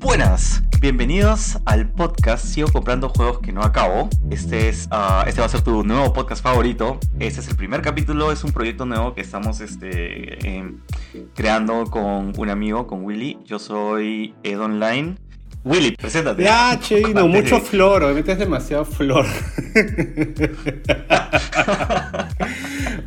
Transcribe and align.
Buenas, 0.00 0.62
bienvenidos 0.78 1.58
al 1.64 1.88
podcast 1.88 2.44
Sigo 2.44 2.68
comprando 2.70 3.08
juegos 3.08 3.38
que 3.38 3.50
no 3.50 3.62
acabo. 3.62 4.10
Este 4.28 4.68
es, 4.68 4.88
ah, 4.90 5.24
este 5.26 5.40
va 5.40 5.46
a 5.46 5.48
ser 5.48 5.62
tu 5.62 5.82
nuevo 5.84 6.12
podcast 6.12 6.42
favorito. 6.42 6.98
Este 7.18 7.40
es 7.40 7.48
el 7.48 7.56
primer 7.56 7.80
capítulo, 7.80 8.30
es 8.30 8.44
un 8.44 8.52
proyecto 8.52 8.84
nuevo 8.84 9.14
que 9.14 9.22
estamos 9.22 9.62
este, 9.62 10.46
em, 10.46 10.80
creando 11.34 11.84
con 11.84 12.34
un 12.36 12.50
amigo, 12.50 12.86
con 12.86 13.06
Willy. 13.06 13.38
Yo 13.46 13.58
soy 13.58 14.34
Ed 14.42 14.60
Online. 14.60 15.16
Willy, 15.64 15.92
preséntate. 15.92 16.42
Ya, 16.42 16.76
chino, 16.80 17.28
mucho 17.28 17.60
flor, 17.60 18.02
obviamente 18.02 18.32
es 18.32 18.38
demasiado 18.38 18.84
flor. 18.84 19.24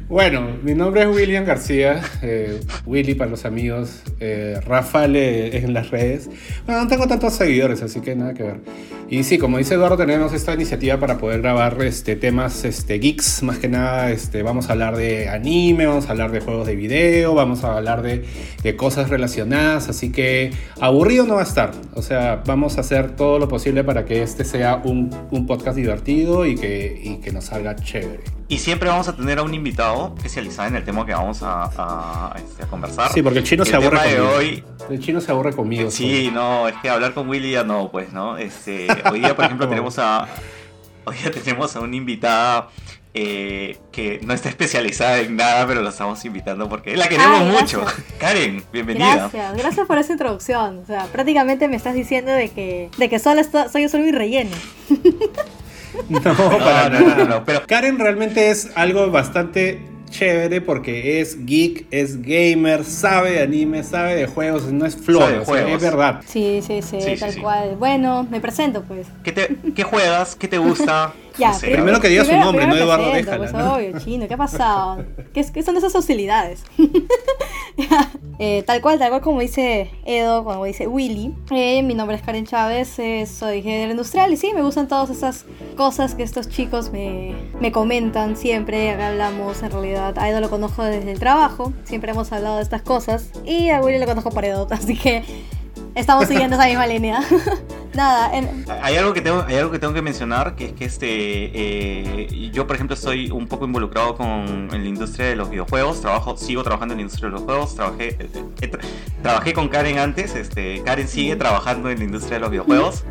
bueno, 0.10 0.58
mi 0.64 0.74
nombre 0.74 1.04
es 1.04 1.08
William 1.08 1.46
García, 1.46 2.02
eh, 2.22 2.60
Willy 2.86 3.16
para 3.16 3.32
los 3.32 3.46
amigos, 3.46 4.02
eh, 4.20 4.60
Rafael 4.66 5.16
en 5.16 5.74
las 5.74 5.92
redes. 5.92 6.30
Bueno, 6.66 6.84
no 6.84 6.88
tengo 6.88 7.08
tantos 7.08 7.34
seguidores, 7.34 7.82
así 7.82 8.02
que 8.02 8.16
nada 8.16 8.34
que 8.34 8.44
ver. 8.44 8.60
Y 9.08 9.24
sí, 9.24 9.38
como 9.38 9.60
dice 9.60 9.76
Eduardo, 9.76 9.98
tenemos 9.98 10.34
esta 10.34 10.54
iniciativa 10.54 10.98
para 11.00 11.20
poder 11.20 11.42
grabar 11.42 11.78
este, 11.84 12.16
temas 12.16 12.66
este, 12.66 12.98
geeks, 12.98 13.44
más 13.44 13.60
que 13.60 13.68
nada 13.68 14.10
este, 14.10 14.42
vamos 14.42 14.70
a 14.70 14.72
hablar 14.72 14.98
de 14.98 15.30
anime, 15.30 15.86
vamos 15.86 16.08
a 16.08 16.12
hablar 16.12 16.32
de 16.32 16.40
juegos 16.40 16.66
de 16.66 16.76
video, 16.76 17.36
vamos 17.36 17.64
a 17.64 17.78
hablar 17.78 18.02
de, 18.02 18.26
de 18.64 18.76
cosas 18.76 19.10
relacionadas, 19.10 19.90
así 19.90 20.12
que 20.12 20.52
aburrido 20.82 21.28
no 21.28 21.36
va 21.36 21.42
a 21.42 21.44
estar, 21.44 21.72
o 21.94 22.02
sea, 22.02 22.42
vamos 22.48 22.78
a 22.78 22.82
hacer 22.82 23.16
todo 23.16 23.38
lo 23.38 23.48
posible 23.48 23.84
para 23.84 24.06
que 24.06 24.24
este 24.24 24.44
sea 24.44 24.82
un, 24.84 25.16
un 25.30 25.46
podcast 25.46 25.78
divertido 25.78 26.48
y 26.48 26.56
que, 26.56 27.00
y 27.04 27.18
que 27.18 27.32
nos 27.32 27.46
salga 27.46 27.76
chévere. 27.76 28.24
Y 28.48 28.60
siempre 28.60 28.90
vamos 28.90 29.08
a 29.08 29.16
tener 29.16 29.40
a 29.40 29.44
un 29.44 29.54
invitado 29.56 30.14
especializado 30.18 30.68
en 30.68 30.76
el 30.76 30.84
tema 30.84 31.04
que 31.06 31.14
vamos 31.14 31.42
a, 31.42 31.64
a, 31.78 32.36
este, 32.38 32.64
a 32.64 32.68
conversar. 32.68 33.12
Sí, 33.12 33.24
porque 33.24 33.40
el 33.40 33.46
chino 33.46 33.64
El 33.64 33.70
se 33.70 33.76
aburre 33.76 33.98
conmigo. 33.98 34.30
hoy- 34.38 34.64
El 34.90 35.00
chino 35.00 35.20
se 35.20 35.32
aburre 35.32 35.54
conmigo. 35.54 35.90
Sí, 35.90 36.30
no, 36.32 36.68
es 36.68 36.76
que 36.82 36.90
hablar 36.90 37.16
con 37.16 37.28
Willy 37.28 37.52
ya 37.52 37.64
no, 37.64 37.90
pues, 37.92 38.14
¿no? 38.14 38.38
Este, 38.38 38.88
hoy 39.12 39.20
día, 39.22 39.36
por 39.36 39.46
ejemplo, 39.46 39.68
tenemos 39.70 39.98
a. 39.98 40.28
Hoy 41.06 41.16
día 41.18 41.32
tenemos 41.32 41.76
a 41.76 41.80
una 41.80 41.96
invitada 41.96 42.70
eh, 43.16 43.78
que 43.92 44.20
no 44.24 44.34
está 44.34 44.50
especializada 44.50 45.20
en 45.22 45.36
nada, 45.36 45.66
pero 45.66 45.82
la 45.82 45.90
estamos 45.90 46.24
invitando 46.26 46.70
porque 46.70 46.96
la 46.98 47.08
queremos 47.08 47.42
Ay, 47.42 47.48
mucho. 47.52 47.84
Karen, 48.20 48.64
bienvenida. 48.72 49.16
Gracias, 49.16 49.58
gracias 49.58 49.88
por 49.88 49.98
esa 49.98 50.12
introducción. 50.14 50.80
O 50.84 50.86
sea, 50.86 51.06
prácticamente 51.06 51.68
me 51.68 51.76
estás 51.78 51.96
diciendo 51.96 52.32
de 52.32 52.50
que, 52.50 52.92
de 52.98 53.10
que 53.10 53.18
solo 53.18 53.42
esto- 53.42 53.70
soy 53.70 53.90
solo 53.90 54.04
mi 54.04 54.12
relleno. 54.12 54.52
No, 56.10 56.20
No, 56.20 56.58
para 56.60 56.90
no, 56.90 57.00
no, 57.00 57.08
nada. 57.08 57.16
no, 57.18 57.26
no, 57.40 57.46
pero 57.46 57.64
Karen 57.66 57.98
realmente 58.00 58.50
es 58.50 58.72
algo 58.76 59.10
bastante 59.12 59.80
chévere 60.10 60.62
porque 60.62 61.20
es 61.20 61.46
geek, 61.46 61.88
es 61.92 62.22
gamer, 62.22 62.84
sabe 62.86 63.32
de 63.32 63.42
anime, 63.42 63.84
sabe 63.84 64.16
de 64.16 64.28
juegos, 64.28 64.72
no 64.72 64.86
es 64.86 64.96
flor, 64.96 65.24
o 65.24 65.28
sea, 65.28 65.44
juegos. 65.46 65.72
es 65.74 65.82
verdad. 65.82 66.22
Sí, 66.26 66.62
sí, 66.66 66.82
sí, 66.82 67.02
Sí, 67.02 67.16
sí, 67.16 67.20
tal 67.20 67.32
sí. 67.32 67.42
cual. 67.42 67.76
Bueno, 67.78 68.26
me 68.30 68.40
presento 68.40 68.84
pues. 68.84 69.08
¿qué, 69.24 69.32
te, 69.32 69.56
¿qué 69.76 69.84
juegas? 69.84 70.36
¿Qué 70.36 70.48
te 70.48 70.58
gusta? 70.58 71.14
Ya, 71.38 71.54
sé, 71.54 71.68
primero, 71.68 71.84
Primero 71.84 72.02
que 72.02 72.10
diga 72.10 72.26
su 72.26 72.32
nombre, 72.36 72.68
no 72.68 72.76
Eduardo, 72.76 73.12
presento, 73.12 73.32
déjala, 73.32 73.52
Pues, 73.52 73.66
¿no? 73.66 73.74
obvio, 73.76 74.00
chino, 74.00 74.28
¿qué 74.28 74.34
ha 74.34 74.38
pasado? 74.38 75.04
¿Qué, 75.34 75.64
son 75.64 75.78
esas 75.78 75.94
hostilidades? 75.96 76.64
Eh, 78.38 78.64
tal 78.64 78.82
cual, 78.82 79.00
tal 79.00 79.10
cual 79.10 79.22
como 79.22 79.40
dice 79.40 79.90
Edo, 80.06 80.44
como 80.44 80.66
dice 80.66 80.88
Willy. 80.88 81.34
eh, 81.52 81.82
mi 81.84 81.94
nombre 81.94 82.18
es 82.18 82.22
Karen 82.22 82.46
Chávez, 82.46 83.00
eh, 83.00 83.26
soy 83.26 83.60
ingeniero 83.60 83.92
industrial 83.92 84.34
y 84.34 84.38
sí, 84.38 84.52
me 84.54 84.62
gustan 84.62 84.90
todas 84.90 85.10
esas 85.10 85.46
cosas 85.78 86.16
que 86.16 86.24
estos 86.24 86.50
chicos 86.50 86.92
me, 86.92 87.34
me 87.62 87.72
comentan 87.72 88.36
siempre. 88.36 88.92
Hablamos 88.92 89.64
en 89.64 89.72
realidad, 89.72 90.18
a 90.20 90.30
Edo 90.30 90.42
lo 90.42 90.50
conozco 90.50 90.84
desde 90.84 91.14
el 91.14 91.20
trabajo, 91.20 91.72
siempre 91.86 92.12
hemos 92.12 92.32
hablado 92.34 92.58
de 92.58 92.64
estas 92.64 92.82
cosas. 92.82 93.30
Y 93.46 93.70
a 93.70 93.80
Willy 93.82 94.00
lo 94.00 94.06
conozco 94.06 94.32
por 94.32 94.44
Edo, 94.44 94.68
así 94.72 94.98
que 94.98 95.24
estamos 95.96 96.28
siguiendo 96.28 96.56
esa 96.56 96.68
misma 96.68 96.88
línea. 96.88 97.20
Nada, 97.96 98.36
en, 98.36 98.66
Hay 98.82 98.98
algo 98.98 99.14
que 99.14 99.22
tengo, 99.22 99.46
hay 99.48 99.56
algo 99.56 99.72
que 99.72 99.80
tengo 99.80 99.94
que 99.94 100.02
mencionar, 100.02 100.56
que 100.58 100.66
es 100.66 100.74
que 100.74 100.84
este, 100.84 101.08
eh, 101.10 102.50
yo 102.52 102.68
por 102.68 102.76
ejemplo 102.76 102.94
estoy 102.94 103.32
un 103.32 103.48
poco 103.48 103.64
involucrado 103.64 104.16
con 104.18 104.28
en 104.74 104.84
la 104.84 104.90
industria 104.90 105.28
de 105.28 105.38
los 105.38 105.50
videojuegos, 105.50 106.02
trabajo, 106.02 106.36
sigo 106.36 106.62
trabajando 106.62 106.94
en 106.94 106.98
la 106.98 107.02
industria 107.04 107.30
de 107.30 107.36
los 107.36 107.44
juegos, 107.44 107.74
trabajé, 107.76 108.10
eh, 108.20 108.28
eh, 108.62 108.72
tra- 108.72 108.80
trabajé 109.22 109.54
con 109.54 109.70
Karen 109.70 109.98
antes, 110.00 110.36
este, 110.36 110.82
Karen 110.84 111.08
sigue 111.08 111.38
trabajando 111.38 111.90
en 111.90 112.00
la 112.00 112.04
industria 112.04 112.34
de 112.36 112.40
los 112.42 112.50
videojuegos 112.52 113.06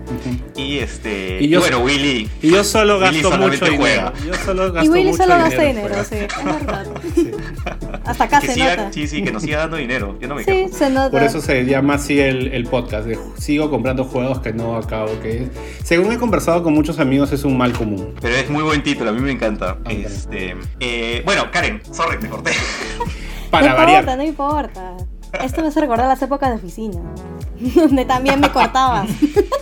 y 0.55 0.79
este, 0.81 1.39
Y 1.43 1.49
yo- 1.49 1.61
bueno 1.61 1.79
Willy, 1.79 2.29
Y 2.43 2.51
yo 2.51 2.63
solo 2.63 2.99
gasto 2.99 3.31
mucho 3.39 3.65
dinero. 3.65 3.77
juega. 3.79 4.13
Yo 4.27 4.35
solo 4.35 4.71
gasto 4.71 4.85
y 4.85 4.89
Willy 4.99 5.11
mucho 5.13 5.23
solo 5.23 5.35
gasta 5.39 5.63
dinero, 5.63 5.95
sí, 6.05 6.15
es 6.17 6.45
verdad. 6.45 6.87
Sí. 7.15 7.31
Hasta 8.05 8.25
acá 8.25 8.41
que 8.41 8.49
se 8.49 8.53
siga, 8.55 8.77
nota. 8.77 8.93
sí, 8.93 9.07
sí, 9.07 9.23
que 9.25 9.33
nos 9.33 9.43
siga 9.43 9.61
dando 9.61 9.79
dinero, 9.79 10.19
yo 10.21 10.29
no 10.29 10.35
me 10.35 10.43
Sí, 10.45 10.51
quejo. 10.51 10.77
se 10.77 10.91
nota. 10.91 11.11
Por 11.11 11.23
eso 11.23 11.41
se 11.41 11.65
llama 11.65 11.95
así 11.95 12.21
el, 12.21 12.49
el 12.49 12.65
podcast, 12.75 13.07
de 13.07 13.17
sigo 13.39 13.71
comprando 13.71 14.03
juegos 14.03 14.41
que 14.41 14.53
no 14.53 14.75
acabo, 14.75 15.07
que 15.23 15.49
según 15.85 16.11
he 16.11 16.19
conversado 16.19 16.65
con 16.65 16.75
muchos 16.75 16.99
amigos 16.99 17.31
es 17.31 17.45
un 17.45 17.57
mal 17.57 17.73
común. 17.73 18.17
Pero 18.21 18.35
es 18.35 18.51
muy 18.51 18.65
buen 18.65 18.83
título, 18.83 19.11
a 19.11 19.13
mí 19.13 19.21
me 19.21 19.31
encanta. 19.31 19.79
Este, 19.89 20.57
eh, 20.81 21.23
bueno, 21.25 21.53
Karen, 21.53 21.81
sorry, 21.93 22.19
te 22.19 22.29
corté. 22.29 22.51
Para 23.53 23.71
no 23.71 23.77
variar. 23.77 24.01
importa, 24.01 24.17
no 24.17 24.25
importa. 24.25 24.97
Esto 25.41 25.63
me 25.63 25.69
hace 25.69 25.81
recordar 25.83 26.09
las 26.09 26.21
épocas 26.21 26.51
de 26.51 26.57
oficina, 26.57 27.01
donde 27.77 28.05
también 28.05 28.41
me 28.41 28.51
cortabas. 28.51 29.09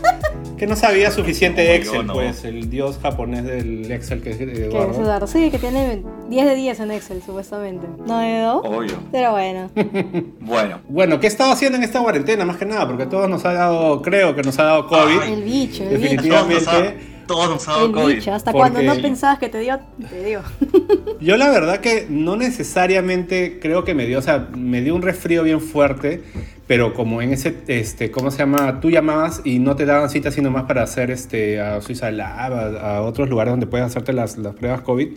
Que 0.63 0.69
no 0.69 0.77
sabía 0.77 1.11
suficiente 1.11 1.75
Excel, 1.75 1.93
yo 1.93 2.03
no. 2.05 2.13
pues, 2.13 2.45
el 2.45 2.71
dios 2.71 2.97
japonés 3.03 3.43
del 3.43 3.91
Excel 3.91 4.23
que 4.23 4.31
es 4.31 4.37
que 4.37 4.45
Eduardo. 4.45 5.27
Sí, 5.27 5.51
que 5.51 5.59
tiene 5.59 6.05
10 6.31 6.47
de 6.47 6.55
10 6.55 6.79
en 6.79 6.91
Excel, 6.93 7.21
supuestamente. 7.21 7.89
¿No, 8.07 8.23
Edo? 8.23 8.61
Obvio. 8.61 8.95
Pero 9.11 9.33
bueno. 9.33 9.71
Bueno, 10.39 10.79
Bueno, 10.89 11.19
¿qué 11.19 11.27
he 11.27 11.31
estado 11.31 11.51
haciendo 11.51 11.79
en 11.79 11.83
esta 11.83 12.01
cuarentena? 12.01 12.45
Más 12.45 12.59
que 12.59 12.65
nada, 12.65 12.87
porque 12.87 13.07
todos 13.07 13.29
nos 13.29 13.45
ha 13.45 13.55
dado, 13.55 14.03
creo 14.03 14.37
que 14.37 14.43
nos 14.43 14.57
ha 14.61 14.63
dado 14.63 14.87
COVID. 14.87 15.19
Ay, 15.21 15.33
El 15.33 15.43
bicho, 15.43 15.83
el 15.83 15.97
bicho. 15.97 16.01
Definitivamente. 16.01 16.65
todos 16.65 16.93
ha 17.41 17.49
dado 17.73 17.87
El 17.87 17.93
COVID. 17.93 18.15
bicho, 18.17 18.33
hasta 18.33 18.53
Porque- 18.53 18.71
cuando 18.73 18.95
no 18.95 19.01
pensabas 19.01 19.39
que 19.39 19.49
te 19.49 19.59
dio, 19.61 19.79
te 20.11 20.25
dio. 20.25 20.43
Yo 21.21 21.37
la 21.37 21.51
verdad 21.51 21.81
que 21.81 22.07
no 22.09 22.37
necesariamente 22.37 23.59
creo 23.61 23.85
que 23.85 23.95
me 23.95 24.07
dio, 24.07 24.19
o 24.19 24.23
sea, 24.23 24.49
me 24.57 24.81
dio 24.83 24.95
un 24.95 25.03
resfrío 25.03 25.43
bien 25.43 25.61
fuerte, 25.61 26.23
pero 26.67 26.95
como 26.95 27.23
en 27.23 27.33
ese, 27.33 27.55
este, 27.69 28.11
¿cómo 28.11 28.31
se 28.31 28.39
llama? 28.39 28.81
Tú 28.81 28.91
llamabas 28.91 29.41
y 29.45 29.59
no 29.59 29.77
te 29.77 29.85
daban 29.85 30.09
cita 30.11 30.31
sino 30.31 30.51
más 30.51 30.65
para 30.65 30.83
hacer 30.83 31.11
este, 31.11 31.61
a 31.61 31.81
Suiza 31.81 32.11
Lab, 32.11 32.53
a, 32.55 32.97
a 32.97 33.03
otros 33.03 33.29
lugares 33.29 33.53
donde 33.53 33.67
puedes 33.67 33.87
hacerte 33.87 34.13
las, 34.13 34.39
las 34.39 34.55
pruebas 34.55 34.81
COVID, 34.83 35.09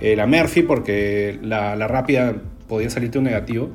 eh, 0.00 0.16
la 0.16 0.26
Murphy, 0.26 0.62
porque 0.62 1.38
la, 1.42 1.76
la 1.76 1.86
rápida 1.88 2.34
podía 2.68 2.90
salirte 2.90 3.18
un 3.18 3.24
negativo. 3.24 3.70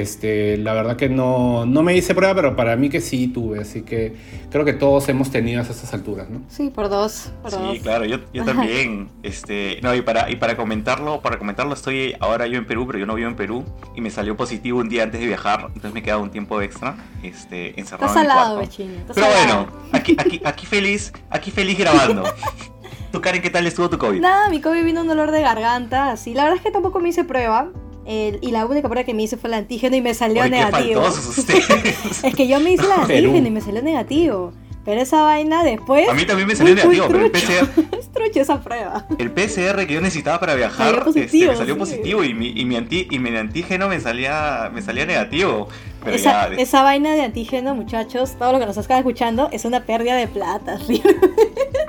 Este, 0.00 0.56
la 0.56 0.72
verdad 0.74 0.96
que 0.96 1.08
no, 1.08 1.66
no 1.66 1.82
me 1.82 1.94
hice 1.96 2.14
prueba, 2.14 2.34
pero 2.34 2.56
para 2.56 2.76
mí 2.76 2.88
que 2.88 3.00
sí 3.00 3.28
tuve, 3.28 3.60
así 3.60 3.82
que 3.82 4.14
creo 4.50 4.64
que 4.64 4.72
todos 4.72 5.08
hemos 5.08 5.30
tenido 5.30 5.60
a 5.60 5.62
estas 5.62 5.92
alturas, 5.94 6.28
¿no? 6.30 6.40
Sí, 6.48 6.70
por 6.74 6.88
dos. 6.88 7.30
Por 7.42 7.50
Sí, 7.50 7.56
dos. 7.58 7.78
claro, 7.78 8.04
yo, 8.04 8.18
yo 8.32 8.44
también. 8.44 9.08
Este, 9.22 9.78
no, 9.82 9.94
y 9.94 10.02
para, 10.02 10.30
y 10.30 10.36
para 10.36 10.56
comentarlo, 10.56 11.20
para 11.20 11.38
comentarlo, 11.38 11.74
estoy 11.74 12.14
ahora 12.20 12.46
yo 12.46 12.58
en 12.58 12.66
Perú, 12.66 12.86
pero 12.86 12.98
yo 12.98 13.06
no 13.06 13.14
vivo 13.14 13.28
en 13.28 13.36
Perú. 13.36 13.64
Y 13.94 14.00
me 14.00 14.10
salió 14.10 14.36
positivo 14.36 14.80
un 14.80 14.88
día 14.88 15.04
antes 15.04 15.20
de 15.20 15.26
viajar, 15.26 15.66
entonces 15.68 15.92
me 15.92 16.02
queda 16.02 16.18
un 16.18 16.30
tiempo 16.30 16.60
extra, 16.60 16.96
este, 17.22 17.78
encerrado 17.78 18.06
Estás 18.06 18.22
en 18.22 18.28
salado, 18.28 18.54
cuarto. 18.56 18.70
vecino. 18.70 18.92
Estás 19.00 19.14
Pero 19.14 19.26
salado. 19.28 19.66
bueno, 19.66 19.88
aquí, 19.92 20.16
aquí, 20.18 20.40
aquí 20.44 20.66
feliz, 20.66 21.12
aquí 21.30 21.50
feliz 21.50 21.78
grabando. 21.78 22.24
¿Tú, 23.12 23.20
Karen, 23.20 23.40
qué 23.40 23.50
tal 23.50 23.64
estuvo 23.66 23.88
tu 23.88 23.96
COVID? 23.96 24.20
Nada, 24.20 24.48
mi 24.50 24.60
COVID 24.60 24.84
vino 24.84 25.02
un 25.02 25.06
dolor 25.06 25.30
de 25.30 25.40
garganta, 25.40 26.10
así. 26.10 26.34
La 26.34 26.42
verdad 26.42 26.56
es 26.58 26.62
que 26.64 26.72
tampoco 26.72 26.98
me 26.98 27.10
hice 27.10 27.22
prueba. 27.22 27.68
Eh, 28.06 28.38
y 28.40 28.50
la 28.50 28.66
única 28.66 28.88
prueba 28.88 29.04
que 29.04 29.14
me 29.14 29.22
hice 29.22 29.36
fue 29.36 29.48
el 29.48 29.54
antígeno 29.54 29.96
y 29.96 30.00
me 30.02 30.14
salió 30.14 30.42
qué 30.42 30.50
negativo. 30.50 31.02
Es 32.24 32.34
que 32.34 32.46
yo 32.48 32.60
me 32.60 32.72
hice 32.72 32.84
el 32.84 32.88
Perú. 33.06 33.28
antígeno 33.28 33.48
y 33.48 33.50
me 33.50 33.60
salió 33.60 33.82
negativo. 33.82 34.52
Pero 34.84 35.00
esa 35.00 35.22
vaina 35.22 35.64
después. 35.64 36.06
A 36.10 36.12
mí 36.12 36.26
también 36.26 36.46
me 36.46 36.54
salió 36.54 36.74
negativo, 36.74 37.06
pero 37.08 37.24
el. 37.24 37.30
PCR, 37.30 37.96
es 37.98 38.12
trucho 38.12 38.40
esa 38.42 38.60
prueba. 38.60 39.06
el 39.18 39.30
PCR 39.30 39.86
que 39.86 39.94
yo 39.94 40.00
necesitaba 40.02 40.38
para 40.38 40.54
viajar 40.54 40.88
Salió 40.88 41.04
positivo, 41.04 41.44
este, 41.44 41.48
me 41.52 41.56
salió 41.56 41.74
sí. 41.74 41.78
positivo 41.80 42.22
y 42.22 42.34
mi, 42.34 42.48
y 42.54 42.66
mi, 42.66 42.76
anti- 42.76 43.08
y 43.10 43.18
mi 43.18 43.34
antígeno 43.34 43.88
me 43.88 43.98
salía, 44.00 44.70
me 44.74 44.82
salía 44.82 45.06
negativo. 45.06 45.68
Pero 46.04 46.16
Esa, 46.16 46.50
ya, 46.50 46.56
esa 46.56 46.82
vaina 46.82 47.14
de 47.14 47.22
antígeno, 47.22 47.74
muchachos, 47.74 48.32
todo 48.38 48.52
lo 48.52 48.58
que 48.58 48.66
nos 48.66 48.76
están 48.76 48.98
escuchando, 48.98 49.48
es 49.52 49.64
una 49.64 49.84
pérdida 49.84 50.16
de 50.16 50.28
plata. 50.28 50.78
¿sí? 50.86 51.02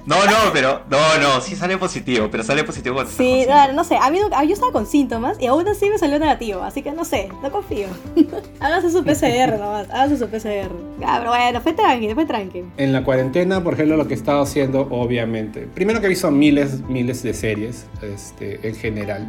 No, 0.06 0.24
no, 0.26 0.54
pero. 0.54 0.82
No, 0.90 1.18
no, 1.20 1.42
sí 1.42 1.56
sale 1.56 1.78
positivo, 1.78 2.28
pero 2.30 2.44
sale 2.44 2.64
positivo 2.64 2.96
cuando 2.96 3.12
Sí, 3.12 3.42
claro, 3.46 3.74
no 3.74 3.84
sé. 3.84 3.98
A 4.00 4.12
mí 4.12 4.20
yo 4.20 4.54
estaba 4.54 4.72
con 4.72 4.86
síntomas 4.86 5.38
y 5.40 5.48
aún 5.48 5.68
así 5.68 5.90
me 5.90 5.98
salió 5.98 6.20
negativo. 6.20 6.62
Así 6.62 6.84
que 6.84 6.92
no 6.92 7.04
sé, 7.06 7.30
no 7.42 7.52
confío. 7.52 7.88
hágase 8.60 8.92
su 8.92 9.04
PCR 9.04 9.58
nomás, 9.58 9.90
hágase 9.90 10.18
su 10.18 10.28
PCR. 10.28 10.72
Ah, 11.04 11.18
pero 11.20 11.32
bueno, 11.32 11.60
fue 11.62 11.74
tranqui, 11.74 12.14
fue 12.14 12.26
tranqui. 12.26 12.64
En 12.78 12.94
la 12.94 13.04
cuarentena, 13.04 13.64
por 13.64 13.74
ejemplo, 13.74 13.98
lo 13.98 14.08
que 14.08 14.14
he 14.14 14.18
estado 14.18 14.44
haciendo, 14.44 14.88
obviamente, 14.92 15.68
primero 15.74 16.00
que 16.00 16.06
he 16.06 16.10
visto 16.10 16.30
miles, 16.30 16.82
miles 16.82 17.24
de 17.24 17.34
series, 17.34 17.88
este, 18.04 18.68
en 18.68 18.76
general, 18.76 19.28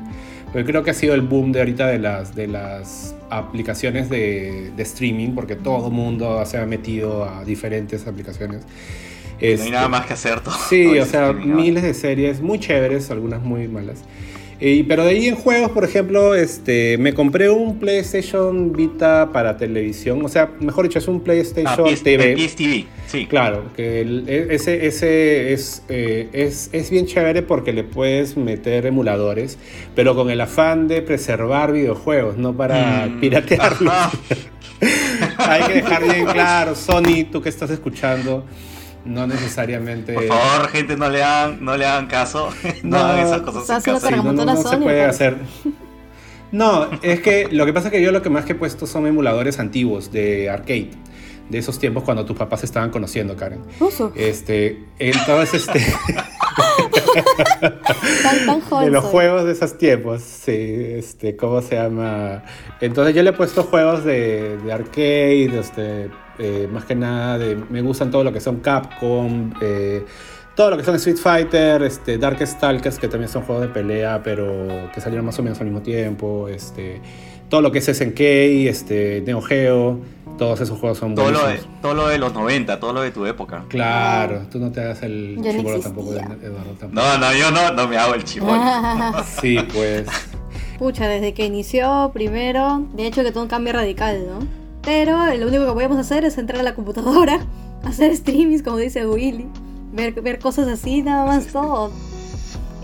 porque 0.57 0.71
creo 0.71 0.83
que 0.83 0.91
ha 0.91 0.95
sido 0.95 1.13
el 1.13 1.21
boom 1.21 1.53
de 1.53 1.59
ahorita 1.59 1.87
de 1.89 1.99
las, 1.99 2.35
de 2.35 2.47
las 2.47 3.15
aplicaciones 3.29 4.09
de, 4.09 4.73
de 4.75 4.83
streaming, 4.85 5.35
porque 5.35 5.55
todo 5.55 5.89
el 5.89 5.93
mundo 5.93 6.43
se 6.47 6.57
ha 6.57 6.65
metido 6.65 7.29
a 7.29 7.45
diferentes 7.45 8.07
aplicaciones. 8.07 8.63
no 8.63 8.67
hay 9.39 9.53
Este, 9.53 9.71
nada 9.71 9.89
más 9.89 10.07
que 10.07 10.15
hacer. 10.15 10.41
Todo, 10.41 10.55
Sí, 10.71 10.85
todo 10.95 11.03
o 11.03 11.05
sea, 11.05 11.33
miles 11.35 11.83
de 11.83 11.93
series 11.93 12.41
muy 12.41 12.59
chéveres, 12.59 13.11
algunas 13.11 13.43
muy 13.43 13.69
malas. 13.69 13.99
Y, 14.59 14.85
pero 14.85 15.05
de 15.05 15.11
ahí 15.11 15.27
en 15.27 15.35
juegos, 15.35 15.71
por 15.71 15.85
ejemplo, 15.85 16.35
este, 16.35 16.97
me 16.99 17.13
compré 17.13 17.51
un 17.51 17.79
PlayStation 17.79 18.73
Vita 18.73 19.31
para 19.33 19.57
televisión. 19.59 20.25
O 20.25 20.29
sea, 20.29 20.51
mejor 20.61 20.87
dicho, 20.89 20.99
es 20.99 21.09
un 21.09 21.17
Ah, 21.19 21.25
PlayStation 21.25 21.85
PS, 21.85 22.03
TV. 22.03 22.33
eh, 22.33 22.49
sí. 23.07 23.27
Claro, 23.27 23.65
que 23.77 24.01
el- 24.01 24.25
e- 24.29 24.55
ese, 24.55 24.87
ese 24.87 25.53
es, 25.53 25.83
eh, 25.91 26.29
es, 26.33 26.71
es 26.73 26.91
bien 26.91 27.05
chévere 27.07 27.43
porque 27.43 27.73
le 27.75 27.85
puedes 27.85 28.37
meter 28.39 28.87
emuladores, 28.87 29.59
pero 29.95 30.15
con 30.15 30.31
el 30.31 30.41
afán 30.41 30.89
de 30.89 31.03
preservar 31.03 31.73
videojuegos, 31.73 32.39
no 32.39 32.57
para 32.57 33.07
Mm, 33.07 33.21
piratearlos. 33.21 33.93
Hay 35.39 35.63
que 35.65 35.73
dejar 35.75 36.03
bien 36.03 36.25
claro, 36.27 36.75
Sony, 36.75 37.25
tú 37.31 37.41
que 37.43 37.49
estás 37.49 37.71
escuchando, 37.71 38.45
no 39.07 39.27
necesariamente... 39.27 40.13
Por 40.13 40.27
favor, 40.27 40.69
gente, 40.69 40.97
no 40.97 41.09
le 41.09 41.23
hagan, 41.23 41.65
no 41.65 41.77
le 41.77 41.87
hagan 41.87 42.07
caso. 42.07 42.51
No, 42.83 42.99
No, 42.99 43.05
hagan 43.05 43.27
esas 43.27 43.41
cosas. 43.43 43.83
Sí, 43.83 43.91
no, 43.91 44.57
se 44.57 44.77
puede 44.77 45.05
hacer. 45.05 45.39
No, 46.53 46.89
es 47.03 47.21
que 47.21 47.49
lo 47.51 47.67
que 47.67 47.73
pasa 47.73 47.89
es 47.89 47.93
que 47.93 48.03
yo 48.03 48.13
lo 48.13 48.23
que 48.23 48.31
más 48.31 48.45
que 48.45 48.53
he 48.53 48.55
puesto 48.55 48.87
son 48.87 49.07
emuladores 49.07 49.59
antiguos 49.59 50.13
de 50.13 50.51
arcade. 50.51 50.91
De 51.49 51.59
esos 51.59 51.79
tiempos 51.79 52.03
cuando 52.03 52.25
tus 52.25 52.37
papás 52.37 52.61
se 52.61 52.67
estaban 52.67 52.91
conociendo, 52.91 53.37
Karen. 53.37 53.61
Uso. 53.79 54.13
Este, 54.17 54.85
entonces, 54.99 55.69
este, 55.69 55.81
Tan, 58.23 58.47
tan 58.47 58.61
joven 58.61 58.87
de 58.87 58.91
los 58.91 59.05
soy. 59.05 59.13
juegos 59.13 59.45
de 59.45 59.53
esos 59.53 59.79
tiempos, 59.79 60.23
sí, 60.23 60.53
este, 60.53 61.37
¿cómo 61.37 61.63
se 61.63 61.77
llama? 61.77 62.43
Entonces 62.81 63.15
yo 63.15 63.23
le 63.23 63.31
he 63.31 63.33
puesto 63.33 63.63
juegos 63.63 64.05
de, 64.05 64.59
de 64.59 64.73
arcade, 64.73 65.59
este, 65.59 66.11
eh, 66.39 66.69
más 66.71 66.85
que 66.85 66.95
nada, 66.95 67.39
de, 67.39 67.57
me 67.57 67.81
gustan 67.83 68.11
todo 68.11 68.25
lo 68.25 68.33
que 68.33 68.41
son 68.41 68.61
Capcom, 68.61 69.53
eh, 69.61 70.05
todo 70.55 70.71
lo 70.71 70.77
que 70.77 70.85
son 70.85 70.95
Street 70.97 71.19
Fighter, 71.19 71.83
este, 71.83 72.19
Dark 72.19 72.45
Stalkers, 72.47 72.99
que 72.99 73.09
también 73.09 73.29
son 73.29 73.43
juegos 73.43 73.63
de 73.67 73.69
pelea, 73.69 74.21
pero 74.23 74.91
que 74.93 75.01
salieron 75.01 75.27
más 75.27 75.39
o 75.39 75.43
menos 75.43 75.61
al 75.61 75.67
mismo 75.67 75.83
tiempo, 75.83 76.49
este, 76.49 77.01
todo 77.49 77.61
lo 77.61 77.71
que 77.71 77.79
es 77.79 77.85
SNK, 77.85 78.21
este, 78.69 79.23
Neo 79.27 79.41
Geo, 79.41 80.01
todos 80.37 80.61
esos 80.61 80.79
juegos 80.79 80.99
son 80.99 81.15
Todo 81.15 81.31
lo, 81.31 81.39
de, 81.39 81.45
buenísimos. 81.45 81.81
todo 81.83 81.95
lo 81.95 82.09
de 82.09 82.19
los 82.19 82.33
90, 82.35 82.81
todo 82.81 82.93
lo 82.93 83.01
de 83.03 83.11
tu 83.11 83.27
época. 83.27 83.65
Claro, 83.69 84.43
tú 84.51 84.59
no 84.59 84.71
te 84.71 84.81
hagas 84.81 85.03
el 85.03 85.37
Yo 85.37 85.53
no 85.53 85.59
chibolo 85.59 85.81
tampoco. 85.81 86.13
Eduardo, 86.13 86.71
tampoco. 86.79 86.93
No, 86.93 87.19
no, 87.19 87.33
yo 87.35 87.51
no, 87.51 87.73
no 87.73 87.89
me 87.89 87.97
hago 87.97 88.15
el 88.15 88.25
chivón. 88.25 88.61
Sí, 89.41 89.59
pues. 89.73 90.07
Pucha, 90.79 91.09
desde 91.09 91.33
que 91.33 91.47
inició 91.47 92.11
primero, 92.13 92.87
de 92.95 93.07
hecho 93.07 93.23
que 93.23 93.33
todo 93.33 93.43
un 93.45 93.49
cambio 93.49 93.73
radical, 93.73 94.27
¿no? 94.29 94.47
Pero 94.83 95.17
lo 95.35 95.49
único 95.49 95.67
que 95.67 95.73
podemos 95.73 95.97
hacer 95.99 96.25
es 96.25 96.37
entrar 96.39 96.61
a 96.61 96.63
la 96.63 96.75
computadora, 96.75 97.41
hacer 97.85 98.15
streamings, 98.17 98.63
como 98.63 98.77
dice 98.77 99.07
Willy, 99.07 99.47
ver, 99.93 100.13
ver 100.21 100.39
cosas 100.39 100.69
así, 100.69 101.03
nada 101.03 101.25
más 101.27 101.47
todo. 101.47 101.91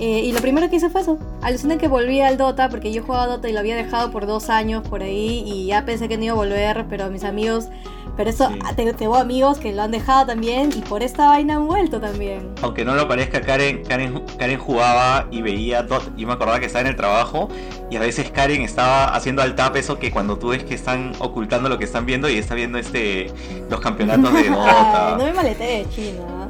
Eh, 0.05 0.19
y 0.25 0.33
lo 0.33 0.41
primero 0.41 0.69
que 0.69 0.77
hice 0.77 0.91
fue 0.91 1.03
eso. 1.03 1.17
Aluciné 1.43 1.79
que 1.79 1.87
volví 1.87 2.21
al 2.21 2.37
Dota, 2.37 2.69
porque 2.69 2.93
yo 2.93 3.05
jugaba 3.05 3.29
Dota 3.29 3.49
y 3.49 3.53
lo 3.53 3.61
había 3.61 3.77
dejado 3.77 4.11
por 4.11 4.27
dos 4.27 4.51
años 4.51 4.83
por 4.89 5.01
ahí, 5.01 5.45
y 5.47 5.67
ya 5.67 5.85
pensé 5.85 6.09
que 6.09 6.17
no 6.19 6.25
iba 6.25 6.33
a 6.33 6.37
volver, 6.37 6.87
pero 6.91 7.09
mis 7.09 7.23
amigos... 7.23 7.69
Pero 8.15 8.29
eso, 8.29 8.49
Sí. 8.51 8.59
ah, 8.67 8.75
te- 8.77 8.93
tengo 8.93 9.17
amigos 9.17 9.57
que 9.59 9.73
lo 9.73 9.81
han 9.81 9.91
dejado 9.93 10.27
también, 10.27 10.71
y 10.77 10.81
por 10.83 11.03
esta 11.03 11.29
vaina 11.29 11.55
han 11.55 11.67
vuelto 11.67 11.99
también. 11.99 12.51
Aunque 12.61 12.85
no 12.85 12.95
lo 12.95 13.09
parezca, 13.09 13.41
Karen, 13.41 13.85
Karen, 13.85 14.23
Karen 14.39 14.59
jugaba 14.59 15.29
y 15.31 15.41
veía 15.41 15.83
Dot. 15.85 16.15
Yo 16.17 16.27
me 16.27 16.35
acordaba 16.35 16.59
que 16.61 16.67
estaba 16.67 16.83
en 16.83 16.89
el 16.89 16.97
trabajo 16.97 17.49
y 17.91 17.97
a 17.97 18.01
veces 18.01 18.31
Karen 18.31 18.61
estaba 18.63 19.05
haciendo 19.15 19.41
al 19.41 19.55
tap 19.55 19.77
eso 19.77 19.99
que 19.99 20.11
cuando 20.11 20.37
tú 20.37 20.49
ves 20.49 20.63
que 20.65 20.75
están 20.75 21.13
ocultando 21.21 21.71
lo 21.71 21.79
que 21.79 21.85
están 21.85 22.05
viendo 22.05 22.29
y 22.29 22.37
está 22.37 22.55
viendo 22.55 22.77
este 22.77 23.31
los 23.71 23.81
campeonatos 23.81 24.31
de 24.35 24.41
Ay, 24.41 24.49
Dota. 24.51 25.15
no 25.19 25.25
me 25.25 25.33
maletees, 25.33 25.89
chino. 25.91 26.42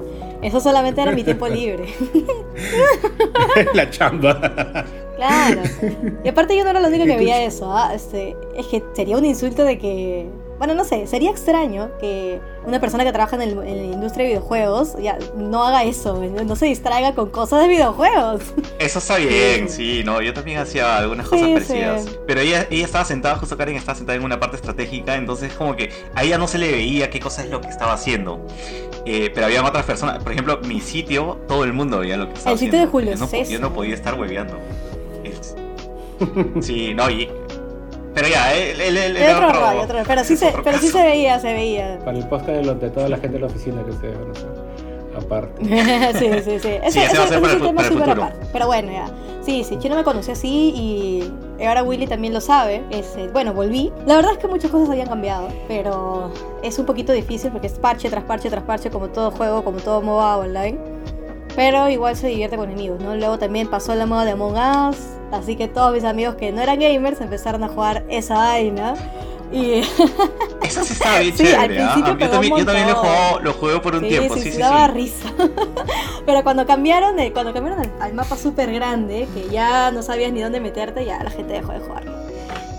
Eso 0.42 0.60
solamente 0.60 1.00
era 1.00 1.12
mi 1.12 1.22
tiempo 1.22 1.48
libre. 1.48 1.86
la 3.74 3.88
chamba. 3.90 4.84
Claro. 5.16 5.62
Y 6.24 6.28
aparte 6.28 6.56
yo 6.56 6.64
no 6.64 6.70
era 6.70 6.80
la 6.80 6.88
única 6.88 7.04
que 7.04 7.16
veía 7.16 7.44
eso. 7.44 7.72
¿ah? 7.72 7.94
Este, 7.94 8.36
es 8.56 8.66
que 8.66 8.82
sería 8.92 9.16
un 9.16 9.24
insulto 9.24 9.64
de 9.64 9.78
que... 9.78 10.28
Bueno, 10.62 10.74
no 10.74 10.84
sé, 10.84 11.08
sería 11.08 11.28
extraño 11.32 11.90
que 11.98 12.40
una 12.64 12.80
persona 12.80 13.02
que 13.02 13.10
trabaja 13.10 13.34
en, 13.34 13.42
el- 13.42 13.58
en 13.66 13.76
la 13.78 13.94
industria 13.94 14.26
de 14.26 14.30
videojuegos 14.34 14.94
ya 15.02 15.18
no 15.36 15.64
haga 15.64 15.82
eso, 15.82 16.22
no, 16.22 16.44
no 16.44 16.54
se 16.54 16.66
distraiga 16.66 17.16
con 17.16 17.30
cosas 17.30 17.62
de 17.62 17.66
videojuegos. 17.66 18.42
Eso 18.78 19.00
está 19.00 19.16
bien, 19.16 19.68
sí, 19.68 20.02
no, 20.04 20.22
yo 20.22 20.32
también 20.32 20.58
hacía 20.58 20.98
algunas 20.98 21.26
Sí, 21.28 21.30
cosas 21.30 21.46
sí. 21.48 21.52
parecidas. 21.54 22.06
Pero 22.28 22.40
ella, 22.42 22.68
ella 22.70 22.84
estaba 22.84 23.04
sentada, 23.04 23.34
justo 23.38 23.56
Karen 23.56 23.74
estaba 23.74 23.96
sentada 23.98 24.16
en 24.16 24.22
una 24.24 24.38
parte 24.38 24.54
estratégica, 24.54 25.16
entonces 25.16 25.52
como 25.52 25.74
que 25.74 25.90
a 26.14 26.22
ella 26.22 26.38
no 26.38 26.46
se 26.46 26.58
le 26.58 26.70
veía 26.70 27.10
qué 27.10 27.18
cosa 27.18 27.42
es 27.42 27.50
lo 27.50 27.60
que 27.60 27.66
estaba 27.66 27.94
haciendo. 27.94 28.46
Eh, 29.04 29.32
pero 29.34 29.46
había 29.46 29.64
otras 29.64 29.84
personas, 29.84 30.22
por 30.22 30.30
ejemplo, 30.30 30.60
mi 30.64 30.80
sitio, 30.80 31.40
todo 31.48 31.64
el 31.64 31.72
mundo 31.72 31.98
veía 31.98 32.16
lo 32.16 32.28
que 32.28 32.34
estaba 32.34 32.52
El 32.52 32.58
sitio 32.60 32.78
de 32.78 32.84
haciendo. 32.84 32.92
Julio 32.92 33.14
yo 33.14 33.18
no, 33.42 33.50
yo 33.50 33.58
no 33.58 33.74
podía 33.74 33.94
estar 33.94 34.14
hueveando. 34.14 34.60
Sí, 36.60 36.94
no, 36.94 37.10
y... 37.10 37.28
Pero 38.14 38.28
ya, 38.28 38.52
él, 38.54 38.80
él, 38.80 38.96
él 38.96 39.16
Era 39.16 39.26
era 39.30 39.36
otro 39.38 39.48
otro- 39.48 39.60
rollo, 39.70 39.82
otro. 39.82 39.98
Pero 40.06 40.24
sí, 40.24 40.32
es 40.34 40.38
se, 40.40 40.48
otro 40.48 40.62
pero 40.62 40.78
sí 40.78 40.88
se 40.88 41.02
veía, 41.02 41.38
se 41.38 41.52
veía. 41.52 41.98
Para 42.04 42.18
el 42.18 42.26
podcast 42.28 42.48
de, 42.50 42.74
de 42.74 42.90
toda 42.90 43.08
la 43.08 43.16
gente 43.16 43.34
de 43.34 43.40
la 43.40 43.46
oficina 43.46 43.82
que 43.84 43.90
ustedes 43.90 44.16
hacer. 44.32 44.72
Aparte. 45.16 45.62
sí, 46.18 46.30
sí, 46.42 46.58
sí. 46.58 46.68
Ese, 46.82 47.04
ese 47.04 47.18
va 47.18 47.24
a 47.24 47.28
ser 47.28 47.38
ese- 47.38 47.46
ese 47.46 47.52
el 47.54 47.58
fu- 47.60 47.66
tema 47.66 47.80
el 47.82 47.88
sí, 47.88 47.94
futuro. 47.94 48.12
aparte. 48.24 48.46
Pero 48.52 48.66
bueno, 48.66 48.92
ya. 48.92 49.06
Sí, 49.42 49.64
sí, 49.64 49.76
Chino 49.78 49.96
me 49.96 50.04
conoció 50.04 50.34
así 50.34 50.72
y 50.76 51.64
ahora 51.66 51.82
Willy 51.82 52.06
también 52.06 52.32
lo 52.32 52.40
sabe. 52.40 52.82
Este, 52.90 53.28
bueno, 53.28 53.52
volví. 53.52 53.92
La 54.06 54.16
verdad 54.16 54.32
es 54.32 54.38
que 54.38 54.46
muchas 54.46 54.70
cosas 54.70 54.88
habían 54.90 55.08
cambiado, 55.08 55.48
pero 55.68 56.30
es 56.62 56.78
un 56.78 56.86
poquito 56.86 57.12
difícil 57.12 57.50
porque 57.50 57.66
es 57.66 57.72
parche 57.74 58.08
tras 58.08 58.22
parche 58.24 58.48
tras 58.50 58.62
parche, 58.62 58.88
como 58.90 59.08
todo 59.08 59.30
juego, 59.32 59.64
como 59.64 59.78
todo 59.78 60.00
MOBA 60.00 60.36
online. 60.38 60.78
Pero 61.56 61.88
igual 61.90 62.16
se 62.16 62.28
divierte 62.28 62.56
con 62.56 62.70
amigos, 62.70 63.00
¿no? 63.00 63.14
Luego 63.16 63.38
también 63.38 63.68
pasó 63.68 63.94
la 63.94 64.06
moda 64.06 64.24
de 64.24 64.30
Among 64.30 64.54
Us, 64.54 64.96
así 65.32 65.56
que 65.56 65.68
todos 65.68 65.92
mis 65.92 66.04
amigos 66.04 66.34
que 66.36 66.52
no 66.52 66.60
eran 66.62 66.78
gamers 66.80 67.20
empezaron 67.20 67.62
a 67.64 67.68
jugar 67.68 68.04
esa 68.08 68.34
vaina. 68.34 68.94
Y 69.52 69.80
Esa 70.62 70.82
sí 70.82 70.94
estaba 70.94 71.18
bien 71.18 71.36
Sí, 71.36 71.42
al 71.46 71.52
chévere, 71.68 71.82
¿ah? 71.82 71.92
principio 71.92 72.12
Yo 72.12 72.18
pegó 72.18 72.30
también, 72.32 72.56
yo 72.56 72.64
también 72.64 72.88
lo, 72.88 72.94
jugaba- 72.96 73.40
lo 73.40 73.52
jugué 73.52 73.78
por 73.80 73.94
un 73.96 74.00
sí, 74.02 74.08
tiempo, 74.08 74.34
sí, 74.34 74.40
sí, 74.40 74.46
sí, 74.46 74.52
sí, 74.52 74.58
daba 74.58 74.86
sí. 74.86 74.92
risa. 74.94 75.28
Pero 76.26 76.42
cuando 76.42 76.66
cambiaron, 76.66 77.16
de, 77.16 77.32
cuando 77.34 77.52
cambiaron 77.52 77.80
al, 77.80 77.92
al 78.00 78.14
mapa 78.14 78.36
súper 78.36 78.72
grande, 78.72 79.28
que 79.34 79.50
ya 79.50 79.90
no 79.90 80.02
sabías 80.02 80.32
ni 80.32 80.40
dónde 80.40 80.60
meterte, 80.60 81.04
ya 81.04 81.22
la 81.22 81.30
gente 81.30 81.52
dejó 81.52 81.72
de 81.72 81.80
jugar. 81.80 82.04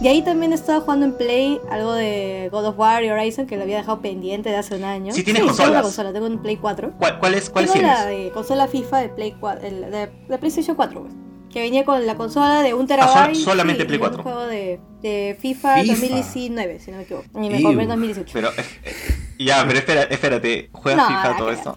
Y 0.02 0.08
ahí 0.08 0.22
también 0.24 0.52
estaba 0.52 0.82
jugando 0.82 1.06
en 1.06 1.14
Play 1.14 1.62
algo 1.70 1.94
de 1.94 2.50
God 2.52 2.66
of 2.66 2.80
War 2.80 3.04
y 3.04 3.10
Horizon 3.12 3.46
que 3.46 3.56
lo 3.56 3.64
había 3.64 3.78
dejado 3.78 4.02
pendiente 4.02 4.50
de 4.50 4.56
hace 4.58 4.76
un 4.76 4.84
año. 4.84 5.14
Sí, 5.14 5.24
tienes 5.24 5.42
tengo 5.44 5.54
una 5.54 5.58
consolas. 5.58 5.82
consola, 5.84 6.12
tengo 6.12 6.26
un 6.26 6.40
Play 6.42 6.58
4. 6.58 6.92
¿Cuál, 6.98 7.20
cuál 7.20 7.36
es, 7.36 7.50
cuál 7.52 7.66
tengo 7.66 7.74
tienes? 7.76 8.00
la 8.00 8.06
de 8.08 8.32
consola 8.34 8.68
FIFA 8.68 8.98
de 8.98 9.10
Play 9.10 9.36
4, 9.40 9.68
el- 9.68 9.92
de, 9.92 10.10
de 10.28 10.38
PlayStation 10.40 10.76
4, 10.76 11.02
pues, 11.04 11.14
que 11.54 11.62
venía 11.62 11.86
con 11.86 12.06
la 12.08 12.16
consola 12.16 12.64
de 12.64 12.74
un 12.74 12.84
Ah, 12.84 12.88
terabyte. 12.88 13.36
sol- 13.36 13.44
solamente 13.44 13.86
Play 13.86 14.00
y 14.00 14.02
un 14.02 14.08
4. 14.10 14.24
juego 14.24 14.48
de, 14.48 14.80
de 15.02 15.38
FIFA, 15.40 15.76
FIFA. 15.82 15.92
2019, 15.94 16.80
si 16.80 16.90
no 16.92 16.98
me 16.98 17.04
equivoco. 17.04 17.26
Y 17.36 17.50
me 17.50 17.62
compré 17.62 17.84
en 17.84 17.90
2018. 17.90 18.32
Pero, 18.34 18.50
eh, 18.50 18.54
eh, 18.84 18.96
ya, 19.46 19.64
pero 19.68 19.78
espera, 19.80 20.02
espérate, 20.04 20.70
¿juegas 20.72 21.10
No, 21.10 21.16
FIFA 21.18 21.38
todo 21.38 21.52
esto? 21.52 21.76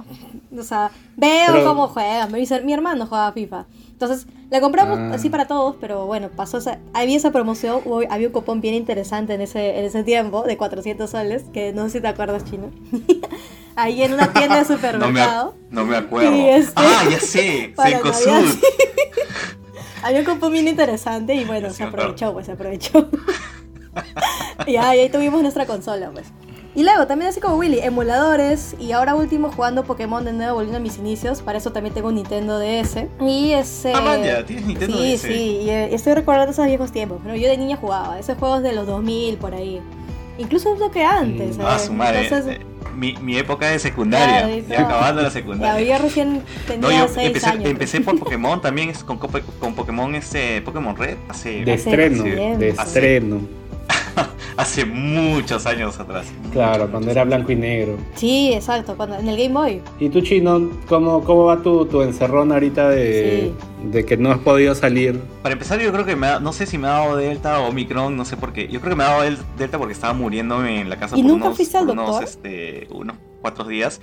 O 0.59 0.63
sea, 0.63 0.91
veo 1.17 1.53
Pero- 1.53 1.65
cómo 1.65 1.89
juegan. 1.89 2.33
Mi, 2.33 2.45
mi 2.65 2.73
hermano 2.73 3.07
juega 3.07 3.31
FIFA. 3.33 3.67
Entonces, 3.91 4.27
la 4.51 4.61
compramos 4.61 4.99
Ah. 4.99 5.11
así 5.15 5.29
para 5.31 5.47
todos, 5.47 5.77
pero 5.81 6.07
bueno, 6.07 6.31
pasó 6.35 6.59
esa, 6.59 6.79
había 6.95 7.17
esa 7.17 7.31
promoción, 7.31 7.81
hubo- 7.85 8.03
había 8.11 8.27
un 8.29 8.33
cupón 8.33 8.61
bien 8.63 8.75
interesante 8.75 9.35
en 9.35 9.41
ese, 9.43 9.79
en 9.79 9.85
ese 9.85 10.03
tiempo, 10.05 10.43
de 10.45 10.57
400 10.57 11.11
soles, 11.11 11.45
que 11.53 11.73
no 11.75 11.85
sé 11.85 11.91
si 11.91 12.01
te 12.01 12.09
acuerdas, 12.09 12.45
Chino. 12.45 12.71
Ahí 13.77 14.03
en 14.03 14.15
una 14.15 14.33
tienda 14.33 14.57
de 14.57 14.63
No 14.69 14.69
me, 14.71 14.75
supermercado. 14.77 15.55
no 15.71 15.85
me 15.85 15.97
acuerdo. 15.97 16.33
Este- 16.33 16.73
Ah, 16.77 17.05
ya 17.11 17.21
sé. 17.21 17.75
Navidad, 17.77 18.01
Había 20.03 20.21
un 20.21 20.25
cupón 20.27 20.53
bien 20.53 20.69
interesante 20.69 21.35
y 21.35 21.45
bueno, 21.45 21.71
Sí, 21.71 21.77
se 21.77 21.85
aprovechó, 21.85 22.33
pues 22.33 22.47
se 22.47 22.53
aprovechó. 22.53 23.09
y 24.67 24.77
ahí, 24.77 25.01
ahí 25.01 25.09
tuvimos 25.09 25.43
nuestra 25.43 25.67
consola, 25.67 26.11
pues. 26.11 26.27
Y 26.75 26.83
luego, 26.85 27.07
también 27.07 27.31
así 27.31 27.41
como 27.41 27.57
Willy, 27.57 27.81
emuladores. 27.81 28.77
Y 28.79 28.93
ahora 28.93 29.15
último 29.15 29.51
jugando 29.51 29.85
Pokémon 29.85 30.23
de 30.27 30.35
nuevo, 30.35 30.57
volviendo 30.57 30.77
a 30.77 30.81
mis 30.81 30.99
inicios. 30.99 31.41
Para 31.41 31.57
eso 31.57 31.73
también 31.73 31.95
tengo 31.95 32.09
un 32.09 32.17
Nintendo 32.17 32.59
DS. 32.59 33.07
Y 33.21 33.53
ese. 33.53 33.95
Ah, 33.95 34.03
man, 34.03 34.23
ya, 34.23 34.45
tienes 34.45 34.67
Nintendo 34.67 34.99
Sí, 34.99 35.13
DS. 35.15 35.21
sí, 35.23 35.61
y 35.63 35.71
eh, 35.71 35.95
estoy 35.95 36.13
recordando 36.13 36.53
esos 36.53 36.67
viejos 36.67 36.93
tiempos. 36.93 37.19
Pero 37.25 37.35
yo 37.35 37.49
de 37.49 37.57
niña 37.57 37.77
jugaba, 37.79 38.19
esos 38.19 38.37
juegos 38.37 38.63
de 38.63 38.75
los 38.75 38.87
2000 38.87 39.39
por 39.39 39.55
ahí. 39.55 39.81
Incluso 40.37 40.71
un 40.71 40.79
toque 40.79 41.03
antes. 41.03 41.57
Mm, 41.57 41.61
Ah, 41.65 41.77
¿eh? 41.77 41.87
su 41.87 41.93
madre. 41.95 42.25
Entonces, 42.25 42.57
eh, 42.61 42.67
mi, 42.97 43.15
mi 43.21 43.37
época 43.37 43.69
de 43.71 43.79
secundaria. 43.79 44.43
Claro, 44.47 44.69
ya 44.69 44.81
no. 44.81 44.87
acabando 44.87 45.23
la 45.23 45.31
secundaria. 45.31 45.97
yo 45.99 46.03
recién 46.03 46.35
No, 46.35 46.43
tenía 46.67 46.99
yo 47.07 47.09
6 47.09 47.27
empecé, 47.29 47.47
años. 47.47 47.71
empecé 47.71 48.01
por 48.01 48.19
Pokémon 48.19 48.61
también, 48.61 48.93
con, 49.05 49.19
con 49.19 49.75
Pokémon 49.75 50.15
este, 50.15 50.61
Pokémon 50.63 50.97
Red, 50.97 51.17
hace, 51.29 51.65
De 51.65 51.73
Hace 51.75 51.91
estreno, 51.91 52.25
de 52.25 52.69
estreno. 52.71 53.41
hace 54.57 54.85
muchos 54.85 55.67
años 55.67 55.99
atrás. 56.01 56.27
Claro, 56.53 56.73
Muchos, 56.73 56.91
cuando 56.91 56.99
muchos 57.01 57.13
era 57.13 57.25
blanco 57.25 57.53
y 57.53 57.57
negro. 57.57 57.97
Sí, 58.15 58.53
exacto, 58.53 58.97
cuando, 58.97 59.17
en 59.17 59.29
el 59.29 59.37
Game 59.37 59.53
Boy. 59.55 59.83
¿Y 60.01 60.09
tú, 60.09 60.21
Chino, 60.21 60.71
cómo, 60.89 61.23
cómo 61.25 61.45
va 61.45 61.63
tu, 61.63 61.87
tu 61.87 62.03
encerrón 62.03 62.53
ahorita 62.53 62.89
de, 62.91 63.53
de 63.91 64.05
que 64.05 64.17
no 64.17 64.31
has 64.33 64.39
podido 64.39 64.75
salir? 64.75 65.21
Para 65.43 65.53
empezar, 65.53 65.79
yo 65.81 65.93
creo 65.93 66.05
que 66.05 66.17
me 66.17 66.27
ha- 66.27 66.41
no 66.41 66.53
sé 66.53 66.67
si 66.67 66.79
me 66.79 66.87
ha 66.89 66.93
dado 66.93 67.17
Delta 67.17 67.61
o 67.61 67.69
Omicron, 67.69 68.17
no 68.17 68.25
sé 68.25 68.37
por 68.37 68.53
qué. 68.53 68.69
Yo 68.69 68.81
creo 68.81 68.91
que 68.91 68.97
me 68.97 69.05
ha 69.05 69.09
dado 69.09 69.23
del- 69.23 69.39
Delta 69.59 69.79
porque 69.79 69.93
estaba 69.95 70.13
muriéndome 70.15 70.81
en 70.81 70.89
la 70.91 70.97
casa 70.99 71.17
¿Y 71.19 71.23
por 71.23 71.31
nunca 71.33 71.47
unos, 71.47 71.57
fuiste 71.57 71.77
al 71.77 71.85
por 71.87 71.93
unos, 71.95 72.07
doctor? 72.09 72.25
este, 72.25 72.89
unos 72.91 73.17
cuatro 73.41 73.65
días. 73.67 74.01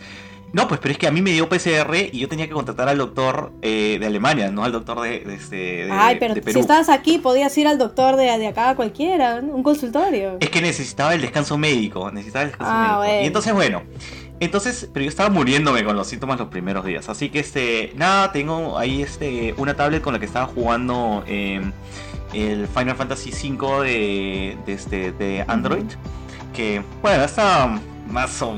No, 0.53 0.67
pues, 0.67 0.79
pero 0.79 0.91
es 0.91 0.99
que 0.99 1.07
a 1.07 1.11
mí 1.11 1.21
me 1.23 1.31
dio 1.31 1.49
PCR 1.49 1.95
y 2.11 2.19
yo 2.19 2.29
tenía 2.29 2.45
que 2.47 2.53
contratar 2.53 2.87
al 2.87 2.99
doctor 2.99 3.51
eh, 3.63 3.97
de 3.99 4.05
Alemania, 4.05 4.51
no 4.51 4.63
al 4.63 4.71
doctor 4.71 5.01
de, 5.01 5.19
de, 5.21 5.33
este, 5.33 5.55
de- 5.85 5.89
Ay, 5.91 6.17
pero 6.19 6.35
Perú. 6.35 6.51
si 6.53 6.59
estabas 6.59 6.89
aquí, 6.89 7.17
podías 7.17 7.57
ir 7.57 7.67
al 7.67 7.79
doctor 7.79 8.15
de, 8.17 8.25
de 8.37 8.47
acá 8.47 8.75
cualquiera, 8.75 9.37
un 9.41 9.63
consultorio. 9.63 10.37
Es 10.39 10.49
que 10.51 10.61
necesitaba 10.61 11.15
el 11.15 11.21
descanso 11.21 11.57
médico, 11.57 12.11
necesitaba 12.11 12.43
el 12.43 12.49
descanso 12.51 12.71
Ah, 12.73 12.81
médico. 12.83 12.97
bueno. 12.99 13.21
Y 13.23 13.25
entonces, 13.27 13.53
bueno, 13.53 13.81
entonces, 14.39 14.89
pero 14.93 15.03
yo 15.03 15.09
estaba 15.09 15.29
muriéndome 15.29 15.83
con 15.83 15.95
los 15.95 16.07
síntomas 16.07 16.37
los 16.37 16.49
primeros 16.49 16.85
días. 16.85 17.09
Así 17.09 17.29
que, 17.29 17.39
este, 17.39 17.91
nada, 17.95 18.31
tengo 18.31 18.77
ahí 18.77 19.01
este, 19.01 19.55
una 19.57 19.73
tablet 19.75 20.03
con 20.03 20.13
la 20.13 20.19
que 20.19 20.25
estaba 20.27 20.45
jugando 20.45 21.23
eh, 21.25 21.61
el 22.33 22.67
Final 22.67 22.95
Fantasy 22.95 23.31
V 23.31 23.83
de, 23.87 24.57
de, 24.67 24.73
este, 24.73 25.11
de 25.13 25.43
Android. 25.47 25.85
Que, 26.53 26.83
bueno, 27.01 27.23
está 27.23 27.79
más 28.07 28.39
o, 28.43 28.53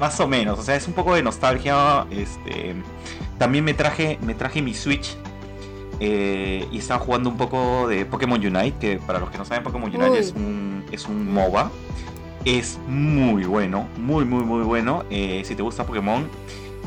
más 0.00 0.18
o 0.20 0.26
menos, 0.26 0.58
o 0.58 0.62
sea, 0.62 0.74
es 0.76 0.88
un 0.88 0.94
poco 0.94 1.14
de 1.14 1.22
nostalgia. 1.22 2.06
Este, 2.10 2.74
también 3.38 3.64
me 3.64 3.74
traje, 3.74 4.18
me 4.22 4.34
traje 4.34 4.62
mi 4.62 4.74
Switch. 4.74 5.16
eh, 6.00 6.66
y 6.72 6.78
estaba 6.78 6.98
jugando 7.00 7.28
un 7.28 7.36
poco 7.36 7.86
de 7.88 8.06
Pokémon 8.06 8.40
Unite, 8.44 8.74
que 8.80 8.98
para 8.98 9.18
los 9.20 9.30
que 9.30 9.38
no 9.38 9.44
saben, 9.44 9.62
Pokémon 9.62 9.90
Unite 9.94 10.10
Uy. 10.10 10.18
es 10.18 10.32
un, 10.32 10.84
es 10.90 11.06
un 11.06 11.32
MOBA. 11.32 11.70
Es 12.44 12.78
muy 12.86 13.44
bueno, 13.44 13.90
muy, 13.96 14.24
muy, 14.24 14.44
muy 14.44 14.62
bueno. 14.64 15.04
eh, 15.10 15.42
si 15.44 15.54
te 15.54 15.62
gusta 15.62 15.84
Pokémon 15.86 16.30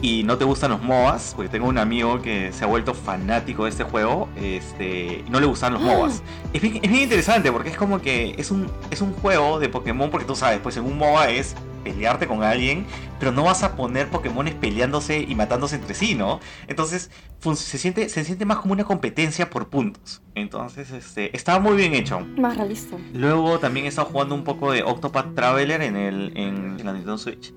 y 0.01 0.23
no 0.23 0.37
te 0.37 0.45
gustan 0.45 0.71
los 0.71 0.81
MOBAs, 0.81 1.33
porque 1.35 1.49
tengo 1.49 1.67
un 1.67 1.77
amigo 1.77 2.21
que 2.21 2.51
se 2.53 2.63
ha 2.63 2.67
vuelto 2.67 2.93
fanático 2.95 3.65
de 3.65 3.69
este 3.69 3.83
juego, 3.83 4.29
este, 4.35 5.23
no 5.29 5.39
le 5.39 5.45
gustan 5.45 5.73
los 5.73 5.81
MOBAs. 5.83 6.23
Es 6.53 6.61
bien, 6.61 6.79
es 6.81 6.89
bien 6.89 7.03
interesante 7.03 7.51
porque 7.51 7.69
es 7.69 7.77
como 7.77 8.01
que 8.01 8.35
es 8.37 8.49
un, 8.51 8.71
es 8.89 9.01
un 9.01 9.13
juego 9.13 9.59
de 9.59 9.69
Pokémon, 9.69 10.09
porque 10.09 10.25
tú 10.25 10.35
sabes, 10.35 10.59
pues 10.59 10.75
en 10.77 10.85
un 10.85 10.97
MOBA 10.97 11.29
es 11.29 11.55
pelearte 11.83 12.27
con 12.27 12.43
alguien, 12.43 12.85
pero 13.19 13.31
no 13.31 13.43
vas 13.43 13.63
a 13.63 13.75
poner 13.75 14.09
Pokémones 14.09 14.55
peleándose 14.55 15.19
y 15.19 15.35
matándose 15.35 15.75
entre 15.75 15.93
sí, 15.93 16.15
¿no? 16.15 16.39
Entonces 16.67 17.11
se 17.55 17.77
siente, 17.77 18.09
se 18.09 18.23
siente 18.23 18.45
más 18.45 18.57
como 18.57 18.73
una 18.73 18.85
competencia 18.85 19.49
por 19.49 19.69
puntos. 19.69 20.21
Entonces, 20.35 20.91
este, 20.91 21.35
estaba 21.35 21.59
muy 21.59 21.75
bien 21.75 21.93
hecho. 21.93 22.21
Más 22.37 22.57
realista. 22.57 22.97
Luego 23.13 23.59
también 23.59 23.85
he 23.85 23.89
estado 23.89 24.07
jugando 24.07 24.33
un 24.33 24.43
poco 24.43 24.71
de 24.71 24.83
Octopath 24.83 25.35
Traveler 25.35 25.81
en, 25.81 25.95
el, 25.95 26.31
en, 26.35 26.77
en 26.79 26.85
la 26.85 26.93
Nintendo 26.93 27.17
Switch. 27.17 27.53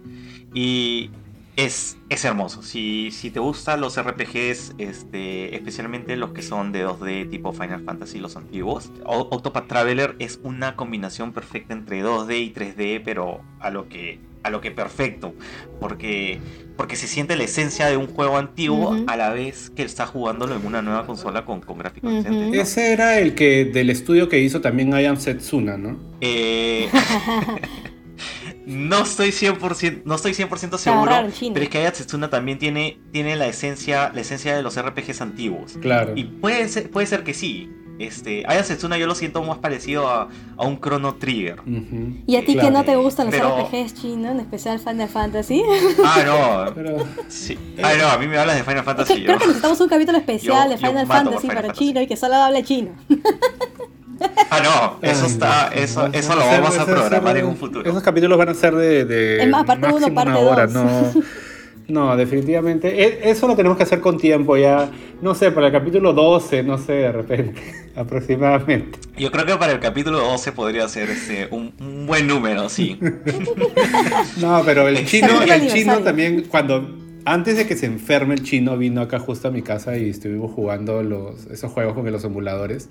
Y 0.53 1.11
es, 1.57 1.97
es 2.11 2.25
hermoso. 2.25 2.63
Si, 2.63 3.11
si 3.13 3.31
te 3.31 3.41
gustan 3.41 3.81
los 3.81 3.97
RPGs, 4.01 4.75
este, 4.79 5.55
especialmente 5.57 6.17
los 6.17 6.33
que 6.33 6.43
son 6.43 6.71
de 6.73 6.87
2D 6.87 7.31
tipo 7.31 7.53
Final 7.53 7.83
Fantasy, 7.83 8.19
los 8.19 8.37
antiguos, 8.37 8.91
O- 9.05 9.29
Octopath 9.31 9.67
Traveler 9.67 10.17
es 10.19 10.39
una 10.43 10.77
combinación 10.77 11.33
perfecta 11.33 11.73
entre 11.73 12.03
2D 12.05 12.39
y 12.41 12.53
3D, 12.53 13.01
pero 13.05 13.41
a 13.61 13.71
lo 13.71 13.89
que, 13.89 14.21
a 14.43 14.51
lo 14.51 14.61
que 14.61 14.71
perfecto. 14.71 15.35
Porque, 15.81 16.39
porque 16.77 16.95
se 16.95 17.07
siente 17.07 17.37
la 17.37 17.45
esencia 17.45 17.87
de 17.87 17.97
un 17.97 18.07
juego 18.07 18.37
antiguo 18.37 18.95
a 19.07 19.17
la 19.17 19.31
vez 19.31 19.71
que 19.71 19.83
está 19.83 20.07
jugándolo 20.07 20.57
en 20.57 20.67
una 20.67 20.83
nueva 20.83 21.07
consola 21.07 21.47
con, 21.47 21.61
con 21.63 21.79
gráficos 21.79 22.13
decentes. 22.13 22.49
¿no? 22.55 22.61
Ese 22.63 22.93
era 22.93 23.19
el 23.19 23.35
que 23.35 23.65
del 23.65 23.89
estudio 23.89 24.29
que 24.29 24.41
hizo 24.41 24.61
también 24.61 24.91
I 24.93 25.07
Am 25.07 25.17
Setsuna, 25.17 25.79
¿no? 25.79 25.97
Eh, 26.21 26.89
no 28.67 29.03
estoy 29.05 29.31
100%, 29.31 30.03
no 30.05 30.17
estoy 30.17 30.33
100% 30.33 30.77
seguro, 30.79 31.13
pero 31.55 31.63
es 31.65 31.69
que 31.71 31.79
Aya 31.79 31.95
Setsuna 31.95 32.29
también 32.31 32.59
tiene, 32.59 32.99
tiene 33.13 33.37
la 33.37 33.47
esencia, 33.47 34.11
la 34.15 34.21
esencia 34.21 34.55
de 34.57 34.63
los 34.63 34.77
RPGs 34.81 35.21
antiguos. 35.21 35.79
Claro. 35.81 36.13
Y 36.17 36.25
puede 36.25 36.69
ser, 36.69 36.91
puede 36.91 37.07
ser 37.07 37.23
que 37.25 37.33
sí. 37.33 37.71
Este, 37.99 38.45
Aya 38.47 38.63
Setsuna 38.63 38.99
yo 38.99 39.07
lo 39.07 39.15
siento 39.15 39.43
más 39.43 39.57
parecido 39.57 40.07
a, 40.07 40.29
a 40.59 40.67
un 40.67 40.79
Chrono 40.83 41.15
Trigger. 41.15 41.63
¿Y 42.27 42.37
a 42.37 42.45
ti 42.45 42.53
claro. 42.53 42.69
que 42.69 42.71
no 42.75 42.85
te 42.85 42.97
gustan 42.97 43.27
los 43.29 43.35
Pero- 43.35 43.57
RPGs 43.71 43.95
chinos, 43.95 44.33
en 44.33 44.41
especial 44.41 44.79
Final 44.81 45.09
Fantasy? 45.09 45.63
Ah, 46.05 46.23
no. 46.67 46.75
Pero, 46.75 47.07
Sí. 47.29 47.57
Ah, 47.83 47.93
no, 47.99 48.09
a 48.09 48.19
mí 48.19 48.27
me 48.27 48.37
hablas 48.37 48.57
de 48.57 48.65
Final 48.65 48.81
Es 48.81 48.85
Fantasy. 48.85 49.23
creo 49.25 49.39
que 49.39 49.47
necesitamos 49.47 49.81
un 49.81 49.89
capítulo 49.89 50.19
especial 50.19 50.65
yo- 50.65 50.71
de 50.73 50.77
Final 50.77 51.07
Fantasy 51.07 51.39
Final 51.39 51.57
para 51.57 51.61
Fantasy. 51.69 51.87
chino 51.87 52.01
y 52.03 52.07
que 52.07 52.17
solo 52.19 52.35
hable 52.35 52.63
chino. 52.65 52.91
Ah, 54.51 54.61
no, 55.01 55.09
eso 55.09 55.25
Ay, 55.27 55.31
está, 55.33 55.71
no. 55.75 55.81
eso, 55.81 56.07
eso 56.13 56.35
lo 56.37 56.41
vamos 56.47 56.79
a 56.79 56.85
programar 56.87 57.37
en 57.37 57.47
un 57.47 57.57
futuro. 57.57 57.89
Esos 57.89 58.03
capítulos 58.03 58.37
van 58.39 58.51
a 58.51 58.55
ser 58.55 58.75
de, 58.75 59.05
de 59.05 59.43
Es 59.43 59.49
más, 59.49 59.65
parte 59.65 59.87
uno, 59.93 60.15
parte 60.15 60.31
una 60.31 60.39
hora, 60.39 60.67
dos. 60.67 60.75
no. 61.15 61.23
No, 61.89 62.17
definitivamente. 62.17 63.01
E- 63.01 63.31
Eso 63.31 63.47
lo 63.47 63.55
tenemos 63.55 63.77
que 63.79 63.85
hacer 63.85 64.01
con 64.01 64.19
tiempo 64.19 64.57
ya. 64.57 64.91
No 65.23 65.37
sé, 65.37 65.53
para 65.53 65.69
el 65.69 65.73
capítulo 65.73 66.13
12, 66.13 66.65
no 66.65 66.79
sé, 66.79 66.93
de 66.95 67.13
repente, 67.13 67.63
aproximadamente. 67.97 68.99
Yo 69.17 69.31
creo 69.31 69.47
que 69.47 69.55
para 69.57 69.73
el 69.73 69.79
capítulo 69.79 70.19
12 70.19 70.51
podría 70.51 70.89
ser 70.89 71.11
este, 71.11 71.47
un, 71.53 71.73
un 71.79 72.07
buen 72.09 72.27
número, 72.27 72.69
sí. 72.69 72.99
No, 74.41 74.63
pero 74.65 74.89
el 74.89 75.07
chino, 75.07 75.29
Capítulo 75.29 75.55
el 75.55 75.69
chino 75.73 75.99
también, 76.01 76.43
cuando 76.49 76.91
antes 77.25 77.57
de 77.57 77.67
que 77.67 77.77
se 77.77 77.87
enferme 77.87 78.35
el 78.35 78.43
chino, 78.43 78.77
vino 78.77 79.01
acá 79.01 79.19
justo 79.19 79.49
a 79.49 79.51
mi 79.51 79.63
casa 79.63 79.97
y 79.97 80.11
estuvimos 80.11 80.53
jugando 80.53 81.03
los, 81.03 81.47
esos 81.47 81.71
juegos 81.73 81.95
con 81.95 82.11
los 82.11 82.25
emuladores. 82.25 82.89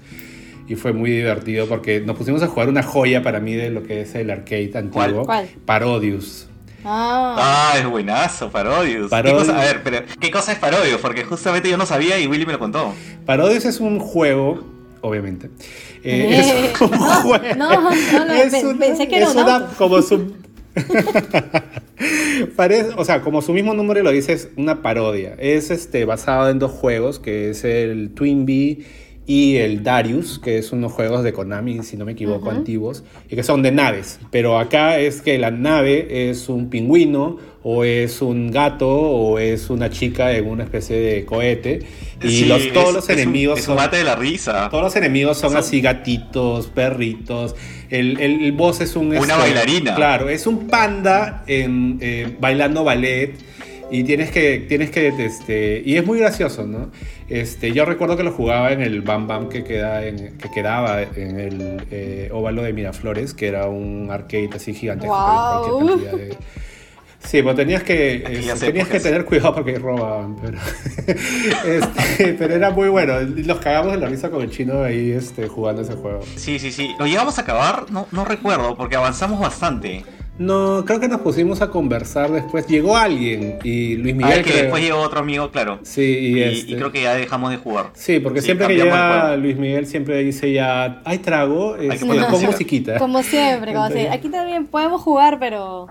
Y 0.67 0.75
fue 0.75 0.93
muy 0.93 1.11
divertido 1.11 1.67
porque 1.67 1.99
nos 2.01 2.17
pusimos 2.17 2.41
a 2.41 2.47
jugar 2.47 2.69
una 2.69 2.81
joya 2.83 3.21
para 3.21 3.39
mí 3.39 3.53
de 3.53 3.69
lo 3.69 3.83
que 3.83 4.01
es 4.01 4.15
el 4.15 4.31
arcade 4.31 4.71
antiguo. 4.75 5.23
¿Cuál? 5.25 5.47
Parodius. 5.65 6.47
Ah, 6.83 7.35
Ah, 7.73 7.79
es 7.79 7.87
buenazo, 7.87 8.49
Parodius. 8.51 9.03
¿Qué 9.05 9.09
Parodius. 9.09 9.39
cosa- 9.47 9.59
a 9.59 9.63
ver, 9.63 9.81
pero 9.83 9.99
¿qué 10.19 10.31
cosa 10.31 10.51
es 10.51 10.59
Parodius? 10.59 10.97
Porque 11.01 11.23
justamente 11.23 11.69
yo 11.69 11.77
no 11.77 11.85
sabía 11.85 12.19
y 12.19 12.27
Willy 12.27 12.45
me 12.45 12.53
lo 12.53 12.59
contó. 12.59 12.93
Parodius 13.25 13.65
es 13.65 13.79
un 13.79 13.99
juego, 13.99 14.63
obviamente. 15.01 15.47
Eh, 16.03 16.27
Eh, 16.31 16.71
es 16.73 16.81
un 16.81 16.91
no, 16.91 16.97
juego. 16.97 17.43
no, 17.57 17.69
no, 17.81 18.25
no, 18.25 18.33
es 18.33 18.51
pe- 18.53 18.65
una- 18.65 18.79
pensé 18.79 19.07
que 19.07 19.17
era 19.17 19.25
es 19.27 19.35
un 19.35 19.43
una- 19.43 19.67
como 19.77 20.01
su 20.01 20.33
Parece, 22.55 22.89
o 22.97 23.05
sea, 23.05 23.21
como 23.21 23.41
su 23.41 23.53
mismo 23.53 23.73
nombre 23.73 24.03
lo 24.03 24.11
dice, 24.11 24.33
es 24.33 24.49
una 24.57 24.81
parodia. 24.81 25.35
Es 25.39 25.71
este 25.71 26.05
basado 26.05 26.49
en 26.49 26.59
dos 26.59 26.71
juegos, 26.71 27.19
que 27.19 27.49
es 27.49 27.63
el 27.63 28.11
Twin 28.13 28.45
Bee 28.45 28.85
y 29.27 29.55
el 29.57 29.81
Darius, 29.83 30.37
que 30.39 30.57
es 30.59 30.71
unos 30.71 30.91
juegos 30.91 31.23
de 31.23 31.33
Konami, 31.33 31.81
si 31.83 31.97
no 31.97 32.05
me 32.05 32.11
equivoco, 32.11 32.47
Ujú. 32.49 32.57
antiguos, 32.57 33.03
y 33.29 33.35
que 33.35 33.41
son 33.43 33.63
de 33.63 33.71
naves. 33.71 34.19
Pero 34.31 34.59
acá 34.59 34.99
es 34.99 35.21
que 35.21 35.39
la 35.39 35.49
nave 35.51 36.29
es 36.29 36.47
un 36.49 36.69
pingüino, 36.69 37.37
o 37.63 37.83
es 37.83 38.21
un 38.21 38.51
gato, 38.51 38.87
o 38.87 39.39
es 39.39 39.71
una 39.71 39.89
chica 39.89 40.31
en 40.33 40.47
una 40.47 40.63
especie 40.65 40.97
de 40.97 41.25
cohete. 41.25 41.79
Y 42.21 42.29
Sí, 42.29 42.45
los, 42.45 42.71
todos 42.71 42.89
es- 42.89 42.93
los 42.95 43.09
es 43.09 43.15
un- 43.15 43.21
enemigos 43.23 43.59
es 43.59 43.65
son 43.65 43.73
un 43.77 43.83
mate 43.83 43.97
de 43.97 44.03
la 44.03 44.15
risa. 44.15 44.69
todos 44.69 44.83
los 44.83 44.95
enemigos 44.95 45.37
son, 45.39 45.49
Son- 45.51 45.59
así 45.59 45.81
gatitos, 45.81 46.67
perritos. 46.67 47.55
El, 47.89 48.19
el, 48.19 48.43
el 48.43 48.51
boss 48.51 48.81
es 48.81 48.95
un... 48.95 49.07
Una 49.07 49.19
este, 49.19 49.33
bailarina. 49.35 49.95
Claro, 49.95 50.29
es 50.29 50.45
un 50.45 50.67
panda 50.67 51.43
en, 51.47 51.97
eh, 52.01 52.35
bailando 52.39 52.83
ballet. 52.83 53.33
Y 53.91 54.03
tienes 54.03 54.31
que, 54.31 54.65
tienes 54.67 54.89
que, 54.89 55.07
este, 55.19 55.81
y 55.85 55.95
es 55.97 56.05
muy 56.05 56.17
gracioso, 56.19 56.65
¿no? 56.65 56.89
Este, 57.27 57.71
yo 57.71 57.85
recuerdo 57.85 58.15
que 58.17 58.23
lo 58.23 58.31
jugaba 58.31 58.71
en 58.71 58.81
el 58.81 59.01
Bam 59.01 59.27
Bam 59.27 59.49
que, 59.49 59.63
queda 59.63 60.05
en, 60.05 60.37
que 60.37 60.51
quedaba 60.51 61.01
en 61.01 61.39
el 61.39 61.87
eh, 61.89 62.29
óvalo 62.31 62.61
de 62.61 62.73
Miraflores, 62.73 63.33
que 63.33 63.47
era 63.47 63.67
un 63.67 64.09
arcade 64.11 64.49
así 64.53 64.73
gigante. 64.73 65.07
Guau. 65.07 65.97
Sí, 67.25 67.41
pero 67.41 67.55
tenías 67.55 67.81
que, 67.81 68.23
tenías 68.59 68.87
que 68.87 68.99
tener 68.99 69.25
cuidado 69.25 69.55
porque 69.55 69.79
robaban, 69.79 70.35
pero, 70.35 70.59
este, 71.65 72.33
pero 72.33 72.53
era 72.53 72.69
muy 72.69 72.89
bueno. 72.89 73.19
Los 73.19 73.57
cagamos 73.59 73.93
de 73.93 73.97
la 73.97 74.07
risa 74.07 74.29
con 74.29 74.43
el 74.43 74.51
chino 74.51 74.83
ahí 74.83 75.11
este, 75.11 75.47
jugando 75.47 75.81
ese 75.81 75.95
juego. 75.95 76.21
Sí, 76.35 76.59
sí, 76.59 76.71
sí. 76.71 76.91
¿Lo 76.99 77.07
llegamos 77.07 77.39
a 77.39 77.41
acabar? 77.41 77.85
No, 77.89 78.07
no 78.11 78.25
recuerdo, 78.25 78.75
porque 78.77 78.95
avanzamos 78.95 79.39
bastante. 79.39 80.03
No, 80.37 80.83
creo 80.85 80.99
que 80.99 81.07
nos 81.07 81.21
pusimos 81.21 81.61
a 81.61 81.69
conversar 81.71 82.29
después. 82.29 82.67
Llegó 82.67 82.97
alguien 82.97 83.57
y 83.63 83.95
Luis 83.95 84.13
Ah, 84.15 84.17
Miguel. 84.17 84.31
es 84.39 84.43
que 84.45 84.51
creo- 84.51 84.61
después 84.63 84.83
llegó 84.83 84.99
otro 84.99 85.19
amigo, 85.19 85.49
claro. 85.49 85.79
Sí, 85.83 86.01
y, 86.01 86.37
Y, 86.39 86.43
este- 86.43 86.71
y 86.73 86.75
creo 86.75 86.91
que 86.91 87.01
ya 87.03 87.13
dejamos 87.13 87.51
de 87.51 87.57
jugar. 87.57 87.91
Sí, 87.93 88.19
porque 88.19 88.41
Sí, 88.41 88.45
siempre 88.47 88.67
que 88.67 88.75
llega. 88.75 89.37
Luis 89.37 89.55
Miguel 89.55 89.87
siempre 89.87 90.17
dice 90.23 90.51
ya, 90.51 91.01
hay 91.05 91.19
trago, 91.19 91.75
que 91.77 91.87
este, 91.87 92.05
poner 92.05 92.23
pon 92.23 92.31
música. 92.33 92.51
musiquita. 92.51 92.97
como 92.99 93.23
siempre, 93.23 93.71
como 93.71 93.85
Entonces- 93.85 93.99
siempre. 94.09 94.17
Aquí 94.19 94.29
también 94.29 94.67
podemos 94.67 95.01
jugar, 95.01 95.39
pero 95.39 95.87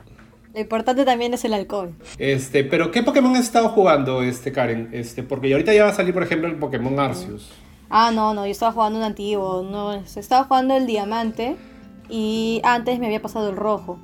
lo 0.53 0.61
importante 0.61 1.07
también 1.07 1.33
es 1.33 1.43
el 1.47 1.55
alcohol. 1.55 1.95
Este, 2.19 2.65
pero 2.65 2.91
¿qué 2.91 3.03
Pokémon 3.03 3.35
has 3.37 3.45
estado 3.47 3.71
jugando, 3.71 4.23
este, 4.23 4.53
Karen? 4.53 4.91
Este, 4.93 5.23
porque 5.23 5.51
ahorita 5.53 5.73
ya 5.73 5.85
va 5.85 5.91
a 5.91 5.95
salir, 5.95 6.13
por 6.13 6.23
ejemplo, 6.23 6.49
el 6.49 6.57
Pokémon 6.57 7.01
Arceus. 7.01 7.51
Ah, 7.89 8.11
no, 8.15 8.35
no, 8.35 8.45
yo 8.45 8.53
estaba 8.53 8.73
jugando 8.73 8.99
un 8.99 9.05
antiguo, 9.07 9.63
no, 9.63 9.95
estaba 9.95 10.45
jugando 10.45 10.77
el 10.77 10.87
diamante 10.87 11.57
y 12.11 12.61
antes 12.63 12.99
me 12.99 13.07
había 13.07 13.23
pasado 13.23 13.49
el 13.49 13.57
rojo. 13.57 13.99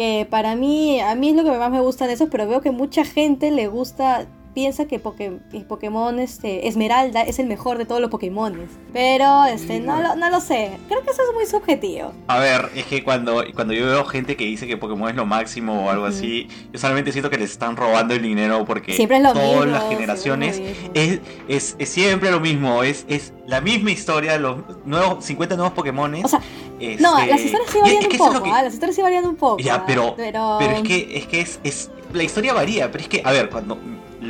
Que 0.00 0.26
para 0.30 0.56
mí, 0.56 0.98
a 0.98 1.14
mí 1.14 1.28
es 1.28 1.36
lo 1.36 1.44
que 1.44 1.50
más 1.50 1.70
me 1.70 1.82
gusta 1.82 2.06
de 2.06 2.14
eso, 2.14 2.30
pero 2.30 2.48
veo 2.48 2.62
que 2.62 2.70
mucha 2.70 3.04
gente 3.04 3.50
le 3.50 3.66
gusta, 3.66 4.26
piensa 4.54 4.86
que, 4.86 5.00
Poké- 5.02 5.38
que 5.50 5.60
Pokémon 5.60 6.18
este, 6.18 6.66
Esmeralda 6.68 7.22
es 7.22 7.38
el 7.38 7.46
mejor 7.46 7.78
de 7.78 7.84
todos 7.86 8.00
los 8.00 8.10
Pokémones. 8.10 8.68
Pero 8.92 9.44
este, 9.44 9.80
no, 9.80 10.00
lo, 10.02 10.16
no 10.16 10.28
lo 10.30 10.40
sé, 10.40 10.72
creo 10.88 11.02
que 11.02 11.10
eso 11.10 11.22
es 11.22 11.34
muy 11.34 11.46
subjetivo. 11.46 12.12
A 12.26 12.38
ver, 12.38 12.68
es 12.74 12.86
que 12.86 13.04
cuando, 13.04 13.42
cuando 13.54 13.72
yo 13.74 13.86
veo 13.86 14.04
gente 14.04 14.36
que 14.36 14.44
dice 14.44 14.66
que 14.66 14.76
Pokémon 14.76 15.08
es 15.10 15.16
lo 15.16 15.26
máximo 15.26 15.86
o 15.86 15.90
algo 15.90 16.06
así, 16.06 16.48
yo 16.72 16.78
solamente 16.78 17.12
siento 17.12 17.30
que 17.30 17.38
les 17.38 17.50
están 17.52 17.76
robando 17.76 18.14
el 18.14 18.22
dinero 18.22 18.64
porque 18.64 18.94
Siempre 18.94 19.18
es 19.18 19.22
lo 19.22 19.32
todas 19.32 19.46
mismo, 19.66 19.66
las 19.66 19.88
generaciones 19.88 20.60
es 20.94 21.20
es, 21.48 21.76
siempre 21.88 22.30
lo 22.30 22.40
mismo, 22.40 22.82
es, 22.82 23.04
es 23.08 23.32
la 23.46 23.60
misma 23.60 23.90
historia, 23.92 24.38
los 24.38 24.58
nuevos 24.84 25.24
50 25.24 25.56
nuevos 25.56 25.72
Pokémones. 25.74 26.24
O 26.24 26.28
sea, 26.28 26.40
este, 26.78 27.02
No, 27.02 27.12
las 27.24 27.40
historias 27.40 27.70
sí 27.70 27.76
es 27.78 27.82
varían 27.82 28.00
que 28.02 28.08
un 28.08 28.18
poco, 28.18 28.42
que- 28.42 28.50
ah, 28.50 28.62
las 28.62 28.74
historias 28.74 28.96
sí 28.96 29.02
varían 29.02 29.26
un 29.26 29.36
poco. 29.36 29.58
Ya, 29.62 29.74
ah, 29.76 29.84
pero, 29.86 30.14
pero... 30.16 30.56
pero 30.58 30.72
es 30.72 30.82
que 30.82 31.18
es 31.18 31.26
que 31.26 31.40
es, 31.40 31.60
es 31.62 31.90
la 32.12 32.22
historia 32.24 32.52
varía, 32.54 32.90
pero 32.90 33.02
es 33.02 33.08
que, 33.08 33.22
a 33.24 33.30
ver, 33.32 33.50
cuando 33.50 33.78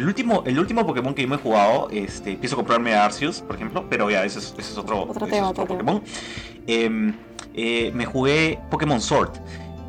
el 0.00 0.06
último, 0.06 0.42
el 0.46 0.58
último 0.58 0.86
Pokémon 0.86 1.14
que 1.14 1.22
yo 1.22 1.28
me 1.28 1.36
he 1.36 1.38
jugado, 1.38 1.88
este, 1.90 2.32
empiezo 2.32 2.54
a 2.54 2.56
comprarme 2.56 2.94
Arceus, 2.94 3.42
por 3.42 3.56
ejemplo, 3.56 3.84
pero 3.90 4.10
ya, 4.10 4.24
ese 4.24 4.38
es, 4.38 4.54
ese 4.56 4.72
es 4.72 4.78
otro, 4.78 5.02
Otro 5.02 5.26
ese 5.26 5.34
tema, 5.34 5.48
es 5.48 5.50
otro 5.50 5.64
otro 5.64 5.76
Pokémon. 5.76 6.02
Em, 6.66 7.14
eh, 7.52 7.90
me 7.94 8.06
jugué 8.06 8.58
Pokémon 8.70 9.00
Sword. 9.00 9.32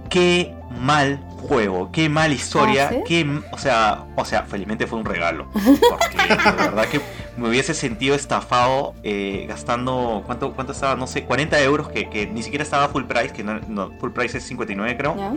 Qué 0.10 0.54
mal 0.78 1.24
juego, 1.48 1.90
qué 1.94 2.10
mal 2.10 2.34
historia, 2.34 2.90
¿Ah, 2.92 2.94
sí? 2.94 3.02
qué, 3.08 3.42
o 3.54 3.58
sea, 3.58 4.04
o 4.18 4.26
sea, 4.26 4.44
felizmente 4.44 4.86
fue 4.86 5.00
un 5.00 5.06
regalo, 5.06 5.48
porque 5.54 6.18
de 6.18 6.52
verdad 6.58 6.86
que 6.88 7.00
me 7.38 7.48
hubiese 7.48 7.74
sentido 7.74 8.14
estafado 8.14 8.94
eh, 9.04 9.46
gastando, 9.48 10.24
¿cuánto, 10.26 10.52
cuánto 10.54 10.74
estaba? 10.74 10.98
No 10.98 11.08
sé, 11.08 11.24
40 11.24 11.62
euros, 11.62 11.88
que, 11.88 12.10
que 12.10 12.28
ni 12.28 12.44
siquiera 12.44 12.64
estaba 12.64 12.90
full 12.90 13.06
price, 13.06 13.30
que 13.30 13.46
no, 13.46 13.62
no, 13.70 13.92
full 14.00 14.12
price 14.12 14.38
es 14.38 14.44
59 14.44 14.98
creo, 14.98 15.16
¿Ya? 15.16 15.34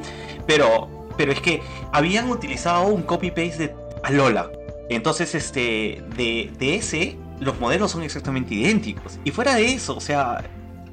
pero, 0.49 0.89
pero 1.17 1.31
es 1.31 1.41
que 1.41 1.63
habían 1.93 2.29
utilizado 2.29 2.89
un 2.89 3.03
copy-paste 3.03 3.69
de 3.69 3.75
Alola. 4.03 4.51
Entonces, 4.89 5.35
este, 5.35 6.03
de, 6.17 6.53
de 6.59 6.75
ese, 6.77 7.17
los 7.41 7.59
modelos 7.61 7.91
son 7.93 8.03
exactamente 8.03 8.55
idénticos. 8.55 9.19
Y 9.25 9.31
fuera 9.31 9.55
de 9.55 9.73
eso, 9.75 9.97
o 9.97 10.01
sea, 10.01 10.45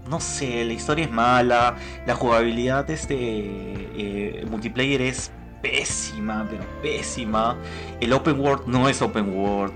no 0.09 0.19
sé, 0.19 0.63
la 0.65 0.73
historia 0.73 1.05
es 1.05 1.11
mala, 1.11 1.75
la 2.05 2.15
jugabilidad 2.15 2.89
este 2.89 3.15
eh, 3.17 4.45
multiplayer 4.49 5.01
es 5.01 5.31
pésima, 5.61 6.47
pero 6.49 6.63
pésima. 6.81 7.57
El 7.99 8.13
open 8.13 8.39
world 8.39 8.63
no 8.67 8.89
es 8.89 9.01
open 9.01 9.29
world. 9.37 9.73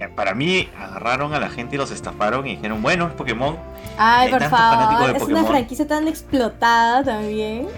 Eh, 0.00 0.08
Para 0.14 0.34
mí 0.34 0.68
agarraron 0.78 1.32
a 1.34 1.40
la 1.40 1.48
gente 1.48 1.76
y 1.76 1.78
los 1.78 1.90
estafaron 1.90 2.46
y 2.46 2.56
dijeron, 2.56 2.82
bueno, 2.82 3.06
es 3.08 3.14
Pokémon, 3.14 3.56
Ay, 3.96 4.26
Hay 4.26 4.32
por 4.32 4.42
favor. 4.48 4.98
de 4.98 5.04
Es 5.04 5.10
una 5.10 5.18
Pokémon. 5.18 5.46
franquicia 5.46 5.86
tan 5.86 6.08
explotada 6.08 7.02
también. 7.04 7.68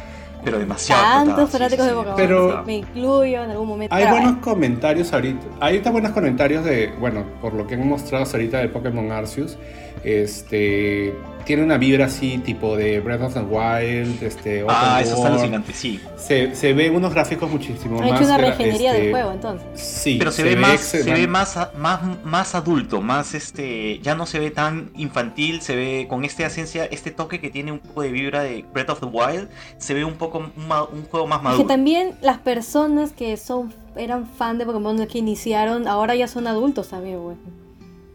Pero 0.44 0.58
demasiado. 0.58 1.02
Tantos 1.02 1.50
fanáticos 1.50 1.84
sí, 1.84 1.90
de. 1.90 1.96
Pokémon. 1.96 2.16
Pero- 2.16 2.62
Me 2.64 2.76
incluyo 2.76 3.42
en 3.44 3.50
algún 3.50 3.68
momento. 3.68 3.94
Hay 3.94 4.06
buenos 4.06 4.36
comentarios 4.38 5.12
ahorita. 5.12 5.46
Hay 5.60 5.74
ahorita 5.74 5.90
buenos 5.90 6.12
comentarios 6.12 6.64
de, 6.64 6.92
bueno, 7.00 7.24
por 7.40 7.54
lo 7.54 7.66
que 7.66 7.74
han 7.74 7.88
mostrado 7.88 8.24
ahorita 8.24 8.58
de 8.58 8.68
Pokémon 8.68 9.10
Arceus. 9.10 9.56
Este 10.04 11.14
tiene 11.44 11.62
una 11.62 11.78
vibra 11.78 12.06
así 12.06 12.38
tipo 12.38 12.76
de 12.76 13.00
Breath 13.00 13.22
of 13.22 13.34
the 13.34 13.40
Wild, 13.40 14.22
este 14.22 14.62
Open 14.62 14.76
Ah, 14.78 15.00
eso 15.02 15.16
es 15.16 15.24
alucinante, 15.24 15.72
sí. 15.72 16.00
Se, 16.16 16.54
se 16.54 16.72
ve 16.72 16.90
unos 16.90 17.12
gráficos 17.12 17.50
muchísimo 17.50 18.00
más. 18.00 18.12
hecho 18.12 18.24
una 18.24 18.38
regenería 18.38 18.92
este, 18.92 19.02
del 19.02 19.12
juego 19.12 19.32
entonces. 19.32 19.66
Sí, 19.74 20.16
Pero 20.18 20.32
se, 20.32 20.42
ve, 20.42 20.56
más, 20.56 20.80
se 20.80 21.02
ve 21.02 21.26
más, 21.26 21.58
más, 21.78 22.00
más 22.24 22.54
adulto, 22.54 23.00
más 23.00 23.34
este, 23.34 23.98
ya 24.00 24.14
no 24.14 24.26
se 24.26 24.38
ve 24.38 24.50
tan 24.50 24.90
infantil, 24.96 25.60
se 25.60 25.76
ve 25.76 26.06
con 26.08 26.24
esta 26.24 26.46
esencia, 26.46 26.86
este 26.86 27.10
toque 27.10 27.40
que 27.40 27.50
tiene 27.50 27.72
un 27.72 27.78
poco 27.78 28.02
de 28.02 28.10
vibra 28.10 28.42
de 28.42 28.64
Breath 28.72 28.90
of 28.90 29.00
the 29.00 29.06
Wild, 29.06 29.48
se 29.78 29.94
ve 29.94 30.04
un 30.04 30.14
poco 30.14 30.38
un, 30.38 31.04
juego 31.10 31.26
más 31.26 31.38
Es 31.38 31.42
que 31.42 31.48
maduro. 31.48 31.66
también 31.66 32.14
las 32.20 32.38
personas 32.38 33.12
que 33.12 33.36
son 33.36 33.72
eran 33.96 34.26
fan 34.26 34.58
de 34.58 34.66
Pokémon 34.66 35.06
que 35.06 35.18
iniciaron, 35.18 35.86
ahora 35.88 36.14
ya 36.14 36.28
son 36.28 36.46
adultos 36.46 36.88
también, 36.88 37.20
güey. 37.20 37.36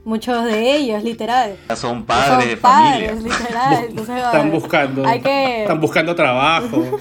Muchos 0.05 0.45
de 0.45 0.75
ellos, 0.77 1.03
literal. 1.03 1.57
Son 1.75 2.03
padres 2.05 2.27
son 2.41 2.49
de 2.49 2.57
padres, 2.57 3.09
familia. 3.11 3.37
literal. 3.37 3.85
Entonces, 3.89 4.15
Están 4.17 4.51
buscando, 4.51 5.05
Hay 5.07 5.21
que- 5.21 5.61
están 5.61 5.79
buscando 5.81 6.15
trabajo, 6.15 6.99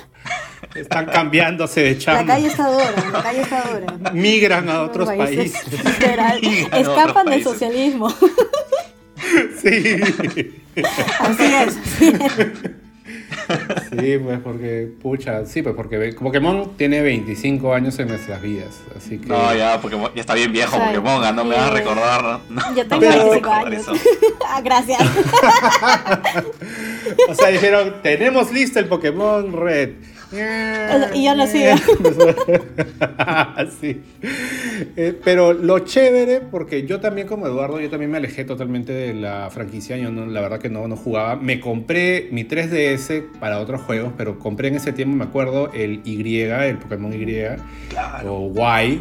están 0.75 1.07
cambiándose 1.07 1.81
de 1.81 1.93
La 1.95 1.99
chamba, 1.99 2.35
calle 2.35 2.49
está 2.49 2.69
dura, 2.71 2.85
la 3.13 3.23
calle 3.23 3.41
está 3.41 3.63
dura. 3.63 4.11
migran 4.13 4.69
a 4.69 4.83
otros 4.83 5.09
Países, 5.09 5.53
países. 5.63 5.85
Literal. 5.85 6.41
Migran 6.43 6.81
Escapan 6.81 7.25
del 7.27 7.35
países. 7.35 7.53
socialismo. 7.53 8.11
Sí. 9.63 9.97
Así 11.21 11.45
es. 11.45 11.77
así 11.77 12.07
es. 12.09 12.71
Sí, 13.91 14.19
pues 14.19 14.41
porque, 14.41 14.89
pucha, 15.03 15.47
sí, 15.47 15.63
pues 15.63 15.75
porque 15.75 16.15
Pokémon 16.21 16.77
tiene 16.77 17.01
25 17.01 17.75
años 17.75 17.99
en 17.99 18.09
nuestras 18.09 18.41
vidas, 18.43 18.81
así 18.97 19.19
que... 19.19 19.27
No, 19.27 19.55
ya, 19.55 19.81
Pokémon, 19.81 20.11
ya 20.15 20.21
está 20.21 20.35
bien 20.35 20.53
viejo 20.53 20.77
O 20.77 20.79
sea, 20.79 20.89
Pokémon, 20.89 21.25
ah, 21.25 21.33
no 21.33 21.45
me 21.45 21.57
vas 21.57 21.71
a 21.71 21.75
recordar. 21.75 22.41
No, 22.49 22.75
Yo 22.75 22.85
no 22.89 22.99
tengo 22.99 23.07
a 23.07 23.17
25 23.17 23.35
recordar 23.35 23.67
años. 23.67 23.87
Ah, 24.51 24.61
Gracias. 24.63 25.01
O 27.29 27.35
sea, 27.35 27.49
dijeron, 27.49 27.97
tenemos 28.03 28.51
listo 28.51 28.79
el 28.79 28.87
Pokémon 28.87 29.53
Red. 29.53 29.91
Y 31.15 31.25
yo 31.25 31.35
lo 31.35 31.47
sigo. 31.47 31.75
sí. 33.81 34.01
Eh, 34.97 35.19
pero 35.25 35.53
lo 35.53 35.81
chévere, 35.81 36.41
porque 36.41 36.87
yo 36.87 37.01
también 37.01 37.27
como 37.27 37.47
Eduardo, 37.47 37.81
yo 37.81 37.89
también 37.89 38.11
me 38.11 38.19
alejé 38.19 38.45
totalmente 38.45 38.93
de 38.93 39.15
la 39.15 39.49
franquicia, 39.51 39.97
yo 39.97 40.11
no, 40.11 40.27
la 40.27 40.41
verdad 40.41 40.59
que 40.59 40.69
no, 40.69 40.87
no 40.89 40.97
jugaba. 40.97 41.37
Me 41.37 41.61
compré 41.61 42.29
mi 42.31 42.45
3DS 42.45 43.39
para 43.41 43.59
otros 43.59 43.81
juegos, 43.83 44.13
pero 44.17 44.39
compré 44.39 44.69
en 44.69 44.77
ese 44.77 44.93
tiempo, 44.93 45.17
me 45.17 45.25
acuerdo, 45.25 45.73
el 45.73 46.01
Y, 46.05 46.39
el 46.39 46.79
Pokémon 46.79 47.13
Y, 47.13 47.27
Claro. 47.89 48.35
o 48.35 48.83
Y. 48.83 49.01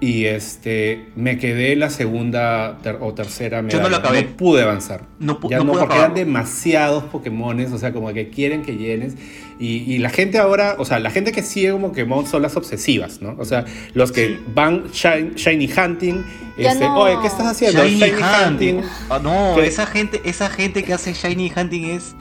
Y 0.00 0.26
este, 0.26 1.08
me 1.16 1.38
quedé 1.38 1.74
la 1.74 1.90
segunda 1.90 2.78
ter- 2.84 2.98
o 3.00 3.14
tercera 3.14 3.58
Yo 3.62 3.78
no 3.78 3.88
lo 3.88 3.96
medalla. 3.96 3.96
acabé. 3.98 4.22
pude 4.24 4.62
avanzar. 4.62 5.02
No 5.18 5.40
pu- 5.40 5.50
ya 5.50 5.58
no 5.58 5.64
no, 5.64 5.72
pude 5.72 5.80
porque 5.82 5.96
eran 5.98 6.14
demasiados 6.14 7.02
Pokémones, 7.04 7.72
o 7.72 7.78
sea, 7.78 7.92
como 7.92 8.12
que 8.12 8.30
quieren 8.30 8.62
que 8.62 8.76
llenes. 8.76 9.14
Y, 9.58 9.78
y 9.92 9.98
la 9.98 10.10
gente 10.10 10.38
ahora, 10.38 10.76
o 10.78 10.84
sea, 10.84 11.00
la 11.00 11.10
gente 11.10 11.32
que 11.32 11.42
sigue 11.42 11.72
Pokémon 11.74 12.24
son 12.28 12.42
las 12.42 12.56
obsesivas, 12.56 13.20
¿no? 13.22 13.34
O 13.40 13.44
sea, 13.44 13.64
los 13.94 14.12
que 14.12 14.28
Sí. 14.28 14.38
van 14.54 14.84
shiny, 14.92 15.32
shiny 15.34 15.68
hunting, 15.72 16.22
Ya 16.56 16.70
este, 16.72 16.84
no. 16.84 16.96
oye, 17.00 17.16
¿qué 17.20 17.26
estás 17.26 17.46
haciendo? 17.48 17.82
Shiny, 17.84 17.98
Shiny, 17.98 18.12
hunting. 18.22 18.76
hunting. 18.76 18.90
Ah, 19.10 19.18
no, 19.20 19.54
¿Qué? 19.56 19.66
esa 19.66 19.84
gente, 19.86 20.20
esa 20.24 20.48
gente 20.48 20.84
que 20.84 20.92
hace 20.92 21.12
Shiny 21.12 21.50
Hunting 21.56 21.86
es. 21.86 22.14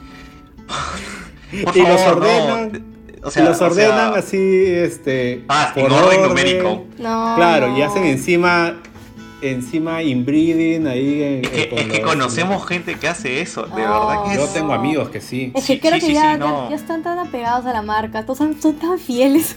Por 1.64 1.78
Y 1.78 1.82
los 1.82 2.02
favor, 2.02 2.18
no. 2.24 2.28
ordenan. 2.28 2.97
O 3.28 3.32
sea, 3.32 3.44
los 3.44 3.56
o 3.56 3.60
sea, 3.60 3.68
ordenan 3.68 4.14
así, 4.14 4.66
este. 4.68 5.44
Ah, 5.50 5.74
en 5.76 5.92
orden 5.92 6.24
numérico. 6.24 6.86
No. 6.98 7.34
Claro, 7.36 7.78
y 7.78 7.82
hacen 7.82 8.06
encima, 8.06 8.78
encima 9.42 10.02
inbreeding 10.04 10.88
ahí. 10.88 11.22
en- 11.24 11.46
Es 11.46 11.50
que, 11.52 11.70
con 11.70 11.80
es 11.80 11.86
que 11.88 12.02
los- 12.02 12.10
conocemos 12.12 12.66
gente 12.68 12.96
que 12.96 13.08
hace 13.08 13.42
eso, 13.42 13.64
de 13.64 13.76
verdad 13.82 14.24
que 14.26 14.32
es. 14.34 14.38
Yo 14.38 14.48
tengo 14.48 14.74
amigos 14.74 15.10
que 15.10 15.22
sí. 15.22 15.52
Es 15.56 15.66
que 15.66 15.74
Sí, 15.76 15.80
creo 15.80 15.94
sí, 15.96 16.00
que 16.00 16.06
sí, 16.08 16.14
ya, 16.14 16.34
sí, 16.34 16.40
no. 16.40 16.64
ya, 16.66 16.70
ya 16.72 16.76
están 16.76 17.04
tan 17.04 17.20
apegados 17.20 17.66
a 17.66 17.74
la 17.74 17.82
marca, 17.82 18.24
todos 18.24 18.38
son, 18.40 18.60
son 18.62 18.74
tan 18.76 18.98
fieles. 19.00 19.56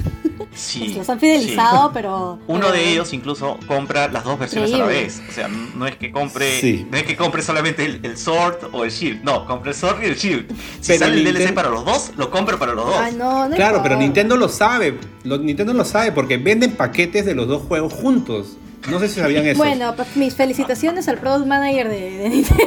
Sí, 0.54 0.94
Los 0.98 1.08
han 1.08 1.20
fidelizado, 1.20 1.92
pero. 1.92 2.38
Uno 2.46 2.60
pero- 2.60 2.72
de 2.72 2.90
ellos 2.92 3.12
incluso 3.12 3.58
compra 3.66 4.08
las 4.08 4.24
dos 4.24 4.38
versiones 4.38 4.72
a 4.74 4.78
la 4.78 4.86
vez. 4.86 5.22
O 5.28 5.32
sea, 5.32 5.48
no 5.48 5.86
es 5.86 5.96
que 5.96 6.10
compre, 6.10 6.60
Sí. 6.60 6.86
no 6.90 6.96
es 6.96 7.04
que 7.04 7.16
compre 7.16 7.42
solamente 7.42 7.84
el, 7.84 8.00
el 8.04 8.16
Sword 8.16 8.56
o 8.72 8.84
el 8.84 8.90
Shield. 8.90 9.22
No, 9.22 9.46
compre 9.46 9.70
el 9.70 9.76
Sword 9.76 10.02
y 10.02 10.06
el 10.06 10.16
Shield. 10.16 10.46
Si 10.80 10.88
Pero 10.88 10.98
sale 11.00 11.16
el 11.18 11.24
DLC 11.24 11.52
para 11.52 11.68
los 11.70 11.84
dos, 11.84 12.12
lo 12.16 12.30
compro 12.30 12.58
para 12.58 12.74
los 12.74 12.84
dos. 12.86 12.96
Ay, 12.98 13.14
no, 13.16 13.48
no 13.48 13.56
Claro, 13.56 13.80
pero. 13.82 13.96
Nintendo 13.96 14.36
lo 14.36 14.48
sabe. 14.48 14.98
Lo- 15.24 15.38
Nintendo 15.38 15.72
lo 15.74 15.84
sabe 15.84 16.12
porque 16.12 16.36
venden 16.38 16.72
paquetes 16.72 17.24
de 17.26 17.34
los 17.34 17.46
dos 17.48 17.62
juegos 17.62 17.92
juntos. 17.92 18.56
No 18.88 18.98
sé 18.98 19.08
si 19.08 19.20
sabían 19.20 19.46
eso. 19.46 19.58
Bueno, 19.58 19.94
pues 19.96 20.16
mis 20.16 20.34
felicitaciones 20.34 21.06
al 21.08 21.18
product 21.18 21.46
manager 21.46 21.88
de, 21.88 22.10
de 22.18 22.28
Nintendo, 22.30 22.64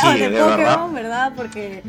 Sí, 0.00 0.18
de, 0.18 0.30
de 0.30 0.38
Pokémon, 0.40 0.56
verdad. 0.56 0.88
¿verdad? 0.92 1.32
Porque 1.36 1.82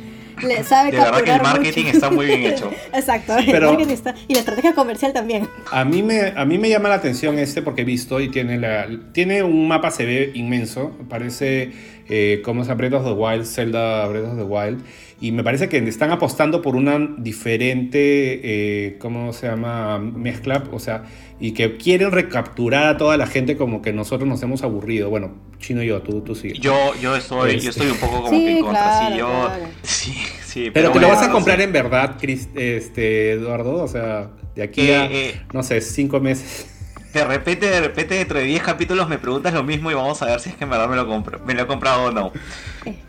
le 0.43 0.63
sabe 0.63 0.91
De 0.91 0.97
verdad 0.97 1.21
que 1.23 1.31
el 1.31 1.41
marketing 1.41 1.84
mucho. 1.86 1.95
está 1.95 2.10
muy 2.12 2.25
bien 2.25 2.43
hecho. 2.43 2.71
Exacto, 2.93 3.34
Sí. 3.39 3.45
el 3.45 3.51
Pero- 3.51 3.67
marketing 3.69 3.93
está- 3.93 4.15
y 4.27 4.34
la 4.34 4.39
estrategia 4.39 4.73
comercial 4.73 5.13
también. 5.13 5.47
A 5.71 5.86
mí, 5.86 6.03
me, 6.03 6.34
a 6.36 6.43
mí 6.45 6.57
me 6.57 6.67
llama 6.69 6.89
la 6.89 6.95
atención 6.95 7.38
este 7.39 7.62
porque 7.62 7.81
he 7.84 7.86
visto 7.86 8.19
y 8.19 8.29
tiene, 8.29 8.57
la, 8.57 8.88
tiene 9.13 9.43
un 9.43 9.67
mapa 9.67 9.91
se 9.91 10.05
ve 10.05 10.31
inmenso. 10.34 10.91
Parece 11.10 11.71
eh, 12.10 12.41
como 12.43 12.65
se 12.65 12.73
Breath 12.73 12.93
of 12.93 13.05
the 13.05 13.12
Wild, 13.13 13.45
Zelda 13.45 14.05
Breath 14.07 14.25
of 14.25 14.38
the 14.38 14.43
Wild. 14.43 14.84
Y 15.21 15.31
me 15.31 15.43
parece 15.43 15.69
que 15.69 15.77
están 15.77 16.10
apostando 16.12 16.62
por 16.63 16.75
una 16.75 16.97
diferente, 17.19 18.39
eh, 18.43 18.97
¿cómo 18.97 19.34
se 19.34 19.47
llama? 19.47 19.99
Mezcla. 19.99 20.63
O 20.71 20.79
sea, 20.79 21.03
y 21.39 21.51
que 21.51 21.77
quieren 21.77 22.12
recapturar 22.12 22.88
a 22.88 22.97
toda 22.97 23.17
la 23.17 23.27
gente 23.27 23.55
como 23.55 23.81
que 23.84 23.93
nosotros 23.93 24.27
nos 24.27 24.41
hemos 24.41 24.63
aburrido. 24.63 25.10
Bueno, 25.12 25.36
Chino 25.60 25.84
y 25.84 25.88
yo, 25.88 26.01
tú, 26.01 26.21
tú 26.21 26.34
sigue. 26.34 26.55
Yo, 26.60 26.75
yo 26.99 27.15
estoy, 27.15 27.51
Este. 27.51 27.62
yo 27.65 27.69
estoy 27.69 27.88
un 27.91 27.97
poco 27.97 28.15
como 28.23 28.29
Sí, 28.29 28.45
que 28.45 28.51
en 28.57 28.63
contra. 28.63 28.81
claro, 28.81 29.10
sí, 29.13 29.19
yo, 29.19 29.27
claro. 29.27 29.65
sí, 29.84 30.13
sí. 30.43 30.71
Pero, 30.73 30.91
te 30.91 30.99
lo 30.99 31.07
vas 31.07 31.21
a 31.21 31.27
no 31.27 31.34
comprar 31.34 31.57
sé. 31.57 31.63
en 31.65 31.71
verdad, 31.73 32.17
Chris- 32.19 32.49
este, 32.55 33.31
Eduardo. 33.34 33.75
O 33.84 33.88
sea, 33.88 34.31
de 34.55 34.63
aquí 34.63 34.81
Eh, 34.89 34.95
a, 34.95 35.05
eh. 35.05 35.41
no 35.53 35.62
sé, 35.62 35.81
cinco 35.81 36.19
meses. 36.19 36.67
De 37.13 37.26
repente, 37.26 37.69
de 37.69 37.82
repente, 37.82 38.15
dentro 38.15 38.39
de 38.39 38.45
10 38.45 38.63
capítulos 38.63 39.10
me 39.10 39.17
preguntas 39.17 39.54
lo 39.54 39.63
mismo 39.63 39.91
y 39.91 39.93
vamos 39.93 40.21
a 40.21 40.26
ver 40.28 40.39
si 40.39 40.50
es 40.50 40.56
que 40.56 40.63
en 40.63 40.69
verdad 40.69 40.88
me 40.88 40.95
lo 40.95 41.06
compro, 41.08 41.39
me 41.45 41.54
lo 41.54 41.63
he 41.63 41.67
comprado 41.67 42.06
o 42.06 42.12
no. 42.12 42.32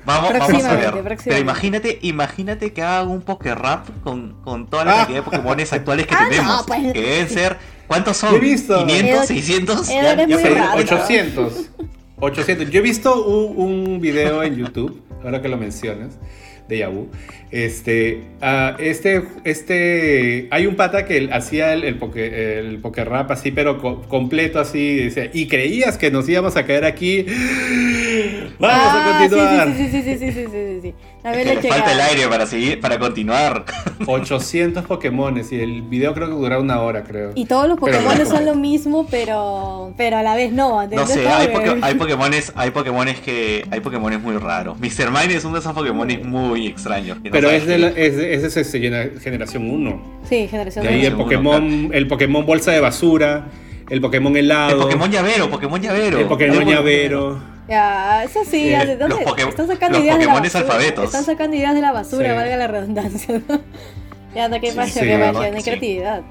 Vamos, 0.04 0.32
vamos 0.38 0.64
a 0.64 0.74
ver. 0.74 1.18
Pero 1.24 1.38
imagínate, 1.38 1.98
imagínate 2.02 2.72
que 2.72 2.82
haga 2.82 3.02
un 3.04 3.22
poker 3.22 3.56
rap 3.58 3.86
con, 4.02 4.34
con 4.42 4.66
toda 4.68 4.84
la 4.84 4.92
Ah. 4.92 4.96
cantidad 4.98 5.18
de 5.18 5.22
Pokémones 5.22 5.72
actuales 5.72 6.06
que 6.08 6.14
Ah, 6.18 6.26
tenemos. 6.28 6.56
no, 6.60 6.66
pues. 6.66 6.92
Que 6.92 7.00
deben 7.00 7.28
ser. 7.28 7.56
¿Cuántos 7.86 8.16
son? 8.16 8.34
He 8.34 8.38
visto. 8.38 8.78
500, 8.86 9.14
Edo- 9.20 9.26
600. 9.26 9.88
Edo 9.88 10.02
Ya- 10.02 10.16
ya 10.16 10.26
muy 10.26 10.42
perdí. 10.42 10.54
raro. 10.58 10.78
800. 10.80 11.70
800. 12.18 12.70
Yo 12.70 12.80
he 12.80 12.82
visto 12.82 13.22
un, 13.24 13.56
un 13.94 14.00
video 14.00 14.42
en 14.42 14.56
YouTube, 14.56 15.00
ahora 15.22 15.40
que 15.40 15.48
lo 15.48 15.56
mencionas, 15.58 16.18
de 16.68 16.78
Yahoo. 16.78 17.08
Este, 17.50 18.22
ah, 18.40 18.76
este, 18.78 19.22
este, 19.44 20.48
hay 20.50 20.66
un 20.66 20.74
pata 20.76 21.04
que 21.04 21.28
hacía 21.32 21.72
el, 21.74 21.84
el, 21.84 21.96
poke, 21.96 22.58
el 22.58 22.78
poker 22.78 23.08
rap 23.08 23.30
así, 23.30 23.50
pero 23.50 23.78
co- 23.78 24.02
completo 24.08 24.58
así, 24.58 24.96
decía, 24.96 25.30
y 25.32 25.48
creías 25.48 25.98
que 25.98 26.10
nos 26.10 26.28
íbamos 26.28 26.56
a 26.56 26.64
caer 26.64 26.84
aquí. 26.84 27.26
Vamos 28.58 28.86
a 28.94 29.14
Ah, 29.14 29.18
continuar. 29.18 29.68
Sí, 29.76 29.88
sí, 29.90 30.02
sí, 30.02 30.02
sí, 30.02 30.18
sí, 30.18 30.32
sí, 30.32 30.46
sí, 30.50 30.71
sí. 30.82 30.88
Es 30.88 31.22
También 31.22 31.48
le 31.48 31.62
falta 31.62 31.92
el 31.92 32.00
aire 32.00 32.28
para 32.28 32.46
seguir, 32.46 32.80
para 32.80 32.98
continuar. 32.98 33.64
800 34.06 34.84
Pokémones 34.84 35.52
y 35.52 35.60
el 35.60 35.82
video 35.82 36.12
creo 36.14 36.26
que 36.28 36.34
dura 36.34 36.58
una 36.58 36.80
hora, 36.80 37.04
creo. 37.04 37.30
Y 37.34 37.44
todos 37.46 37.68
los 37.68 37.78
Pero 37.80 37.98
Pokémon 37.98 38.18
no. 38.18 38.24
son 38.26 38.44
lo 38.44 38.54
mismo, 38.54 39.06
pero 39.10 39.94
pero 39.96 40.16
a 40.18 40.22
la 40.22 40.34
vez 40.34 40.52
no. 40.52 40.86
No 40.88 41.06
sé, 41.06 41.26
hay, 41.28 41.48
poke- 41.48 41.78
hay 41.80 41.94
Pokémones, 41.94 42.52
hay 42.56 42.70
Pokémones 42.70 43.20
que. 43.20 43.64
Hay 43.70 43.80
Pokémones 43.80 44.20
muy 44.20 44.36
raros. 44.36 44.78
Mr. 44.78 45.10
Mime 45.10 45.34
es 45.34 45.44
uno 45.44 45.54
de 45.54 45.60
esos 45.60 45.72
Pokémones 45.72 46.24
muy 46.24 46.66
extraños. 46.66 47.18
no 47.22 47.30
Pero 47.30 47.50
es 47.50 47.66
de, 47.66 47.78
la, 47.78 47.88
es 47.88 48.14
es 48.18 48.56
este, 48.56 48.80
gener- 48.80 49.20
generación 49.20 49.70
1. 49.70 50.20
Sí, 50.28 50.48
generación 50.48 50.84
De 50.84 50.90
ahí 50.92 51.06
el 51.06 51.14
Pokémon, 51.14 51.90
el 51.92 52.06
Pokémon 52.08 52.44
bolsa 52.44 52.72
de 52.72 52.80
basura, 52.80 53.46
el 53.88 54.00
Pokémon 54.00 54.36
helado, 54.36 54.72
El 54.72 54.78
Pokémon 54.82 55.10
llavero, 55.10 55.48
Pokémon 55.50 55.80
llavero. 55.80 56.18
el 56.18 56.26
Pokémon 56.26 56.64
llavero. 56.66 57.51
Ya, 57.68 58.24
eso 58.24 58.40
sí, 58.44 58.72
Eh, 58.74 58.86
¿de 58.86 58.96
dónde? 58.96 59.24
Están 59.48 59.66
sacando 59.68 59.98
los 59.98 60.04
ideas 60.04 60.18
de 60.18 60.26
la 60.26 60.34
basura. 60.34 60.60
alfabetos. 60.60 61.04
Están 61.04 61.24
sacando 61.24 61.56
ideas 61.56 61.74
de 61.74 61.80
la 61.80 61.92
basura, 61.92 62.28
Sí. 62.30 62.34
valga 62.34 62.56
la 62.56 62.66
redundancia. 62.66 63.40
¿no? 63.48 63.60
ya, 64.34 64.48
no, 64.48 64.60
qué 64.60 64.70
Sí, 64.72 64.76
magia, 64.76 64.92
sí, 64.92 65.00
qué 65.00 65.06
la 65.06 65.18
magia, 65.18 65.26
verdad 65.32 65.40
no 65.40 65.46
hay 65.46 65.52
que 65.52 65.58
sí. 65.60 65.64
creatividad. 65.78 66.22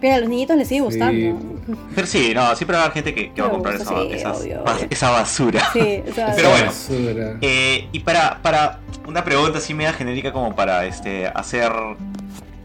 Pero 0.00 0.14
a 0.16 0.18
los 0.18 0.28
niñitos 0.28 0.56
les 0.58 0.68
sigue 0.68 0.80
Sí. 0.80 0.84
gustando. 0.84 1.38
Pero 1.94 2.06
sí, 2.06 2.32
no, 2.34 2.54
siempre 2.54 2.76
va 2.76 2.82
a 2.82 2.84
haber 2.86 2.94
gente 2.94 3.14
que, 3.14 3.32
que 3.32 3.40
va 3.40 3.48
a 3.48 3.50
comprar 3.50 3.78
gusta, 3.78 3.94
esa, 3.94 4.02
sí, 4.02 4.12
esas- 4.12 4.40
obvio, 4.40 4.64
bas- 4.64 4.76
obvio. 4.76 4.86
esa 4.90 5.10
basura. 5.10 5.60
Sí, 5.72 6.02
Pero 6.36 6.50
bueno. 6.50 6.66
Basura. 6.66 7.36
Eh, 7.40 7.88
y 7.90 8.00
para, 8.00 8.42
para 8.42 8.80
una 9.06 9.24
pregunta 9.24 9.58
así 9.58 9.72
media 9.72 9.94
genérica 9.94 10.32
como 10.32 10.54
para 10.54 10.84
este 10.84 11.26
hacer 11.28 11.72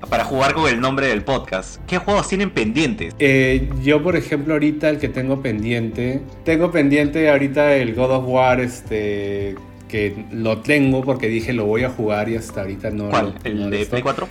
para 0.09 0.23
jugar 0.25 0.53
con 0.53 0.67
el 0.69 0.79
nombre 0.81 1.07
del 1.07 1.21
podcast. 1.23 1.79
¿Qué 1.87 1.97
juegos 1.97 2.27
tienen 2.27 2.49
pendientes? 2.49 3.13
Eh, 3.19 3.69
yo, 3.83 4.01
por 4.01 4.15
ejemplo, 4.15 4.53
ahorita 4.53 4.89
el 4.89 4.97
que 4.97 5.07
tengo 5.09 5.41
pendiente, 5.41 6.21
tengo 6.43 6.71
pendiente 6.71 7.29
ahorita 7.29 7.75
el 7.75 7.93
God 7.93 8.11
of 8.11 8.23
War, 8.27 8.59
este, 8.59 9.55
que 9.87 10.15
lo 10.31 10.59
tengo 10.59 11.03
porque 11.03 11.27
dije 11.27 11.53
lo 11.53 11.65
voy 11.65 11.83
a 11.83 11.89
jugar 11.89 12.29
y 12.29 12.35
hasta 12.35 12.61
ahorita 12.61 12.89
no. 12.91 13.09
¿Cuál? 13.09 13.25
no- 13.35 13.35
¿El 13.43 13.59
no 13.59 13.69
de. 13.69 13.85
Play 13.85 14.01
4? 14.01 14.27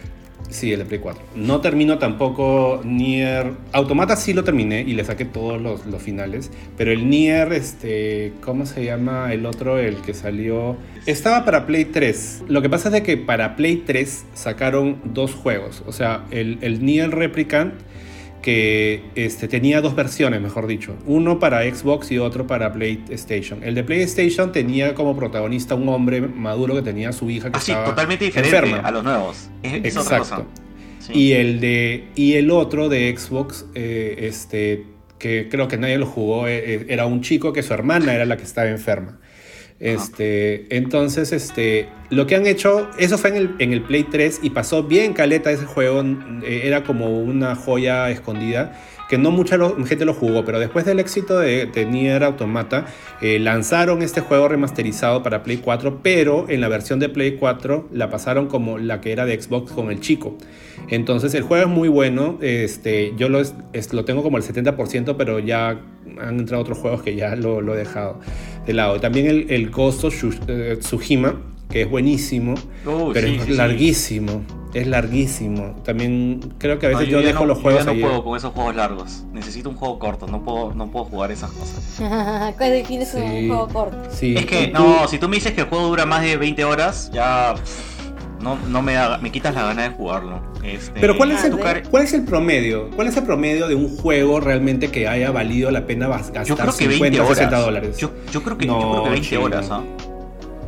Sí, 0.51 0.73
el 0.73 0.81
de 0.81 0.85
Play 0.87 1.01
4. 1.01 1.23
No 1.35 1.61
termino 1.61 1.99
tampoco 1.99 2.81
Nier. 2.85 3.53
Automata 3.73 4.17
sí 4.17 4.33
lo 4.33 4.45
terminé 4.45 4.81
y 4.81 4.95
le 4.95 5.05
saqué 5.05 5.25
todos 5.25 5.61
los, 5.61 5.83
finales. 6.03 6.51
Pero 6.77 6.91
el 6.91 7.09
Nier, 7.11 7.53
este. 7.53 8.33
¿Cómo 8.41 8.65
se 8.65 8.85
llama 8.85 9.33
el 9.33 9.45
otro? 9.47 9.79
El 9.79 9.97
que 9.97 10.15
salió. 10.15 10.77
Estaba 11.07 11.45
para 11.45 11.67
Play 11.67 11.87
3. 11.87 12.45
Lo 12.49 12.63
que 12.63 12.71
pasa 12.71 12.89
es 12.89 12.95
de 12.95 13.03
que 13.03 13.17
para 13.17 13.57
Play 13.57 13.83
3 13.87 14.27
sacaron 14.35 15.01
dos 15.05 15.35
juegos. 15.35 15.83
O 15.87 15.93
sea, 15.93 16.25
el, 16.31 16.59
el 16.63 16.85
Nier 16.85 17.11
Replicant. 17.11 17.75
Que 18.49 19.03
este, 19.15 19.47
tenía 19.47 19.83
dos 19.83 19.95
versiones, 19.95 20.41
mejor 20.41 20.67
dicho. 20.67 20.97
Uno 21.05 21.39
para 21.39 21.63
Xbox 21.63 22.11
y 22.11 22.17
otro 22.19 22.47
para 22.47 22.73
PlayStation. 22.73 23.63
El 23.63 23.75
de 23.75 23.85
PlayStation 23.85 24.53
tenía 24.53 24.95
como 24.95 25.15
protagonista 25.15 25.75
un 25.75 25.87
hombre 25.91 26.23
maduro 26.23 26.75
que 26.75 26.81
tenía 26.81 27.11
a 27.11 27.13
su 27.13 27.29
hija 27.29 27.51
que 27.53 27.59
Así, 27.59 27.73
estaba 27.73 27.87
Ah, 27.87 27.91
totalmente 27.91 28.25
diferente 28.25 28.57
enferma. 28.57 28.79
a 28.89 28.91
los 28.91 29.05
nuevos. 29.05 29.51
Es, 29.63 29.85
es 29.85 29.97
otra 29.99 30.21
cosa. 30.21 30.37
Exacto. 30.37 30.63
Sí. 31.01 31.13
Y 31.13 31.33
el 31.33 31.61
de 31.61 32.05
y 32.15 32.35
el 32.37 32.51
otro 32.51 32.89
de 32.89 33.15
Xbox, 33.15 33.67
eh, 33.75 34.17
este, 34.21 34.87
que 35.19 35.49
creo 35.51 35.69
que 35.69 35.77
nadie 35.77 35.99
lo 35.99 36.07
jugó, 36.07 36.49
eh, 36.49 36.59
eh, 36.65 36.87
era 36.89 37.05
un 37.05 37.21
chico 37.21 37.53
que 37.53 37.63
su 37.63 37.75
hermana 37.75 38.15
era 38.15 38.25
la 38.25 38.39
que 38.39 38.45
estaba 38.45 38.71
enferma. 38.71 39.19
Este, 39.81 40.75
entonces, 40.77 41.33
este, 41.33 41.88
lo 42.11 42.27
que 42.27 42.35
han 42.35 42.47
hecho, 42.47 42.88
eso 42.99 43.17
fue 43.17 43.31
en 43.31 43.37
el, 43.37 43.55
en 43.59 43.83
Play 43.85 44.05
3 44.05 44.41
y 44.43 44.51
pasó 44.51 44.83
bien 44.83 45.12
caleta 45.12 45.53
ese 45.53 45.67
juego, 45.67 46.03
eh, 46.43 46.62
era 46.64 46.83
como 46.83 47.21
una 47.21 47.55
joya 47.55 48.11
escondida, 48.11 48.77
que 49.09 49.17
no 49.19 49.31
mucha 49.31 49.57
lo- 49.57 49.75
gente 49.87 50.05
lo 50.05 50.12
jugó, 50.14 50.45
pero 50.45 50.59
después 50.59 50.85
del 50.85 50.99
éxito 50.99 51.38
de, 51.38 51.67
de 51.67 51.87
Nier 51.87 52.25
Automata, 52.25 52.87
eh, 53.23 53.38
lanzaron 53.38 54.03
este 54.03 54.21
juego 54.21 54.49
remasterizado 54.49 55.23
para 55.23 55.43
Play 55.45 55.59
4, 55.59 56.01
pero 56.03 56.47
en 56.51 56.61
la 56.61 56.69
versión 56.69 56.99
de 56.99 57.09
Play 57.09 57.37
4 57.37 57.88
la 57.93 58.11
pasaron 58.11 58.49
como 58.49 58.79
la 58.79 59.01
que 59.01 59.12
era 59.12 59.25
de 59.27 59.41
Xbox 59.41 59.73
con 59.73 59.91
el 59.91 60.01
chico. 60.01 60.37
Entonces 60.88 61.33
el 61.35 61.43
juego 61.43 61.64
es 61.64 61.71
muy 61.71 61.88
bueno, 61.88 62.37
este, 62.43 63.14
yo 63.17 63.29
lo, 63.29 63.43
tengo 64.05 64.23
como 64.23 64.37
el 64.38 64.43
70%, 64.43 65.14
pero 65.17 65.38
ya 65.38 65.81
han 66.21 66.38
entrado 66.38 66.62
otros 66.62 66.79
juegos 66.79 67.03
que 67.03 67.14
ya 67.14 67.35
lo 67.37 67.75
he 67.75 67.79
dejado 67.79 68.19
lado. 68.74 69.00
También 69.00 69.26
el, 69.26 69.46
el 69.50 69.70
Tsu- 69.72 70.38
eh, 70.48 70.76
Tsushima, 70.81 71.35
que 71.70 71.83
es 71.83 71.90
buenísimo, 71.90 72.54
Uy, 72.87 73.11
pero 73.12 73.28
sí, 73.28 73.35
es 73.37 73.42
sí, 73.42 73.50
sí. 73.50 73.57
larguísimo, 73.57 74.42
es 74.74 74.87
larguísimo. 74.87 75.76
También 75.85 76.40
creo 76.59 76.78
que 76.78 76.87
a 76.87 76.90
No, 76.90 76.98
veces 76.98 77.12
yo, 77.12 77.20
ya 77.20 77.26
dejo 77.28 77.40
no- 77.40 77.46
los 77.46 77.59
yo 77.59 77.62
juegos 77.62 77.81
ya 77.85 77.87
no 77.87 77.92
ahí. 77.92 78.00
puedo 78.02 78.24
con 78.24 78.37
esos 78.37 78.52
juegos 78.52 78.74
largos. 78.76 79.24
Necesito 79.33 79.68
un 79.68 79.76
juego 79.76 79.98
corto, 79.98 80.26
no 80.26 80.42
puedo, 80.42 80.72
no 80.74 80.90
puedo 80.90 81.04
jugar 81.07 81.31
esas 81.31 81.50
cosas. 81.50 81.96
¿Cuál 82.57 82.70
defines 82.72 83.12
un 83.14 83.22
Sí. 83.22 83.46
juego 83.48 83.68
corto? 83.68 83.98
Sí, 84.11 84.35
Es 84.37 84.46
que, 84.46 84.68
no, 84.68 85.07
si 85.09 85.18
tú 85.18 85.28
me 85.28 85.37
dices 85.37 85.52
que 85.52 85.62
el 85.62 85.66
juego 85.68 85.88
dura 85.88 86.07
más 86.07 86.22
de 86.22 86.37
20 86.37 86.64
horas, 86.64 87.11
ya 87.12 87.54
pff, 87.54 87.98
no, 88.40 88.57
no 88.68 88.83
me, 88.83 88.94
da- 88.94 89.18
me 89.18 89.31
quitas 89.33 89.55
la 89.55 89.62
gana 89.62 89.83
de 89.83 89.90
jugarlo. 89.90 90.40
Este, 90.62 91.01
Pero 91.01 91.16
¿cuál 91.16 91.33
es, 91.33 91.44
el, 91.44 91.57
¿cuál 91.90 92.05
es 92.05 92.12
el 92.12 92.24
promedio? 92.24 92.90
¿Cuál 92.94 93.09
es 93.09 93.16
el 93.16 93.24
promedio 93.24 93.68
de 93.68 93.74
un 93.74 93.96
juego 93.96 94.40
realmente 94.40 94.90
que 94.90 95.09
haya 95.09 95.31
valido 95.31 95.70
la 95.70 95.87
pena 95.87 96.09
gastar 96.09 96.44
Yo 96.44 96.57
creo 96.57 96.74
que 96.77 96.88
20 96.88 96.94
50 97.16 97.22
o 97.22 97.24
horas. 97.27 97.37
60 97.38 97.59
dólares? 97.61 97.96
Yo, 97.98 98.11
yo 98.33 98.42
creo 98.42 98.59
que, 98.59 98.66
yo 98.66 98.72
No, 98.72 98.90
creo 98.90 99.05
que 99.05 99.11
20 99.11 99.29
chino. 99.29 99.42
horas, 99.42 99.68
¿ah? 99.70 99.83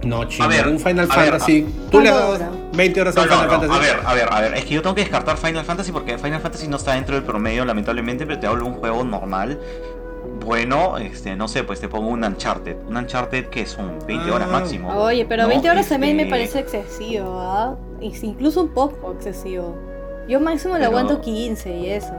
No, 0.03 0.25
chino. 0.25 0.45
A 0.47 0.49
ver, 0.49 0.67
un 0.69 0.79
Final 0.79 1.09
a 1.11 1.17
ver, 1.17 1.31
Fantasy. 1.33 1.67
¿Tú 1.91 2.01
le 2.01 2.09
has 2.09 2.15
¿cuánto 2.15 2.39
dado 2.39 2.51
dura? 2.51 2.51
20 2.73 3.01
horas 3.03 3.17
a 3.17 3.21
No, 3.21 3.23
un 3.25 3.29
no, 3.29 3.35
Final 3.35 3.49
no, 3.51 3.61
Fantasy? 3.75 3.91
a 3.91 3.95
ver, 3.95 4.07
a 4.07 4.15
ver, 4.15 4.29
a 4.33 4.41
ver. 4.41 4.55
Es 4.55 4.65
que 4.65 4.75
yo 4.75 4.83
tengo 4.83 4.95
que 4.95 5.03
descartar 5.03 5.37
Final 5.37 5.65
Fantasy 5.65 5.93
porque 5.93 6.17
Final 6.17 6.41
Fantasy 6.41 6.69
no 6.69 6.77
está 6.79 6.95
dentro 6.95 7.15
del 7.17 7.25
promedio, 7.25 7.65
lamentablemente, 7.67 8.25
pero 8.27 8.39
te 8.41 8.47
hablo 8.47 8.65
de 8.65 8.71
un 8.71 8.77
juego 8.77 9.05
normal. 9.05 9.59
Bueno, 10.45 10.99
este, 10.99 11.37
no 11.37 11.49
sé, 11.49 11.65
pues 11.65 11.81
te 11.81 11.89
pongo 11.89 12.09
un 12.09 12.25
Uncharted. 12.25 12.77
Un 12.89 12.97
Uncharted 12.97 13.47
que 13.47 13.67
son 13.67 13.99
20 14.07 14.31
horas 14.31 14.49
Ah. 14.51 14.59
máximo. 14.61 14.89
Oye, 14.95 15.25
pero 15.27 15.43
¿no? 15.45 15.49
20 15.49 15.71
horas 15.71 15.89
también 15.89 16.17
me 16.17 16.23
Este, 16.23 16.31
parece 16.31 16.59
excesivo, 16.61 17.39
¿ah? 17.41 17.77
Incluso 18.01 18.63
un 18.63 18.69
poco 18.71 19.13
excesivo. 19.13 19.77
Yo 20.29 20.41
máximo 20.41 20.75
le 20.75 20.81
Pero- 20.81 20.91
aguanto 20.91 21.21
15 21.21 21.77
y 21.77 21.91
eso. 21.91 22.13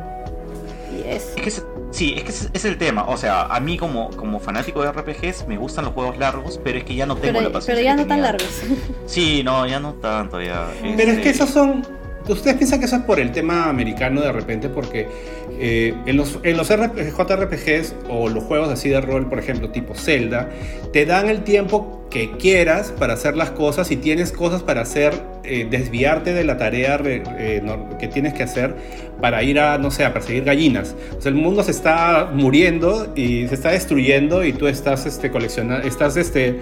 Y 0.95 1.07
eso. 1.09 1.29
Es 1.35 1.41
que 1.41 1.49
es- 1.49 1.65
sí, 1.91 2.13
es 2.17 2.23
que 2.23 2.57
es 2.57 2.65
el 2.65 2.77
tema. 2.77 3.05
O 3.07 3.17
sea, 3.17 3.43
a 3.43 3.59
mí 3.59 3.77
como, 3.77 4.09
como 4.11 4.39
fanático 4.39 4.81
de 4.81 4.89
RPGs 4.89 5.47
me 5.47 5.57
gustan 5.57 5.85
los 5.85 5.93
juegos 5.93 6.17
largos, 6.17 6.59
pero 6.63 6.77
es 6.77 6.83
que 6.83 6.93
ya 6.95 7.05
no 7.05 7.15
tengo 7.15 7.33
Pero, 7.39 7.47
la 7.49 7.53
paciencia. 7.53 7.73
pero 7.73 7.83
ya 7.85 7.95
que 7.95 8.01
no 8.03 8.07
tan 8.07 8.21
largos. 8.21 8.61
Sí, 9.05 9.41
no, 9.43 9.65
ya 9.65 9.79
no 9.79 9.93
tanto 9.95 10.41
ya. 10.41 10.67
Pero 10.95 11.11
es 11.11 11.19
que 11.19 11.29
esos 11.29 11.49
son. 11.49 11.85
¿Ustedes 12.27 12.57
piensan 12.57 12.79
que 12.79 12.85
eso 12.85 12.97
es 12.97 13.03
por 13.03 13.19
el 13.19 13.31
tema 13.31 13.69
americano 13.69 14.21
de 14.21 14.31
repente? 14.31 14.69
Porque 14.69 15.07
eh, 15.59 15.93
en 16.05 16.17
los, 16.17 16.39
en 16.43 16.57
los 16.57 16.73
RP 16.73 17.11
JRPGs 17.11 17.95
o 18.09 18.29
los 18.29 18.43
juegos 18.43 18.69
así 18.69 18.89
de 18.89 19.01
rol, 19.01 19.27
por 19.27 19.39
ejemplo, 19.39 19.69
tipo 19.69 19.95
Zelda, 19.95 20.49
te 20.93 21.05
dan 21.05 21.29
el 21.29 21.43
tiempo 21.43 22.00
que 22.11 22.31
quieras 22.37 22.91
para 22.99 23.13
hacer 23.13 23.35
las 23.37 23.49
cosas 23.51 23.89
y 23.89 23.95
tienes 23.95 24.31
cosas 24.33 24.61
para 24.61 24.81
hacer, 24.81 25.13
eh, 25.43 25.65
desviarte 25.69 26.33
de 26.33 26.43
la 26.43 26.57
tarea 26.57 26.97
re- 26.97 27.23
eh, 27.39 27.61
no- 27.63 27.97
que 27.97 28.07
tienes 28.07 28.33
que 28.33 28.43
hacer 28.43 28.75
para 29.21 29.41
ir 29.43 29.59
a, 29.59 29.77
no 29.77 29.91
sé, 29.91 30.03
a 30.03 30.13
perseguir 30.13 30.43
gallinas. 30.43 30.95
O 31.17 31.21
sea, 31.21 31.29
el 31.29 31.35
mundo 31.35 31.63
se 31.63 31.71
está 31.71 32.29
muriendo 32.33 33.13
y 33.15 33.47
se 33.47 33.55
está 33.55 33.71
destruyendo 33.71 34.43
y 34.43 34.51
tú 34.53 34.67
estás 34.67 35.05
este, 35.05 35.31
coleccionando, 35.31 35.87
estás 35.87 36.17
este, 36.17 36.59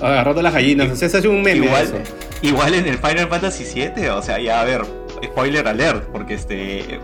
agarrando 0.00 0.40
las 0.42 0.54
gallinas. 0.54 0.90
O 0.90 0.96
sea, 0.96 1.08
es 1.08 1.24
un 1.26 1.42
meme 1.42 1.66
Igual, 1.66 1.82
eso. 1.84 1.94
igual 2.42 2.74
en 2.74 2.86
el 2.86 2.98
Final 2.98 3.28
Fantasy 3.28 3.64
VII, 3.96 4.08
o 4.10 4.22
sea, 4.22 4.38
ya 4.38 4.60
a 4.60 4.64
ver, 4.64 4.82
spoiler 5.24 5.66
alert, 5.66 6.04
porque 6.12 6.34
este. 6.34 6.84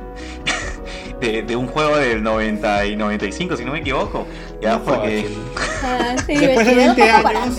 De, 1.21 1.43
de 1.43 1.55
un 1.55 1.67
juego 1.67 1.99
del 1.99 2.23
90 2.23 2.87
y 2.87 2.97
95, 2.97 3.55
si 3.59 3.63
no 3.67 3.73
me 3.73 3.81
equivoco. 3.81 4.27
Ya, 4.63 4.79
No 4.79 4.85
porque. 4.85 5.27
Ah, 5.83 6.17
sí, 6.27 6.33
Después 6.35 6.67
de 6.67 6.73
divertido, 6.73 6.95
20 6.97 7.13
poco 7.13 7.23
para 7.23 7.43
años. 7.43 7.59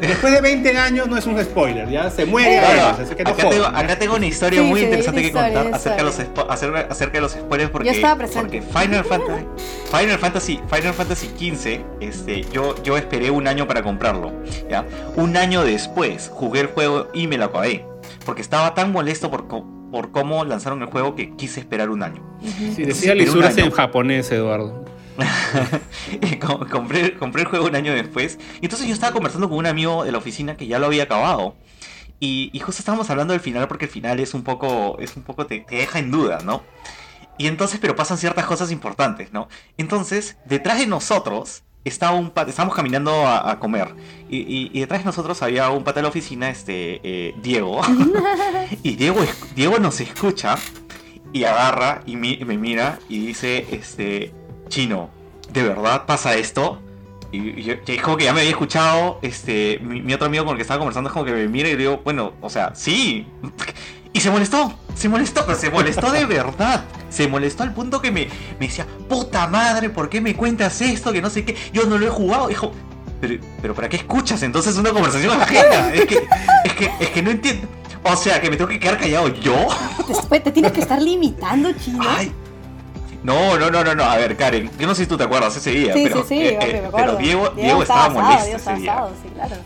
Después 0.00 0.32
de 0.32 0.40
20 0.42 0.76
años 0.78 1.08
no 1.08 1.16
es 1.16 1.26
un 1.26 1.42
spoiler, 1.42 1.88
ya 1.88 2.10
se 2.10 2.26
muere. 2.26 2.58
Claro, 2.58 3.16
que 3.16 3.24
no 3.24 3.30
acá, 3.30 3.48
tengo, 3.48 3.64
acá 3.64 3.98
tengo 3.98 4.16
una 4.16 4.26
historia 4.26 4.60
Sí, 4.60 4.66
muy 4.66 4.80
sí, 4.80 4.84
interesante 4.86 5.22
que 5.22 5.32
contar 5.32 5.48
historia, 5.50 5.68
una 5.68 5.76
acerca 5.76 5.96
de, 5.96 6.02
los 6.02 6.50
acerca, 6.50 6.80
acerca 6.90 7.12
de 7.14 7.20
los 7.22 7.32
spoilers 7.32 7.70
porque, 7.70 7.88
Yo 7.88 7.94
estaba 7.94 8.16
presente. 8.16 8.60
porque 8.62 8.62
Final 8.62 9.04
Fantasy 9.04 9.46
Final 9.90 10.18
Fantasy 10.18 10.60
Final 10.70 10.94
Fantasy 10.94 11.26
XV 11.38 11.80
este 12.00 12.42
yo 12.52 12.74
yo 12.82 12.96
esperé 12.98 13.30
un 13.30 13.48
año 13.48 13.66
para 13.66 13.82
comprarlo 13.82 14.32
ya 14.68 14.84
un 15.16 15.36
año 15.36 15.64
después 15.64 16.30
jugué 16.32 16.60
el 16.60 16.66
juego 16.66 17.08
y 17.14 17.26
me 17.26 17.38
lo 17.38 17.46
acabé 17.46 17.86
porque 18.26 18.42
estaba 18.42 18.74
tan 18.74 18.92
molesto 18.92 19.30
por 19.30 19.46
por 19.48 20.10
cómo 20.10 20.44
lanzaron 20.44 20.82
el 20.82 20.88
juego 20.88 21.14
que 21.14 21.34
quise 21.36 21.60
esperar 21.60 21.88
un 21.90 22.02
año 22.02 22.22
Sí, 22.42 22.82
decía 22.84 23.12
Esperé 23.12 23.12
un 23.12 23.18
lisuras 23.18 23.56
en 23.56 23.70
japonés, 23.70 24.30
Eduardo. 24.30 24.84
Compré, 26.70 27.14
compré 27.16 27.42
el 27.42 27.48
juego 27.48 27.66
un 27.66 27.74
año 27.76 27.92
después. 27.92 28.38
Y 28.60 28.66
entonces 28.66 28.86
yo 28.88 28.94
estaba 28.94 29.12
conversando 29.12 29.48
con 29.48 29.58
un 29.58 29.66
amigo 29.66 30.04
de 30.04 30.12
la 30.12 30.18
oficina 30.18 30.56
que 30.56 30.66
ya 30.66 30.78
lo 30.78 30.86
había 30.86 31.04
acabado. 31.04 31.54
Y, 32.20 32.50
y 32.52 32.60
justo 32.60 32.80
estábamos 32.80 33.10
hablando 33.10 33.32
del 33.32 33.40
final 33.40 33.68
porque 33.68 33.84
el 33.86 33.90
final 33.90 34.20
es 34.20 34.34
un 34.34 34.42
poco, 34.42 34.98
es 35.00 35.16
un 35.16 35.22
poco 35.22 35.46
te, 35.46 35.60
te 35.60 35.76
deja 35.76 35.98
en 35.98 36.10
duda, 36.10 36.38
¿no? 36.44 36.62
Y 37.38 37.46
entonces, 37.48 37.78
pero 37.80 37.94
pasan 37.94 38.16
ciertas 38.16 38.46
cosas 38.46 38.70
importantes, 38.72 39.32
¿no? 39.32 39.48
Entonces, 39.76 40.38
detrás 40.46 40.78
de 40.78 40.86
nosotros 40.86 41.62
estaba 41.84 42.16
un 42.16 42.30
pata, 42.30 42.48
estábamos 42.50 42.74
caminando 42.74 43.12
a, 43.26 43.50
a 43.50 43.58
comer. 43.58 43.94
Y, 44.30 44.38
y- 44.38 44.70
y 44.72 44.80
detrás 44.80 45.00
de 45.00 45.04
nosotros 45.06 45.42
había 45.42 45.68
un 45.70 45.84
pata 45.84 45.98
de 46.00 46.04
la 46.04 46.08
oficina, 46.08 46.48
este, 46.48 47.00
eh, 47.04 47.34
Diego. 47.42 47.82
y 48.82 48.96
Diego, 48.96 49.20
Diego 49.54 49.78
nos 49.78 50.00
escucha 50.00 50.56
y 51.34 51.44
agarra 51.44 52.00
y 52.06 52.16
mi- 52.16 52.38
me 52.46 52.56
mira 52.56 52.98
y 53.10 53.26
dice, 53.26 53.66
este, 53.70 54.32
Chino, 54.68 55.10
¿de 55.52 55.62
verdad 55.62 56.06
pasa 56.06 56.34
esto? 56.34 56.80
Y, 57.32 57.62
yo- 57.62 57.74
y 57.86 57.92
es 57.92 58.02
como 58.02 58.16
que 58.16 58.24
ya 58.24 58.32
me 58.32 58.40
había 58.40 58.50
escuchado, 58.50 59.18
este, 59.22 59.78
mi, 59.82 60.00
mi 60.00 60.14
otro 60.14 60.26
amigo 60.26 60.44
con 60.44 60.52
el 60.52 60.56
que 60.58 60.62
estaba 60.62 60.78
conversando 60.78 61.08
es 61.08 61.12
como 61.12 61.24
que 61.24 61.32
me 61.32 61.48
mira 61.48 61.68
y 61.68 61.72
le 61.72 61.78
digo, 61.78 62.00
bueno, 62.04 62.32
o 62.40 62.50
sea, 62.50 62.72
sí. 62.74 63.26
Y 64.12 64.20
se 64.20 64.30
molestó, 64.30 64.72
se 64.94 65.10
molestó, 65.10 65.44
pero 65.44 65.58
se 65.58 65.68
molestó 65.70 66.10
de 66.10 66.24
verdad. 66.24 66.84
Se 67.10 67.28
molestó 67.28 67.64
al 67.64 67.74
punto 67.74 68.00
que 68.00 68.10
me, 68.10 68.28
me 68.58 68.66
decía, 68.66 68.86
puta 69.10 69.46
madre, 69.46 69.90
¿por 69.90 70.08
qué 70.08 70.22
me 70.22 70.34
cuentas 70.34 70.80
esto? 70.80 71.12
Que 71.12 71.20
no 71.20 71.28
sé 71.28 71.44
qué, 71.44 71.54
yo 71.74 71.84
no 71.84 71.98
lo 71.98 72.06
he 72.06 72.08
jugado. 72.08 72.48
Dijo, 72.48 72.72
pero, 73.20 73.34
pero 73.60 73.74
¿para 73.74 73.90
qué 73.90 73.96
escuchas 73.98 74.42
entonces 74.42 74.74
una 74.78 74.88
conversación 74.90 75.32
ajena? 75.42 75.92
Es 75.92 76.06
que, 76.06 76.14
es 76.64 76.72
que, 76.72 76.90
es 76.98 77.10
que 77.10 77.20
no 77.22 77.30
entiendo. 77.30 77.68
O 78.04 78.16
sea, 78.16 78.40
que 78.40 78.48
me 78.48 78.56
tengo 78.56 78.70
que 78.70 78.78
quedar 78.80 78.96
callado 78.98 79.28
yo. 79.28 79.66
Después 80.08 80.42
te 80.42 80.50
tienes 80.50 80.72
que 80.72 80.80
estar 80.80 81.02
limitando, 81.02 81.70
chino. 81.84 82.02
Ay. 82.08 82.32
No, 83.26 83.58
no, 83.58 83.70
no, 83.70 83.82
no, 83.82 83.94
no. 83.94 84.04
A 84.04 84.16
ver, 84.16 84.36
Karen, 84.36 84.70
yo 84.78 84.86
no 84.86 84.94
sé 84.94 85.02
si 85.02 85.08
tú 85.08 85.16
te 85.16 85.24
acuerdas 85.24 85.56
ese 85.56 85.70
día, 85.72 85.92
sí, 85.92 86.02
pero, 86.04 86.22
sí, 86.22 86.28
sí, 86.28 86.42
eh, 86.44 86.58
eh, 86.60 86.80
me 86.82 86.86
acuerdo. 86.88 86.92
pero 86.94 87.16
Diego, 87.16 87.48
Diego 87.50 87.82
estaba 87.82 88.04
asado, 88.06 88.20
molesto 88.20 88.44
Diego 88.44 88.56
ese 88.56 88.56
estaba 88.56 88.78
día. 88.78 88.92
asado, 88.94 89.10
sí, 89.22 89.28
claro. 89.34 89.56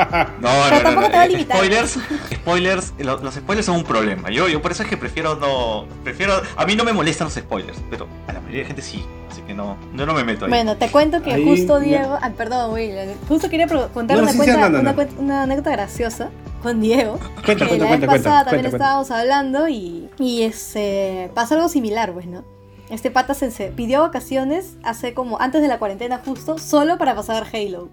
No, 0.00 0.06
Pero 0.40 0.40
no, 0.40 0.70
no, 0.70 0.80
tampoco 0.82 1.00
no, 1.02 1.10
te 1.10 1.16
va 1.16 1.22
a 1.22 1.26
eh, 1.26 1.28
limitar. 1.28 1.56
Spoilers, 1.56 1.98
spoilers, 2.34 2.92
lo- 2.98 3.18
los 3.20 3.34
spoilers 3.34 3.66
son 3.66 3.76
un 3.76 3.84
problema. 3.84 4.30
Yo, 4.30 4.48
yo 4.48 4.60
por 4.62 4.72
eso 4.72 4.82
es 4.82 4.88
que 4.88 4.96
prefiero 4.96 5.36
no, 5.36 5.86
prefiero, 6.02 6.40
a 6.56 6.64
mí 6.66 6.74
no 6.74 6.84
me 6.84 6.92
molestan 6.92 7.26
los 7.26 7.34
spoilers, 7.34 7.78
pero 7.90 8.08
a 8.26 8.32
la 8.32 8.40
mayoría 8.40 8.60
de 8.62 8.66
gente 8.66 8.82
sí, 8.82 9.04
así 9.30 9.42
que 9.42 9.52
no, 9.54 9.76
yo 9.94 10.06
no 10.06 10.14
me 10.14 10.24
meto 10.24 10.46
ahí. 10.46 10.50
Bueno, 10.50 10.76
te 10.76 10.88
cuento 10.90 11.22
que 11.22 11.34
Ahí, 11.34 11.44
justo 11.44 11.78
Diego. 11.80 12.18
Ah, 12.20 12.30
perdón, 12.36 12.72
Will. 12.72 12.94
Justo 13.28 13.48
quería 13.50 13.66
contar 13.68 14.16
No, 14.16 14.22
una, 14.24 14.32
sí, 14.32 14.38
sí, 14.38 14.44
cuenta- 14.44 14.66
una, 14.80 14.94
una 15.18 15.42
anécdota 15.42 15.70
graciosa 15.70 16.30
con 16.62 16.80
Diego. 16.80 17.18
Cuenta, 17.44 17.64
que 17.64 17.66
cuenta, 17.68 17.84
la 17.84 17.88
cuenta, 17.88 18.06
vez 18.06 18.22
pasada 18.22 18.44
cuenta, 18.44 18.44
también 18.44 18.44
cuenta, 18.44 18.70
cuenta. 18.70 18.76
estábamos 18.76 19.10
hablando 19.10 19.68
y, 19.68 20.08
y 20.18 20.42
este, 20.42 21.30
pasa 21.34 21.54
algo 21.56 21.68
similar, 21.68 22.12
pues, 22.12 22.26
¿no? 22.26 22.42
Este 22.90 23.10
pata 23.10 23.34
se 23.34 23.50
se 23.50 23.68
pidió 23.68 24.00
vacaciones 24.00 24.74
hace 24.82 25.14
como 25.14 25.40
antes 25.40 25.62
de 25.62 25.68
la 25.68 25.78
cuarentena 25.78 26.20
justo, 26.24 26.58
solo 26.58 26.98
para 26.98 27.14
pasar 27.14 27.46
Halo. 27.52 27.88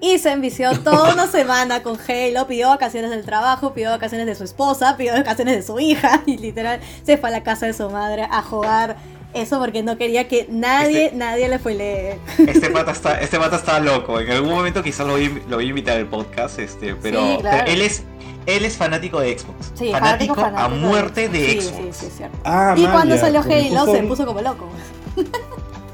Y 0.00 0.18
se 0.18 0.32
envició 0.32 0.72
toda 0.80 1.14
una 1.14 1.26
semana 1.30 1.82
con 1.82 1.96
Halo, 2.08 2.46
pidió 2.46 2.68
vacaciones 2.68 3.10
del 3.10 3.24
trabajo, 3.24 3.72
pidió 3.72 3.90
vacaciones 3.90 4.26
de 4.26 4.34
su 4.34 4.44
esposa, 4.44 4.96
pidió 4.96 5.12
vacaciones 5.12 5.56
de 5.56 5.62
su 5.62 5.78
hija 5.80 6.22
y 6.26 6.36
literal 6.36 6.80
se 7.04 7.16
fue 7.16 7.28
a 7.30 7.32
la 7.32 7.42
casa 7.42 7.66
de 7.66 7.72
su 7.72 7.88
madre 7.88 8.26
a 8.30 8.42
jugar 8.42 8.96
eso 9.34 9.58
porque 9.58 9.82
no 9.82 9.96
quería 9.98 10.28
que 10.28 10.46
nadie, 10.48 11.06
Este- 11.06 11.16
nadie 11.16 11.48
le 11.48 11.58
fue 11.58 12.18
Este 12.38 12.70
pata 12.70 12.92
está, 12.92 13.20
este 13.20 13.38
pata 13.38 13.56
está 13.56 13.80
loco. 13.80 14.20
En 14.20 14.30
algún 14.30 14.50
momento 14.50 14.82
quizás 14.82 15.06
lo 15.06 15.14
voy, 15.14 15.42
lo 15.48 15.56
voy 15.56 15.66
a 15.66 15.68
invitar 15.68 15.96
al 15.96 16.06
podcast, 16.08 16.58
este, 16.60 16.94
pero, 16.94 17.20
Sí, 17.20 17.38
claro. 17.40 17.58
pero 17.64 17.72
él 17.72 17.82
es, 17.82 18.04
él 18.46 18.64
es 18.64 18.76
fanático 18.76 19.20
de 19.20 19.38
Xbox. 19.38 19.72
Sí, 19.74 19.90
fanático, 19.90 20.32
a 20.34 20.36
fanático 20.36 20.76
muerte 20.76 21.28
de 21.28 21.46
sí, 21.46 21.60
Xbox. 21.60 21.76
Sí, 21.76 21.88
sí, 21.92 22.06
es 22.06 22.16
cierto. 22.16 22.38
Ah, 22.44 22.74
y 22.76 22.82
man, 22.82 22.92
cuando 22.92 23.14
ya, 23.14 23.20
salió 23.20 23.40
Halo 23.40 23.92
se 23.92 24.02
puso 24.02 24.26
como 24.26 24.40
loco. 24.40 24.68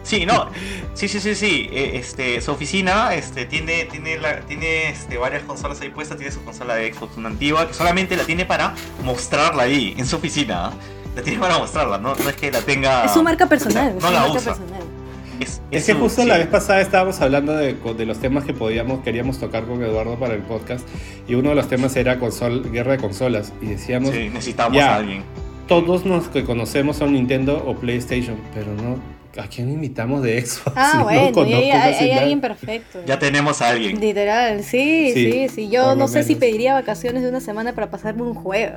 Sí, 0.03 0.27
no, 0.27 0.49
sí, 0.95 1.07
sí, 1.07 1.21
sí, 1.21 1.35
sí. 1.37 1.69
eh, 1.73 1.93
Este, 1.95 2.41
su 2.41 2.51
oficina, 2.51 3.15
este, 3.15 3.45
tiene, 3.45 3.85
tiene, 3.85 4.19
la, 4.19 4.41
tiene, 4.41 4.89
este, 4.89 5.19
varias 5.19 5.45
consolas 5.45 5.81
ahí 5.83 5.91
puestas. 5.91 6.17
Tiene 6.17 6.33
su 6.33 6.43
consola 6.43 6.75
de 6.75 6.93
Xbox, 6.93 7.17
una 7.17 7.29
antigua, 7.29 7.69
que 7.69 7.75
solamente 7.75 8.17
la 8.17 8.25
tiene 8.25 8.45
para 8.45 8.75
mostrarla 9.05 9.65
ahí, 9.65 9.95
en 9.97 10.07
su 10.07 10.17
oficina. 10.17 10.67
¿ah? 10.67 10.73
La 11.15 11.23
tiene 11.23 11.39
para 11.39 11.59
mostrarla, 11.59 11.99
no, 11.99 12.15
no 12.15 12.29
es 12.29 12.37
que 12.37 12.51
la 12.51 12.61
tenga. 12.61 13.05
es 13.05 13.13
su 13.13 13.23
marca 13.23 13.47
personal. 13.47 13.95
No 13.95 14.07
su 14.09 14.13
la 14.13 14.21
marca 14.21 14.35
usa. 14.35 14.55
personal. 14.55 14.70
Es, 15.41 15.61
Es 15.71 15.87
que 15.87 15.95
justo 15.95 16.23
sí. 16.23 16.29
la 16.29 16.39
vez 16.39 16.47
pasada 16.49 16.81
estábamos 16.81 17.21
hablando 17.21 17.53
de, 17.57 17.75
de 17.75 18.07
los 18.07 18.19
temas 18.19 18.45
que 18.45 18.53
podíamos, 18.53 19.01
queríamos 19.03 19.39
tocar 19.39 19.65
con 19.65 19.83
Eduardo 19.83 20.19
para 20.19 20.35
el 20.35 20.43
podcast 20.43 20.87
y 21.27 21.35
uno 21.35 21.49
de 21.51 21.55
los 21.55 21.69
temas 21.69 21.97
era 21.97 22.19
consol, 22.19 22.71
guerra 22.71 22.93
de 22.93 22.99
consolas 22.99 23.53
y 23.63 23.67
decíamos 23.67 24.11
Sí, 24.11 24.29
necesitamos 24.29 24.77
Ya. 24.77 24.95
a 24.95 24.97
alguien. 24.97 25.23
todos 25.67 26.05
los 26.05 26.29
que 26.29 26.45
conocemos 26.45 26.97
son 26.97 27.13
Nintendo 27.15 27.63
o 27.67 27.75
PlayStation, 27.77 28.37
pero 28.55 28.75
no 28.75 28.99
¿a 29.41 29.47
quién 29.47 29.71
invitamos 29.73 30.23
de 30.23 30.45
Xbox? 30.45 30.73
Ah, 30.77 30.93
No 30.99 31.05
bueno, 31.05 31.43
hay, 31.45 31.71
hay- 31.71 31.95
hay 31.95 32.11
alguien 32.11 32.41
perfecto. 32.41 32.99
Ya 33.07 33.19
tenemos 33.19 33.63
a 33.63 33.69
alguien. 33.71 33.99
Literal, 34.01 34.63
sí, 34.65 35.13
sí, 35.15 35.33
Sí, 35.33 35.49
sí. 35.49 35.69
Yo 35.71 35.95
no 35.95 36.09
sé 36.09 36.25
si 36.25 36.31
menos. 36.31 36.41
pediría 36.41 36.75
vacaciones 36.75 37.23
de 37.23 37.29
una 37.31 37.41
semana 37.41 37.73
para 37.73 37.91
pasarme 37.91 38.23
un 38.23 38.35
juego. 38.35 38.75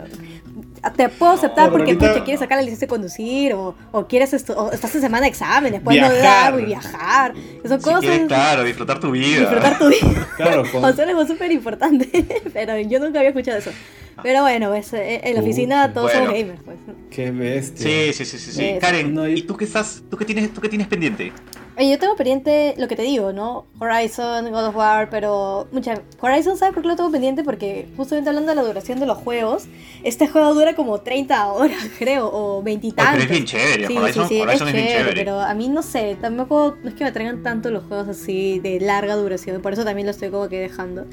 Te 0.92 1.08
puedo 1.10 1.32
aceptar 1.32 1.66
pero 1.66 1.78
porque 1.78 1.92
ahorita- 1.92 2.14
pucha, 2.14 2.24
quieres 2.26 2.40
sacar 2.42 2.58
la 2.58 2.62
licencia 2.64 2.86
de 2.88 2.90
conducir 2.90 3.54
o, 3.54 3.74
o 3.92 4.08
quieres 4.08 4.34
esto, 4.34 4.54
o 4.54 4.72
estás 4.72 4.94
en 4.96 5.02
semana 5.02 5.22
de 5.24 5.30
exámenes, 5.30 5.82
puedes 5.82 6.02
no 6.02 6.14
dar 6.14 6.60
y 6.60 6.66
viajar. 6.66 7.34
Son 7.68 7.80
Si 7.80 7.84
cosas. 7.86 8.00
quieres, 8.02 8.28
claro, 8.28 8.64
disfrutar 8.64 9.00
tu 9.00 9.12
vida. 9.12 9.40
disfrutar 9.40 9.78
tu 9.80 9.88
vida. 9.88 10.28
Claro, 10.38 10.64
con- 10.72 10.84
O 10.86 10.94
sea, 10.94 11.04
es 11.06 11.10
algo 11.10 11.26
súper 11.26 11.52
importante. 11.52 12.26
pero 12.54 12.78
yo 12.80 13.00
nunca 13.00 13.20
había 13.20 13.30
escuchado 13.30 13.58
eso. 13.60 13.72
Pero 14.22 14.42
bueno, 14.42 14.70
pues, 14.70 14.94
eh, 14.94 15.22
en 15.24 15.36
la 15.36 15.42
oficina 15.42 15.92
todos 15.94 16.12
somos 16.12 16.30
Bueno. 16.30 16.40
gamers, 16.46 16.62
pues. 16.64 16.78
qué 17.10 17.32
bestia. 17.32 17.86
Sí, 17.88 18.14
sí, 18.14 18.26
sí, 18.26 18.38
sí, 18.38 18.52
sí. 18.52 18.64
Eh, 18.64 18.78
Karen, 18.80 19.14
no, 19.14 19.28
y- 19.28 19.40
¿y 19.40 19.42
tú 19.44 19.58
qué 19.58 19.66
estás, 19.66 20.04
tú 20.10 20.18
qué 20.18 20.26
tienes, 20.26 20.54
tú 20.54 20.62
qué 20.62 20.70
tienes 20.70 20.88
pendiente? 20.88 21.32
Oye, 21.76 21.90
yo 21.90 21.98
tengo 21.98 22.16
pendiente 22.16 22.76
lo 22.78 22.88
que 22.88 22.96
te 22.96 23.02
digo, 23.02 23.34
¿no? 23.34 23.66
Horizon, 23.80 24.52
God 24.52 24.68
of 24.68 24.76
War, 24.76 25.10
pero 25.10 25.68
mucha 25.72 26.00
Horizon, 26.22 26.56
¿sabes 26.56 26.76
por 26.76 26.84
qué 26.84 26.90
lo 26.90 26.96
tengo 26.96 27.10
pendiente? 27.10 27.44
Porque 27.44 27.88
justamente 27.98 28.30
hablando 28.30 28.52
de 28.52 28.56
la 28.56 28.62
duración 28.64 29.00
de 29.00 29.08
los 29.08 29.18
juegos, 29.18 29.66
este 30.04 30.28
juego 30.28 30.54
dura 30.54 30.76
como 30.76 31.02
30 31.02 31.48
horas, 31.52 31.78
creo, 31.98 32.28
o 32.28 32.58
Oye, 32.58 32.66
veintitantos. 32.66 33.14
pero 33.14 33.24
es 33.24 33.30
bien 33.32 33.46
chévere, 33.46 33.88
Sí, 33.88 33.98
Horizon, 33.98 34.28
sí, 34.30 34.36
sí, 34.36 34.42
Horizon 34.42 34.68
es 34.68 34.74
es 34.74 34.74
bien 34.74 34.88
chévere, 34.88 35.00
chévere. 35.10 35.22
pero 35.22 35.40
a 35.40 35.54
mí 35.56 35.68
no 35.70 35.82
sé, 35.82 36.16
tampoco 36.22 36.78
no 36.84 36.90
es 36.90 36.94
que 36.96 37.04
me 37.06 37.12
traigan 37.12 37.42
tanto 37.42 37.72
los 37.72 37.84
juegos 37.86 38.08
así 38.08 38.60
de 38.60 38.80
larga 38.80 39.16
duración, 39.16 39.60
por 39.64 39.74
eso 39.74 39.84
también 39.84 40.06
lo 40.06 40.12
estoy 40.12 40.30
como 40.30 40.48
que 40.50 40.60
dejando. 40.60 41.08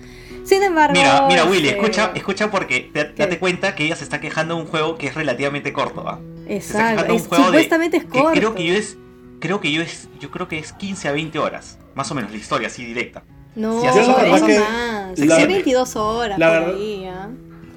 Sin 0.44 0.62
embargo, 0.62 0.92
Mira, 0.94 1.26
mira, 1.28 1.44
Willy, 1.44 1.68
este, 1.68 1.80
escucha, 1.80 2.12
escucha 2.14 2.50
porque 2.50 2.90
te- 2.92 3.04
date 3.16 3.38
cuenta 3.38 3.74
que 3.74 3.84
ella 3.84 3.96
se 3.96 4.04
está 4.04 4.20
quejando 4.20 4.56
de 4.56 4.62
un 4.62 4.66
juego 4.66 4.96
que 4.98 5.06
es 5.08 5.14
relativamente 5.14 5.72
corto, 5.72 6.08
¿ah? 6.08 6.18
Se 6.46 6.56
está 6.56 6.78
Exacto, 6.82 6.88
quejando 6.90 7.12
de 7.12 7.16
es- 7.16 7.22
un 7.22 7.28
juego 7.28 7.44
de- 7.44 7.48
supuestamente 7.50 7.96
es 7.98 8.04
que 8.04 8.08
corto. 8.10 8.30
creo 8.32 8.54
que 8.54 8.64
yo 8.64 8.74
es, 8.74 8.96
creo 9.40 9.60
que 9.60 9.72
yo 9.72 9.82
es, 9.82 10.08
yo 10.18 10.30
creo 10.30 10.48
que 10.48 10.58
es 10.58 10.72
15 10.72 11.08
a 11.08 11.12
20 11.12 11.38
horas, 11.38 11.78
más 11.94 12.10
o 12.10 12.14
menos 12.14 12.30
la 12.30 12.36
historia 12.38 12.68
así 12.68 12.84
directa. 12.84 13.22
No, 13.54 13.80
Si 13.80 13.86
es 13.86 13.94
la 14.06 14.14
verdad 14.16 14.46
que 14.46 14.58
más, 14.58 15.18
la- 15.18 15.40
es 15.40 15.48
22 15.48 15.96
horas 15.96 16.38
la 16.38 16.64
por 16.64 16.74
ahí, 16.74 17.04
¿ah? 17.06 17.28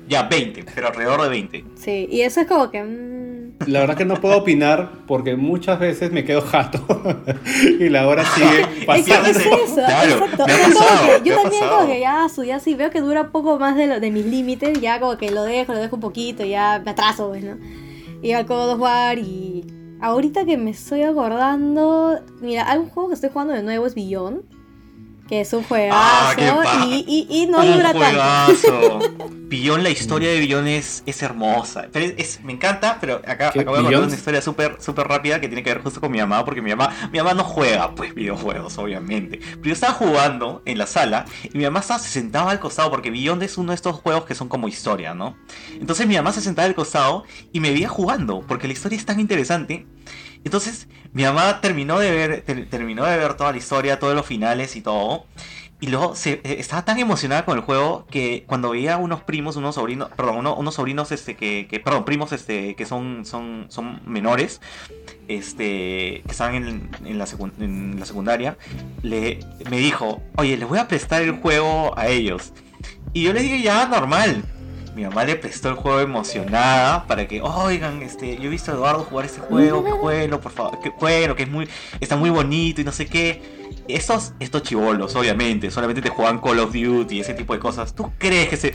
Ya 0.07 0.23
20, 0.23 0.65
pero 0.75 0.87
alrededor 0.87 1.21
de 1.23 1.29
20. 1.29 1.63
Sí, 1.75 2.07
y 2.11 2.21
eso 2.21 2.41
es 2.41 2.47
como 2.47 2.69
que... 2.69 2.83
La 3.67 3.79
verdad 3.79 3.95
que 3.95 4.03
no 4.05 4.19
puedo 4.19 4.37
opinar 4.37 4.91
porque 5.07 5.35
muchas 5.37 5.79
veces 5.79 6.11
me 6.11 6.25
quedo 6.25 6.41
jato 6.41 6.83
y 7.79 7.87
la 7.89 8.07
hora 8.07 8.25
sigue 8.25 8.61
Es 8.61 8.67
que 8.67 8.85
pasando. 8.85 9.29
es 9.29 9.37
eso, 9.37 9.75
Claro, 9.75 10.11
exacto. 10.25 10.45
me 10.45 10.53
ha 10.53 10.57
Es 10.57 11.21
que 11.21 11.21
me 11.21 11.29
yo 11.29 11.33
ha 11.39 11.41
también 11.43 11.61
pasado. 11.61 11.77
como 11.79 11.87
que 11.93 11.99
ya, 12.01 12.27
su, 12.29 12.43
ya 12.43 12.59
si 12.59 12.75
veo 12.75 12.89
que 12.89 12.99
dura 13.01 13.29
poco 13.31 13.57
más 13.59 13.75
de, 13.77 13.87
lo, 13.87 13.99
de 13.99 14.11
mis 14.11 14.25
límites, 14.25 14.81
ya 14.81 14.99
como 14.99 15.17
que 15.17 15.31
lo 15.31 15.43
dejo, 15.43 15.73
lo 15.73 15.79
dejo 15.79 15.95
un 15.95 16.01
poquito, 16.01 16.43
ya 16.43 16.81
me 16.83 16.91
atraso, 16.91 17.29
pues, 17.29 17.43
¿no? 17.43 17.57
Y 18.21 18.31
al 18.33 18.45
God 18.45 18.71
of 18.71 18.79
War 18.79 19.17
y... 19.19 19.65
Ahorita 20.01 20.43
que 20.43 20.57
me 20.57 20.71
estoy 20.71 21.03
acordando... 21.03 22.19
Mira, 22.41 22.69
hay 22.69 22.79
un 22.79 22.89
juego 22.89 23.09
que 23.09 23.15
estoy 23.15 23.29
jugando 23.31 23.53
de 23.53 23.63
nuevo, 23.63 23.85
es 23.85 23.95
Beyond. 23.95 24.41
Que 25.27 25.39
es 25.41 25.53
un 25.53 25.63
juegazo 25.63 25.97
Ah, 25.99 26.85
y, 26.85 27.05
y, 27.29 27.43
y 27.43 27.45
no 27.47 27.59
Un 27.59 27.73
dura 27.73 27.93
tanto. 27.93 27.99
juegazo. 27.99 28.99
Billón, 29.53 29.83
la 29.83 29.89
historia 29.91 30.29
de 30.31 30.39
Billón 30.39 30.67
es, 30.67 31.03
es 31.05 31.21
hermosa. 31.21 31.87
Pero 31.93 32.05
es- 32.05 32.13
es- 32.17 32.43
me 32.43 32.53
encanta, 32.53 32.97
pero 32.99 33.17
acá, 33.25 33.51
¿Qué? 33.51 33.61
acá 33.61 33.69
voy 33.69 33.79
a 33.79 33.83
contar 33.83 34.01
una 34.03 34.13
historia 34.15 34.41
súper 34.41 34.77
súper 34.81 35.07
rápida 35.07 35.39
que 35.39 35.47
tiene 35.47 35.61
que 35.63 35.73
ver 35.73 35.81
justo 35.83 36.01
con 36.01 36.11
mi 36.11 36.17
mamá, 36.17 36.43
porque 36.43 36.61
mi 36.61 36.71
mamá, 36.71 36.89
mi 37.11 37.19
mamá 37.19 37.33
no 37.35 37.43
juega 37.43 37.93
pues 37.95 38.13
videojuegos, 38.15 38.77
obviamente. 38.79 39.37
Pero 39.39 39.63
yo 39.63 39.73
estaba 39.73 39.93
jugando 39.93 40.61
en 40.65 40.77
la 40.79 40.87
sala 40.87 41.25
y 41.43 41.57
mi 41.57 41.63
mamá 41.65 41.79
estaba, 41.81 41.99
se 41.99 42.09
sentaba 42.09 42.51
al 42.51 42.59
costado, 42.59 42.89
porque 42.89 43.11
Beyond 43.11 43.43
es 43.43 43.57
uno 43.57 43.71
de 43.71 43.75
estos 43.75 43.95
juegos 43.95 44.25
que 44.25 44.33
son 44.35 44.49
como 44.49 44.67
historia, 44.67 45.13
¿no? 45.13 45.37
Entonces 45.79 46.07
mi 46.07 46.15
mamá 46.15 46.31
se 46.33 46.41
sentaba 46.41 46.65
al 46.67 46.75
costado 46.75 47.23
y 47.51 47.59
me 47.59 47.71
veía 47.71 47.87
jugando, 47.89 48.41
porque 48.47 48.67
la 48.67 48.73
historia 48.73 48.97
es 48.97 49.05
tan 49.05 49.19
interesante. 49.19 49.85
Entonces 50.43 50.87
mi 51.13 51.23
mamá 51.23 51.61
terminó 51.61 51.99
de 51.99 52.11
ver, 52.11 52.41
ter- 52.41 52.69
terminó 52.69 53.05
de 53.05 53.17
ver 53.17 53.35
toda 53.35 53.51
la 53.51 53.57
historia, 53.57 53.99
todos 53.99 54.15
los 54.15 54.25
finales 54.25 54.75
y 54.75 54.81
todo. 54.81 55.25
Y 55.79 55.87
luego 55.87 56.15
se, 56.15 56.33
eh, 56.45 56.55
estaba 56.59 56.85
tan 56.85 56.97
emocionada 56.97 57.43
con 57.43 57.57
el 57.57 57.63
juego 57.63 58.05
que 58.09 58.45
cuando 58.47 58.69
veía 58.69 58.95
unos 58.97 59.21
primos, 59.21 59.57
unos 59.57 59.75
sobrinos, 59.75 60.09
perdón, 60.15 60.37
uno- 60.37 60.55
unos 60.55 60.75
sobrinos 60.75 61.11
este 61.11 61.35
que, 61.35 61.81
perdón, 61.83 62.05
primos 62.05 62.31
este 62.31 62.75
que 62.75 62.85
son 62.85 63.25
son 63.25 63.65
son 63.67 63.99
menores, 64.05 64.61
este 65.27 66.21
que 66.25 66.31
estaban 66.31 66.55
en, 66.55 66.89
en 67.05 67.17
la, 67.17 67.27
en 67.59 67.99
la 67.99 68.05
secundaria, 68.05 68.57
le 69.01 69.39
me 69.69 69.77
dijo, 69.77 70.21
"Oye, 70.37 70.57
les 70.57 70.67
voy 70.67 70.79
a 70.79 70.87
prestar 70.87 71.21
el 71.21 71.33
juego 71.33 71.97
a 71.97 72.07
ellos." 72.07 72.53
Y 73.13 73.23
yo 73.23 73.33
le 73.33 73.41
dije, 73.41 73.61
"Ya, 73.61 73.85
normal." 73.87 74.43
Mi 74.95 75.03
mamá 75.03 75.23
le 75.25 75.35
prestó 75.35 75.69
el 75.69 75.75
juego 75.75 75.99
emocionada 76.01 77.05
para 77.07 77.27
que, 77.27 77.41
oigan, 77.41 78.01
este, 78.03 78.35
yo 78.37 78.43
he 78.43 78.49
visto 78.49 78.71
a 78.71 78.75
Eduardo 78.75 79.03
jugar 79.03 79.25
este 79.25 79.41
juego, 79.41 79.83
que 79.83 79.91
juego, 79.91 80.39
por 80.39 80.51
favor, 80.51 80.79
que 80.81 80.89
juego, 80.91 81.35
que 81.35 81.43
es 81.43 81.49
muy, 81.49 81.67
está 81.99 82.15
muy 82.15 82.29
bonito 82.29 82.81
y 82.81 82.83
no 82.83 82.91
sé 82.91 83.07
qué. 83.07 83.63
Estos, 83.87 84.31
estos 84.39 84.63
chivolos, 84.63 85.13
obviamente, 85.15 85.69
solamente 85.69 86.01
te 86.01 86.07
juegan 86.09 86.39
Call 86.39 86.59
of 86.59 86.71
Duty 86.73 87.19
ese 87.19 87.33
tipo 87.33 87.53
de 87.53 87.59
cosas. 87.59 87.93
¿Tú 87.93 88.11
crees 88.17 88.47
que 88.47 88.55
se, 88.55 88.73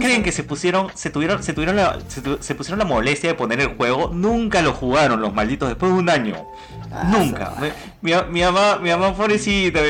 creen 0.00 0.22
que 0.22 0.32
se 0.32 0.42
pusieron, 0.44 0.88
se 0.94 1.08
tuvieron, 1.08 1.42
se 1.42 1.54
tuvieron 1.54 1.76
la, 1.76 1.98
se, 2.08 2.20
tu- 2.20 2.36
se 2.40 2.54
pusieron 2.54 2.78
la 2.78 2.84
molestia 2.84 3.30
de 3.30 3.34
poner 3.36 3.60
el 3.60 3.68
juego? 3.76 4.10
Nunca 4.12 4.60
lo 4.60 4.72
jugaron 4.74 5.20
los 5.22 5.32
malditos 5.32 5.68
después 5.68 5.92
de 5.92 5.98
un 5.98 6.10
año. 6.10 6.46
Ah, 6.92 7.04
Nunca. 7.10 7.54
Mi, 8.02 8.12
mi, 8.30 8.40
mamá, 8.42 8.78
mi 8.82 8.90
mamá 8.90 9.14
pobrecita, 9.14 9.80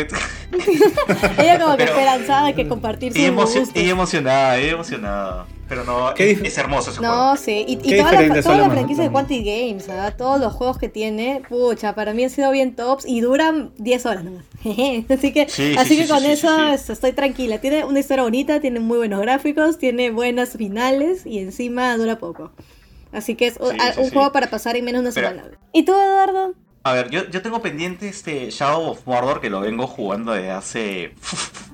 ella 1.38 1.58
como 1.60 1.76
que 1.76 1.84
Pero- 1.84 1.96
esperanzada 1.98 2.46
de 2.46 2.54
que 2.54 2.68
compartir 2.68 3.12
emocio- 3.16 3.60
gustos. 3.60 3.70
ella 3.76 3.90
emocionada, 3.92 4.58
ella 4.58 4.72
emocionada. 4.72 5.46
Pero 5.68 5.84
no, 5.84 6.12
¿Qué 6.14 6.32
es, 6.32 6.40
es 6.42 6.58
hermoso 6.58 6.90
ese 6.90 6.98
juego. 6.98 7.14
No, 7.14 7.36
sí, 7.36 7.64
y, 7.68 7.74
y 7.74 7.96
toda 7.98 8.10
la, 8.20 8.42
toda 8.42 8.56
la 8.58 8.70
franquicia 8.70 9.04
de. 9.04 9.10
Quantic 9.12 9.44
Games, 9.46 9.86
todos 10.18 10.40
los 10.40 10.52
juegos 10.52 10.78
que 10.78 10.88
tiene, 10.88 11.42
pucha, 11.48 11.94
para 11.94 12.12
mí 12.12 12.24
han 12.24 12.30
sido 12.30 12.50
bien 12.50 12.74
tops 12.74 13.06
y 13.06 13.20
duran 13.20 13.70
10 13.78 14.06
horas 14.06 14.24
nomás. 14.24 14.44
así 14.64 15.32
que, 15.32 15.48
Sí, 15.48 15.72
sí, 15.72 15.76
así 15.78 15.90
sí, 15.90 15.96
que 15.98 16.02
sí, 16.06 16.08
con 16.10 16.20
sí, 16.22 16.26
eso 16.32 16.48
sí, 16.48 16.62
sí. 16.66 16.72
es- 16.74 16.90
estoy 16.90 17.12
tranquila. 17.12 17.58
Tiene 17.60 17.84
una 17.84 18.00
historia 18.00 18.24
bonita, 18.24 18.58
tiene 18.60 18.80
muy 18.80 18.98
buenos 18.98 19.20
gráficos, 19.20 19.78
tiene 19.78 20.10
buenas 20.10 20.50
finales 20.56 21.24
y 21.24 21.38
encima 21.38 21.96
dura 21.96 22.18
poco. 22.18 22.50
Así 23.12 23.36
que 23.36 23.46
es 23.46 23.56
un, 23.60 23.70
Sí, 23.70 23.76
a- 23.80 23.92
sí, 23.92 24.00
un 24.00 24.06
sí. 24.06 24.12
juego 24.12 24.32
para 24.32 24.50
pasar 24.50 24.74
en 24.76 24.84
menos 24.84 25.02
de 25.02 25.08
una 25.10 25.14
Pero- 25.14 25.28
semana. 25.28 25.58
¿Y 25.72 25.84
tú, 25.84 25.92
Eduardo? 25.92 26.54
A 26.82 26.94
ver, 26.94 27.10
yo, 27.10 27.28
yo 27.28 27.42
tengo 27.42 27.60
pendiente 27.60 28.08
este 28.08 28.50
Shadow 28.50 28.90
of 28.90 29.06
Mordor 29.06 29.40
que 29.40 29.50
lo 29.50 29.60
vengo 29.60 29.86
jugando 29.86 30.32
desde 30.32 30.50
hace 30.50 31.14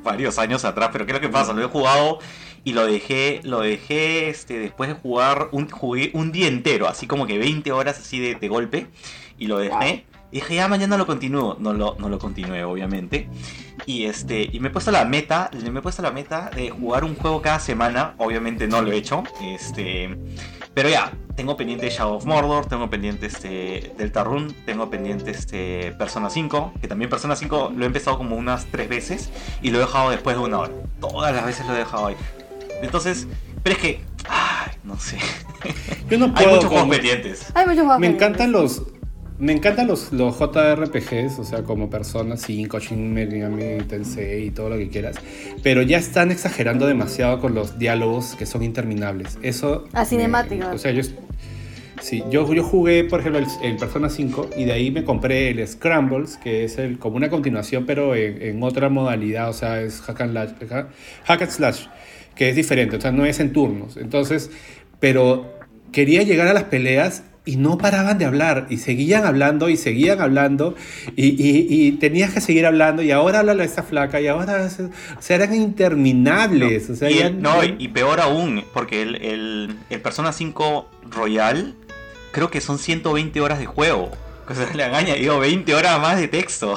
varios 0.02 0.38
años 0.38 0.64
atrás, 0.64 0.90
pero 0.92 1.06
¿qué 1.06 1.12
es 1.12 1.16
lo 1.16 1.20
que 1.20 1.28
pasa? 1.28 1.52
Lo 1.52 1.62
he 1.62 1.68
jugado 1.68 2.18
y 2.64 2.72
lo 2.72 2.84
dejé, 2.84 3.40
lo 3.44 3.60
dejé 3.60 4.28
este, 4.28 4.58
después 4.58 4.88
de 4.88 4.96
jugar, 4.96 5.48
un, 5.52 5.70
jugué 5.70 6.10
un 6.14 6.32
día 6.32 6.48
entero, 6.48 6.88
así 6.88 7.06
como 7.06 7.28
que 7.28 7.38
20 7.38 7.70
horas 7.70 8.00
así 8.00 8.18
de, 8.18 8.34
de 8.34 8.48
golpe, 8.48 8.88
y 9.38 9.46
lo 9.46 9.58
dejé. 9.58 10.04
Y 10.30 10.36
dije, 10.36 10.56
ya 10.56 10.68
mañana 10.68 10.96
lo 10.96 11.06
continúo. 11.06 11.56
No 11.58 11.72
lo, 11.72 11.96
no 11.98 12.08
lo 12.08 12.18
continué, 12.18 12.64
obviamente. 12.64 13.28
Y 13.86 14.04
este, 14.06 14.48
y 14.50 14.60
me 14.60 14.68
he 14.68 14.70
puesto 14.70 14.90
la 14.90 15.04
meta, 15.04 15.50
me 15.70 15.78
he 15.78 15.82
puesto 15.82 16.02
la 16.02 16.10
meta 16.10 16.50
de 16.54 16.70
jugar 16.70 17.04
un 17.04 17.14
juego 17.14 17.42
cada 17.42 17.60
semana. 17.60 18.14
Obviamente 18.18 18.66
no 18.66 18.82
lo 18.82 18.92
he 18.92 18.96
hecho. 18.96 19.22
Este. 19.42 20.16
Pero 20.74 20.88
ya, 20.90 21.12
tengo 21.36 21.56
pendiente 21.56 21.88
Shadow 21.88 22.16
of 22.16 22.26
Mordor, 22.26 22.66
tengo 22.66 22.90
pendiente 22.90 23.26
este 23.26 23.94
Deltarune, 23.96 24.52
tengo 24.66 24.90
pendiente 24.90 25.30
este 25.30 25.92
Persona 25.92 26.28
5, 26.28 26.74
que 26.80 26.88
también 26.88 27.08
Persona 27.08 27.34
5 27.34 27.72
lo 27.74 27.84
he 27.84 27.86
empezado 27.86 28.18
como 28.18 28.36
unas 28.36 28.66
tres 28.66 28.88
veces 28.88 29.30
y 29.62 29.70
lo 29.70 29.78
he 29.78 29.80
dejado 29.80 30.10
después 30.10 30.36
de 30.36 30.42
una 30.42 30.58
hora. 30.58 30.72
Todas 31.00 31.34
las 31.34 31.46
veces 31.46 31.66
lo 31.66 31.74
he 31.74 31.78
dejado 31.78 32.08
ahí. 32.08 32.16
Entonces, 32.82 33.26
pero 33.62 33.76
es 33.76 33.82
que, 33.82 34.04
ay, 34.28 34.72
no 34.84 34.98
sé. 34.98 35.18
Yo 36.10 36.18
no 36.18 36.26
Hay 36.36 36.44
puedo 36.44 36.56
muchos 36.56 36.70
juegos 36.70 36.88
pendientes. 36.88 37.46
Hay 37.54 37.66
muchos 37.66 37.84
juegos 37.84 38.00
Me 38.00 38.06
encantan 38.06 38.52
los. 38.52 38.82
Me 39.38 39.52
encantan 39.52 39.86
los, 39.86 40.12
los 40.12 40.38
JRPGs, 40.38 41.38
o 41.38 41.44
sea, 41.44 41.62
como 41.62 41.90
Persona 41.90 42.36
5, 42.38 42.78
Shin 42.80 43.12
Megami 43.12 43.82
Tensei 43.86 44.46
y 44.46 44.50
todo 44.50 44.70
lo 44.70 44.76
que 44.78 44.88
quieras. 44.88 45.16
Pero 45.62 45.82
ya 45.82 45.98
están 45.98 46.30
exagerando 46.30 46.86
demasiado 46.86 47.38
con 47.40 47.54
los 47.54 47.78
diálogos 47.78 48.34
que 48.38 48.46
son 48.46 48.62
interminables. 48.62 49.38
Eso. 49.42 49.84
Ah, 49.92 50.00
me- 50.00 50.06
cinemáticos. 50.06 50.74
o 50.74 50.78
sea, 50.78 50.90
yo. 50.92 51.02
Sí, 52.00 52.22
yo, 52.30 52.52
yo 52.52 52.62
jugué, 52.62 53.04
por 53.04 53.20
ejemplo, 53.20 53.40
el, 53.40 53.46
el 53.62 53.76
Persona 53.78 54.10
5 54.10 54.50
y 54.56 54.64
de 54.64 54.72
ahí 54.72 54.90
me 54.90 55.02
compré 55.04 55.48
el 55.50 55.66
Scrambles, 55.66 56.36
que 56.36 56.64
es 56.64 56.76
el, 56.78 56.98
como 56.98 57.16
una 57.16 57.30
continuación, 57.30 57.86
pero 57.86 58.14
en, 58.14 58.40
en 58.42 58.62
otra 58.62 58.90
modalidad, 58.90 59.48
o 59.48 59.54
sea, 59.54 59.80
es 59.80 60.02
hack 60.02 60.20
and, 60.20 60.32
slash, 60.32 60.50
ha- 60.70 60.88
hack 61.24 61.42
and 61.42 61.50
slash, 61.50 61.86
que 62.34 62.50
es 62.50 62.56
diferente, 62.56 62.96
o 62.96 63.00
sea, 63.00 63.12
no 63.12 63.24
es 63.24 63.40
en 63.40 63.52
turnos. 63.54 63.96
Entonces, 63.96 64.50
pero 65.00 65.54
quería 65.90 66.22
llegar 66.22 66.48
a 66.48 66.52
las 66.52 66.64
peleas 66.64 67.22
y 67.46 67.56
no 67.56 67.78
paraban 67.78 68.18
de 68.18 68.26
hablar, 68.26 68.66
y 68.68 68.76
seguían 68.76 69.24
hablando, 69.24 69.70
y 69.70 69.76
seguían 69.78 70.20
hablando, 70.20 70.74
y, 71.14 71.28
y- 71.28 71.86
y 71.86 71.92
tenías 71.92 72.34
que 72.34 72.40
seguir 72.42 72.66
hablando, 72.66 73.02
y 73.02 73.12
ahora 73.12 73.38
habla 73.38 73.64
esta 73.64 73.82
flaca, 73.82 74.20
y 74.20 74.26
ahora, 74.26 74.68
o 75.18 75.22
sea, 75.22 75.36
eran 75.36 75.54
interminables, 75.54 76.90
o 76.90 76.96
sea, 76.96 77.10
y, 77.10 77.32
no, 77.32 77.54
peor 77.94 78.20
aún, 78.20 78.64
porque 78.74 79.00
el, 79.02 79.14
el, 79.22 79.76
el 79.88 80.00
Persona 80.02 80.32
5 80.32 80.90
Royal 81.10 81.74
creo 82.32 82.50
que 82.50 82.60
son 82.60 82.78
120 82.78 83.40
horas 83.40 83.58
de 83.60 83.66
juego. 83.66 84.10
O 84.48 84.54
sea, 84.54 84.68
le 84.74 84.84
han 84.84 84.94
añadido 84.94 85.38
20 85.40 85.74
horas 85.74 86.00
más 86.00 86.20
de 86.20 86.28
texto. 86.28 86.74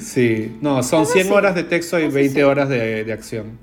Sí, 0.00 0.56
no, 0.60 0.82
son 0.82 1.02
Eso 1.04 1.12
100 1.12 1.26
sí, 1.26 1.32
horas 1.32 1.54
de 1.54 1.62
texto 1.64 1.98
y 2.00 2.04
eso 2.04 2.14
20 2.14 2.34
sí. 2.34 2.42
horas 2.42 2.68
de, 2.68 3.04
de 3.04 3.12
acción. 3.12 3.58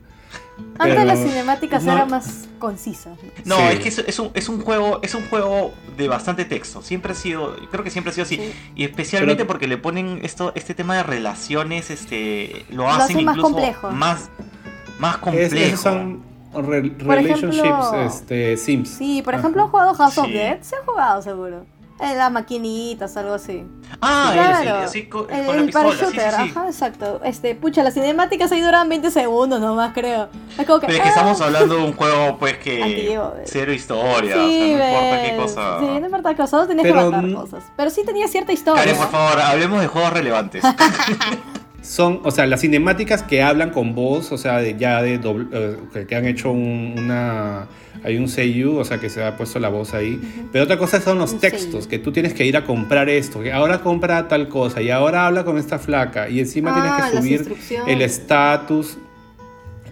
Antes 0.77 0.95
Pero- 0.95 1.05
las 1.05 1.19
cinemáticas 1.19 1.83
no- 1.83 1.93
eran 1.93 2.09
más 2.09 2.47
concisas. 2.59 3.17
No, 3.45 3.55
Sí. 3.57 3.61
es 3.71 3.79
que 3.79 3.89
es, 3.89 3.99
es 3.99 4.19
un, 4.19 4.31
es 4.33 4.47
un 4.49 4.61
juego 4.61 4.99
es 5.01 5.15
un 5.15 5.27
juego 5.29 5.73
de 5.97 6.07
bastante 6.07 6.45
texto. 6.45 6.81
Siempre 6.81 7.13
ha 7.13 7.15
sido, 7.15 7.55
creo 7.71 7.83
que 7.83 7.89
siempre 7.89 8.11
ha 8.11 8.13
sido 8.13 8.25
así. 8.25 8.35
Sí. 8.37 8.53
Y 8.75 8.83
especialmente 8.85 9.43
Pero- 9.43 9.47
porque 9.47 9.67
le 9.67 9.77
ponen 9.77 10.19
esto 10.23 10.51
este 10.55 10.73
tema 10.75 10.95
de 10.95 11.03
relaciones, 11.03 11.89
este 11.89 12.65
lo 12.69 12.83
Lo 12.83 12.89
hacen 12.89 13.01
hacen 13.01 13.25
más 13.25 13.37
incluso 13.37 13.53
complejo. 13.55 13.91
más 13.91 14.29
más 14.99 15.15
Es, 15.15 15.21
complejo. 15.21 15.55
esos 15.55 15.79
son 15.79 16.23
re- 16.53 16.91
Por 16.91 17.07
relationships 17.15 17.57
ejemplo- 17.57 18.01
este, 18.05 18.57
Sims. 18.57 18.89
Sí, 18.89 19.21
por 19.23 19.33
Ajá. 19.33 19.41
ejemplo, 19.41 19.63
¿han 19.63 19.69
jugado 19.69 19.93
House 19.95 20.17
of 20.17 20.25
Sí. 20.27 20.33
Dead? 20.33 20.61
Se 20.61 20.75
ha 20.75 20.79
jugado 20.85 21.21
seguro. 21.21 21.65
En 22.01 22.17
las 22.17 22.31
maquinitas, 22.31 23.15
algo 23.15 23.35
así. 23.35 23.63
Ah, 24.01 24.31
claro. 24.33 24.79
el, 24.79 24.83
así 24.85 25.05
co- 25.07 25.27
el, 25.29 25.45
con 25.45 25.59
el 25.59 25.65
pistola, 25.65 25.85
para 25.85 25.97
sí, 25.99 26.05
sí, 26.05 26.11
shooter, 26.17 26.31
sí. 26.33 26.51
ajá, 26.51 26.65
exacto. 26.67 27.21
Este, 27.23 27.53
pucha, 27.53 27.83
las 27.83 27.93
cinemáticas 27.93 28.51
ahí 28.51 28.59
duran 28.61 28.89
20 28.89 29.11
segundos 29.11 29.61
nomás, 29.61 29.93
creo. 29.93 30.27
Es 30.57 30.65
como 30.65 30.79
que. 30.79 30.87
Pero 30.87 30.97
es 30.97 31.03
que 31.03 31.09
ah, 31.09 31.11
estamos 31.11 31.39
hablando 31.41 31.75
de 31.75 31.83
un 31.83 31.93
juego 31.93 32.37
pues 32.39 32.57
que 32.57 32.81
Antiguo, 32.83 33.33
¿ves? 33.37 33.49
cero 33.53 33.71
historia, 33.71 34.33
Sí, 34.33 34.73
o 34.73 34.77
sea, 34.77 34.89
no 34.89 34.97
importa 34.97 35.21
qué 35.21 35.31
ves. 35.31 35.41
cosa. 35.41 35.79
Sí, 35.79 35.85
no 35.85 36.05
importa 36.05 36.29
qué 36.31 36.35
cosa, 36.37 36.47
solo 36.49 36.67
tenías 36.67 36.87
Pero 36.87 36.99
que 37.11 37.15
matar 37.17 37.33
cosas. 37.33 37.63
Pero 37.77 37.89
sí 37.91 38.01
tenía 38.03 38.27
cierta 38.27 38.51
historia. 38.51 38.81
Karen, 38.83 38.97
por 38.97 39.09
favor, 39.11 39.39
hablemos 39.39 39.79
de 39.81 39.87
juegos 39.87 40.11
relevantes. 40.13 40.63
Son, 41.81 42.19
o 42.23 42.29
sea, 42.31 42.45
las 42.45 42.61
cinemáticas 42.61 43.23
que 43.23 43.41
hablan 43.41 43.71
con 43.71 43.95
voz, 43.95 44.31
o 44.31 44.37
sea, 44.37 44.57
de, 44.59 44.75
ya 44.77 45.01
de 45.01 45.19
dobl- 45.19 45.49
eh, 45.51 46.05
que, 46.07 46.15
han 46.15 46.25
hecho 46.25 46.51
un- 46.51 46.93
una. 46.97 47.67
Hay 48.03 48.17
un 48.17 48.27
seiyuu, 48.27 48.77
o 48.77 48.85
sea, 48.85 48.99
que 48.99 49.09
se 49.09 49.23
ha 49.23 49.35
puesto 49.35 49.59
la 49.59 49.69
voz 49.69 49.93
ahí. 49.93 50.19
Pero 50.51 50.63
otra 50.65 50.77
cosa 50.77 51.01
son 51.01 51.17
los 51.17 51.33
Un 51.33 51.39
textos, 51.39 51.71
seiyuu. 51.71 51.89
que 51.89 51.99
tú 51.99 52.11
tienes 52.11 52.33
que 52.33 52.45
ir 52.45 52.55
a 52.55 52.63
comprar 52.65 53.09
esto, 53.09 53.41
que 53.41 53.51
ahora 53.51 53.81
compra 53.81 54.27
tal 54.27 54.47
cosa, 54.47 54.81
y 54.81 54.89
ahora 54.91 55.25
habla 55.27 55.43
con 55.43 55.57
esta 55.57 55.79
flaca, 55.79 56.29
y 56.29 56.39
encima 56.39 56.71
Ah, 56.71 56.73
tienes 56.73 56.93
que 56.95 57.15
las 57.15 57.23
subir 57.45 57.57
el 57.87 58.01
estatus. 58.01 58.97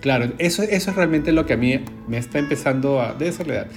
Claro, 0.02 0.30
eso, 0.38 0.63
eso 0.63 0.91
es 0.91 0.95
realmente 0.95 1.32
lo 1.32 1.45
que 1.45 1.54
a 1.54 1.58
mí 1.58 1.80
me 2.08 2.17
está 2.17 2.39
empezando 2.39 3.02
a. 3.02 3.13
De 3.13 3.28
esa 3.30 3.43
edad. 3.43 3.67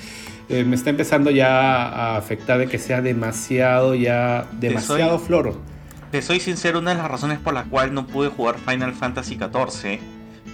eh, 0.48 0.64
me 0.64 0.76
está 0.76 0.90
empezando 0.90 1.30
ya 1.30 1.48
a 1.88 2.16
afectar 2.18 2.58
de 2.58 2.66
que 2.66 2.78
sea 2.78 3.00
demasiado, 3.00 3.94
ya. 3.94 4.46
demasiado 4.60 5.18
soy- 5.18 5.26
floro. 5.26 5.71
Te 6.12 6.22
soy 6.22 6.38
sincero, 6.38 6.78
una 6.78 6.90
de 6.92 6.98
las 6.98 7.10
razones 7.10 7.38
por 7.40 7.54
las 7.54 7.66
cuales 7.66 7.92
no 7.92 8.06
pude 8.06 8.28
jugar 8.28 8.56
Final 8.58 8.92
Fantasy 8.94 9.36
XIV 9.36 9.98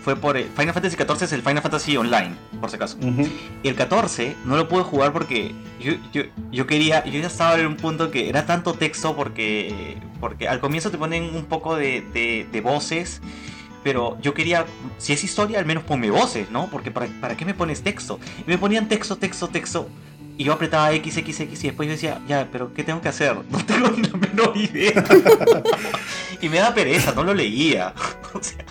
fue 0.05 0.15
por... 0.17 0.37
el- 0.37 0.49
Final 0.51 0.73
Fantasy 0.73 0.97
XIV 0.97 1.23
es 1.25 1.33
el 1.33 1.43
Final 1.43 1.61
Fantasy 1.61 1.97
Online, 1.97 2.31
por 2.61 2.71
si 2.71 2.77
acaso. 2.77 2.97
Ujú. 2.99 3.29
Y 3.63 3.69
el 3.69 3.75
14 3.75 4.37
no 4.47 4.57
lo 4.57 4.69
pude 4.69 4.85
jugar 4.85 5.13
porque 5.13 5.53
yo, 5.81 5.95
yo, 6.13 6.23
yo 6.53 6.67
quería, 6.67 7.05
yo 7.05 7.21
ya 7.21 7.27
estaba 7.27 7.59
en 7.59 7.67
un 7.67 7.77
punto 7.77 8.11
que 8.11 8.29
era 8.29 8.47
tanto 8.47 8.73
texto 8.75 9.17
porque, 9.17 9.99
porque 10.21 10.49
al 10.49 10.61
comienzo 10.61 10.91
te 10.91 10.97
ponen 10.99 11.35
un 11.35 11.45
poco 11.47 11.75
de, 11.77 12.03
de, 12.15 12.47
de 12.51 12.61
voces, 12.61 13.21
pero 13.83 14.17
yo 14.23 14.35
quería, 14.35 14.65
si 14.99 15.13
es 15.13 15.25
historia, 15.25 15.59
al 15.59 15.67
menos 15.67 15.83
ponme 15.83 16.11
voces, 16.11 16.51
¿no? 16.53 16.69
Porque 16.71 16.91
¿para, 16.93 17.09
¿para 17.21 17.37
qué 17.37 17.45
me 17.45 17.55
pones 17.55 17.83
texto? 17.83 18.21
Y 18.47 18.49
me 18.49 18.59
ponían 18.59 18.89
texto, 18.89 19.17
texto, 19.17 19.49
texto. 19.49 19.89
Y 20.39 20.45
yo 20.45 20.53
apretaba 20.53 20.93
X, 20.93 21.17
X, 21.17 21.41
X 21.41 21.65
y 21.65 21.67
después 21.67 21.89
yo 21.89 21.93
decía, 21.93 22.21
ya, 22.29 22.49
pero 22.51 22.73
¿qué 22.73 22.85
tengo 22.85 23.01
que 23.01 23.09
hacer? 23.09 23.37
No 23.51 23.67
tengo 23.67 23.91
ni 23.91 24.03
la 24.03 24.17
menor 24.17 24.57
idea. 24.57 25.05
y 26.41 26.49
me 26.49 26.59
da 26.59 26.73
pereza, 26.73 27.13
no 27.13 27.25
lo 27.25 27.35
leía. 27.35 27.93
o 28.33 28.41
sea, 28.41 28.65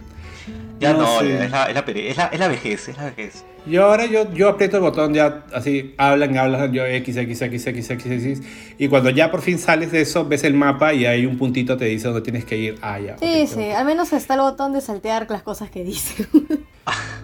ya 0.80 0.94
No, 0.94 1.00
no, 1.00 1.20
sí. 1.20 1.28
es, 1.32 1.52
la, 1.52 1.66
es, 1.66 1.74
la 1.76 1.80
es, 1.82 2.18
la, 2.18 2.26
es 2.28 2.40
la 2.40 2.48
vejez, 2.48 2.88
es 2.90 2.98
la 2.98 3.06
vejez. 3.06 3.46
Yo 3.66 3.86
ahora 3.86 4.06
yo, 4.06 4.32
yo 4.34 4.48
aprieto 4.50 4.78
el 4.78 4.84
botón 4.84 5.14
ya 5.14 5.44
así, 5.54 5.94
hablan, 5.98 6.38
hablan, 6.38 6.72
yo 6.72 6.86
X, 6.86 7.18
X, 7.18 7.42
X, 7.42 7.68
X, 7.68 7.90
X, 7.90 8.06
X, 8.06 8.42
y 8.78 8.88
cuando 8.88 9.10
ya 9.10 9.30
por 9.30 9.42
fin 9.42 9.60
sales 9.60 9.92
de 9.92 10.02
eso, 10.02 10.26
ves 10.26 10.44
el 10.46 10.54
mapa 10.54 10.94
y 10.94 11.06
hay 11.06 11.26
un 11.26 11.38
puntito 11.38 11.76
te 11.76 11.86
dice 11.86 12.08
dónde 12.08 12.22
tienes 12.22 12.46
que 12.46 12.58
ir. 12.58 12.78
Ah, 12.82 13.00
ya. 13.00 13.18
Sí, 13.18 13.44
ok, 13.44 13.50
sí, 13.50 13.72
al 13.72 13.86
menos 13.86 14.14
está 14.14 14.36
el 14.36 14.42
botón 14.42 14.72
de 14.74 14.82
saltear 14.82 15.28
las 15.30 15.44
cosas 15.44 15.70
que 15.70 15.84
dice. 15.84 16.26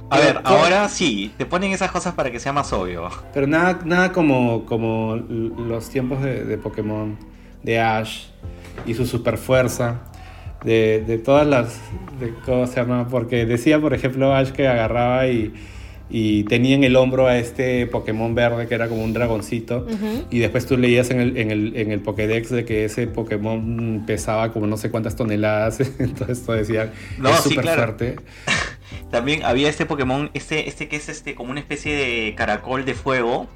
A 0.10 0.18
ver, 0.20 0.42
Pero, 0.44 0.48
ahora 0.48 0.90
sí, 0.90 1.34
te 1.38 1.46
ponen 1.46 1.72
esas 1.72 1.90
cosas 1.90 2.14
para 2.14 2.30
que 2.30 2.40
sea 2.40 2.52
más 2.52 2.72
obvio. 2.74 3.10
Pero 3.34 3.48
nada, 3.48 3.80
nada 3.86 4.12
como, 4.12 4.66
como 4.66 5.16
los 5.16 5.90
tiempos 5.90 6.22
de, 6.22 6.44
de 6.44 6.58
Pokémon, 6.58 7.18
de 7.64 7.80
Ash 7.80 8.26
y 8.86 8.94
su 8.94 9.06
super 9.06 9.38
fuerza, 9.38 10.02
de, 10.64 11.04
de 11.06 11.18
todas 11.18 11.46
las. 11.48 11.80
De, 12.20 12.34
¿Cómo 12.46 12.68
se 12.68 12.76
llama? 12.78 13.08
Porque 13.08 13.46
decía, 13.46 13.80
por 13.80 13.94
ejemplo, 13.94 14.34
Ash 14.34 14.50
que 14.52 14.68
agarraba 14.68 15.28
y, 15.28 15.54
y 16.10 16.44
tenía 16.44 16.76
en 16.76 16.84
el 16.84 16.96
hombro 16.96 17.28
a 17.28 17.38
este 17.38 17.88
Pokémon 17.88 18.36
verde 18.36 18.68
que 18.68 18.76
era 18.76 18.88
como 18.88 19.04
un 19.04 19.14
dragoncito. 19.14 19.88
Y 20.30 20.40
después 20.40 20.66
tú 20.66 20.78
leías 20.78 21.10
en 21.10 21.20
el, 21.20 21.38
en, 21.38 21.52
el, 21.52 21.76
en 21.76 21.92
el 21.92 22.00
Pokédex 22.02 22.50
de 22.52 22.66
que 22.66 22.86
ese 22.86 23.08
Pokémon 23.08 24.04
pesaba 24.06 24.52
como 24.52 24.68
no 24.68 24.78
sé 24.78 24.92
cuántas 24.92 25.16
toneladas. 25.16 25.80
Entonces 26.00 26.40
esto 26.40 26.54
decía, 26.54 26.92
No, 27.18 27.30
es 27.30 27.38
sí, 27.38 27.50
súper 27.50 27.64
claro. 27.64 27.84
fuerte. 27.84 28.16
También 29.12 29.44
había 29.44 29.70
este 29.70 29.86
Pokémon, 29.86 30.30
este, 30.34 30.68
este 30.70 30.88
que 30.88 30.96
es 30.96 31.10
este 31.10 31.36
como 31.36 31.52
una 31.52 31.60
especie 31.60 31.96
de 31.96 32.36
caracol 32.36 32.86
de 32.86 32.94
fuego, 32.94 33.48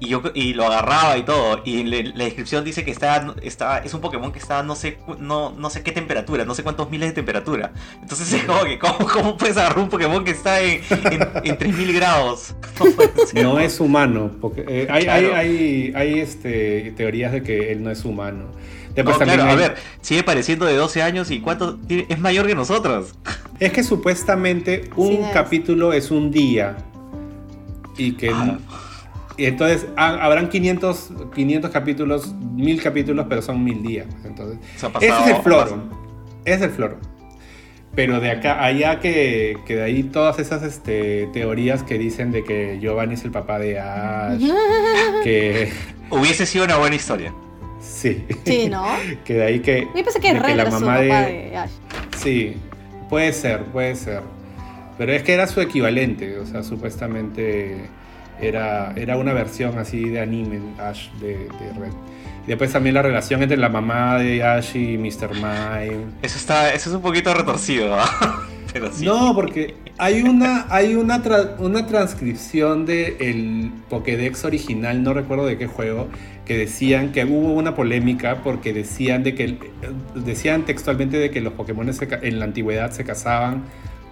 y 0.00 0.08
yo 0.08 0.22
y 0.34 0.54
lo 0.54 0.64
agarraba 0.66 1.16
y 1.18 1.22
todo. 1.22 1.62
Y 1.64 1.84
le- 1.84 2.02
la 2.14 2.24
descripción 2.24 2.64
dice 2.64 2.84
que 2.84 2.90
está, 2.90 3.34
está, 3.42 3.78
es 3.78 3.94
un 3.94 4.00
Pokémon 4.00 4.32
que 4.32 4.38
está 4.38 4.62
no 4.62 4.74
sé 4.76 4.98
no, 5.18 5.50
no 5.52 5.70
sé 5.70 5.82
qué 5.82 5.92
temperatura, 5.92 6.44
no 6.44 6.54
sé 6.54 6.62
cuántos 6.62 6.90
miles 6.90 7.08
de 7.10 7.14
temperatura. 7.14 7.72
Entonces 8.02 8.32
es 8.32 8.44
como 8.44 8.64
que, 8.64 8.78
¿cómo, 8.78 8.98
cómo 9.12 9.36
puedes 9.36 9.56
agarrar 9.56 9.78
un 9.78 9.88
Pokémon 9.88 10.24
que 10.24 10.32
está 10.32 10.60
en, 10.60 10.80
en, 10.90 11.28
en 11.44 11.58
3000 11.58 11.92
grados? 11.92 12.54
No 13.34 13.58
es 13.60 13.80
humano. 13.80 14.30
Porque, 14.40 14.64
eh, 14.68 14.86
hay, 14.90 15.04
Claro. 15.04 15.34
hay, 15.34 15.48
hay, 15.48 15.92
hay, 15.94 16.20
este, 16.20 16.92
teorías 16.96 17.32
de 17.32 17.42
que 17.42 17.72
él 17.72 17.82
no 17.82 17.90
es 17.90 18.04
humano. 18.04 18.46
Después 18.94 19.16
No, 19.16 19.18
también 19.18 19.40
claro, 19.40 19.52
a 19.52 19.56
ver, 19.56 19.74
sigue 20.00 20.22
pareciendo 20.22 20.66
de 20.66 20.74
12 20.76 21.02
años 21.02 21.30
y 21.30 21.40
cuánto 21.40 21.76
tiene- 21.76 22.06
es 22.08 22.18
mayor 22.20 22.46
que 22.46 22.54
nosotros. 22.54 23.14
Es 23.58 23.72
que 23.72 23.82
supuestamente 23.82 24.90
un 24.96 25.08
Sí, 25.08 25.20
capítulo 25.32 25.92
es 25.92 26.10
un 26.10 26.30
día. 26.30 26.76
Y 27.96 28.12
que. 28.12 28.30
Ah. 28.30 28.58
y 29.36 29.46
entonces 29.46 29.86
ha- 29.96 30.24
habrán 30.24 30.48
500, 30.48 31.10
500 31.34 31.70
capítulos, 31.72 32.32
1000 32.54 32.80
capítulos, 32.82 33.26
pero 33.28 33.42
son 33.42 33.64
1000 33.64 33.82
días. 33.82 34.06
Entonces, 34.24 34.58
ese 35.00 35.08
es 35.08 35.26
el 35.36 35.42
floro. 35.42 35.82
Es 36.44 36.60
el 36.62 36.70
floro. 36.70 36.98
Pero 37.96 38.18
de 38.20 38.30
acá, 38.30 38.62
allá 38.64 38.98
que, 39.00 39.56
que 39.66 39.76
de 39.76 39.82
ahí 39.84 40.02
todas 40.04 40.38
esas 40.40 40.62
este, 40.64 41.28
teorías 41.32 41.84
que 41.84 41.96
dicen 41.98 42.32
de 42.32 42.42
que 42.42 42.78
Giovanni 42.80 43.14
es 43.14 43.24
el 43.24 43.30
papá 43.30 43.58
de 43.60 43.78
Ash, 43.78 44.42
que 45.24 45.72
Hubiese 46.10 46.44
sido 46.46 46.64
una 46.64 46.76
buena 46.76 46.96
historia. 46.96 47.32
Sí, 47.84 48.24
Sí, 48.44 48.68
¿no? 48.68 48.84
que 49.24 49.34
de 49.34 49.44
ahí 49.44 49.60
que, 49.60 49.88
Yo 49.94 50.04
pensé 50.04 50.20
que 50.20 50.32
de 50.32 50.52
era 50.52 50.70
su 50.70 50.80
papá 50.80 51.00
de, 51.00 51.08
de 51.08 51.56
Ash. 51.56 51.70
Sí, 52.16 52.56
puede 53.08 53.32
ser, 53.32 53.64
puede 53.64 53.94
ser. 53.94 54.22
Pero 54.96 55.12
es 55.12 55.22
que 55.22 55.34
era 55.34 55.46
su 55.46 55.60
equivalente, 55.60 56.38
o 56.38 56.46
sea, 56.46 56.62
supuestamente 56.62 57.88
era, 58.40 58.92
era 58.96 59.16
una 59.16 59.32
versión 59.32 59.78
así 59.78 60.08
de 60.08 60.20
anime, 60.20 60.60
Ash 60.78 61.10
de, 61.20 61.36
de 61.38 61.72
Red. 61.78 61.92
Y 62.44 62.48
después 62.48 62.72
también 62.72 62.94
la 62.94 63.02
relación 63.02 63.42
entre 63.42 63.56
la 63.56 63.70
mamá 63.70 64.18
de 64.18 64.42
Ash 64.42 64.76
y 64.76 64.98
Mr. 64.98 65.34
Mime. 65.34 66.06
Eso 66.22 66.36
está, 66.38 66.72
eso 66.74 66.90
es 66.90 66.96
un 66.96 67.02
poquito 67.02 67.32
retorcido, 67.32 67.96
¿ah? 67.98 68.42
No, 69.02 69.34
porque 69.34 69.74
hay 69.98 70.22
una, 70.22 70.66
hay 70.68 70.94
una, 70.94 71.22
una 71.58 71.86
transcripción 71.86 72.86
del 72.86 73.70
Pokédex 73.88 74.44
original, 74.44 75.02
no 75.02 75.14
recuerdo 75.14 75.46
de 75.46 75.56
qué 75.56 75.66
juego, 75.66 76.08
que 76.44 76.58
decían 76.58 77.12
que 77.12 77.24
hubo 77.24 77.52
una 77.52 77.74
polémica 77.74 78.42
porque 78.42 78.72
decían 78.72 79.22
de 79.22 79.34
que 79.34 79.58
decían 80.14 80.64
textualmente 80.64 81.18
de 81.18 81.30
que 81.30 81.40
los 81.40 81.52
Pokémon 81.54 81.88
en 82.22 82.38
la 82.38 82.44
antigüedad 82.44 82.90
se 82.90 83.04
casaban 83.04 83.62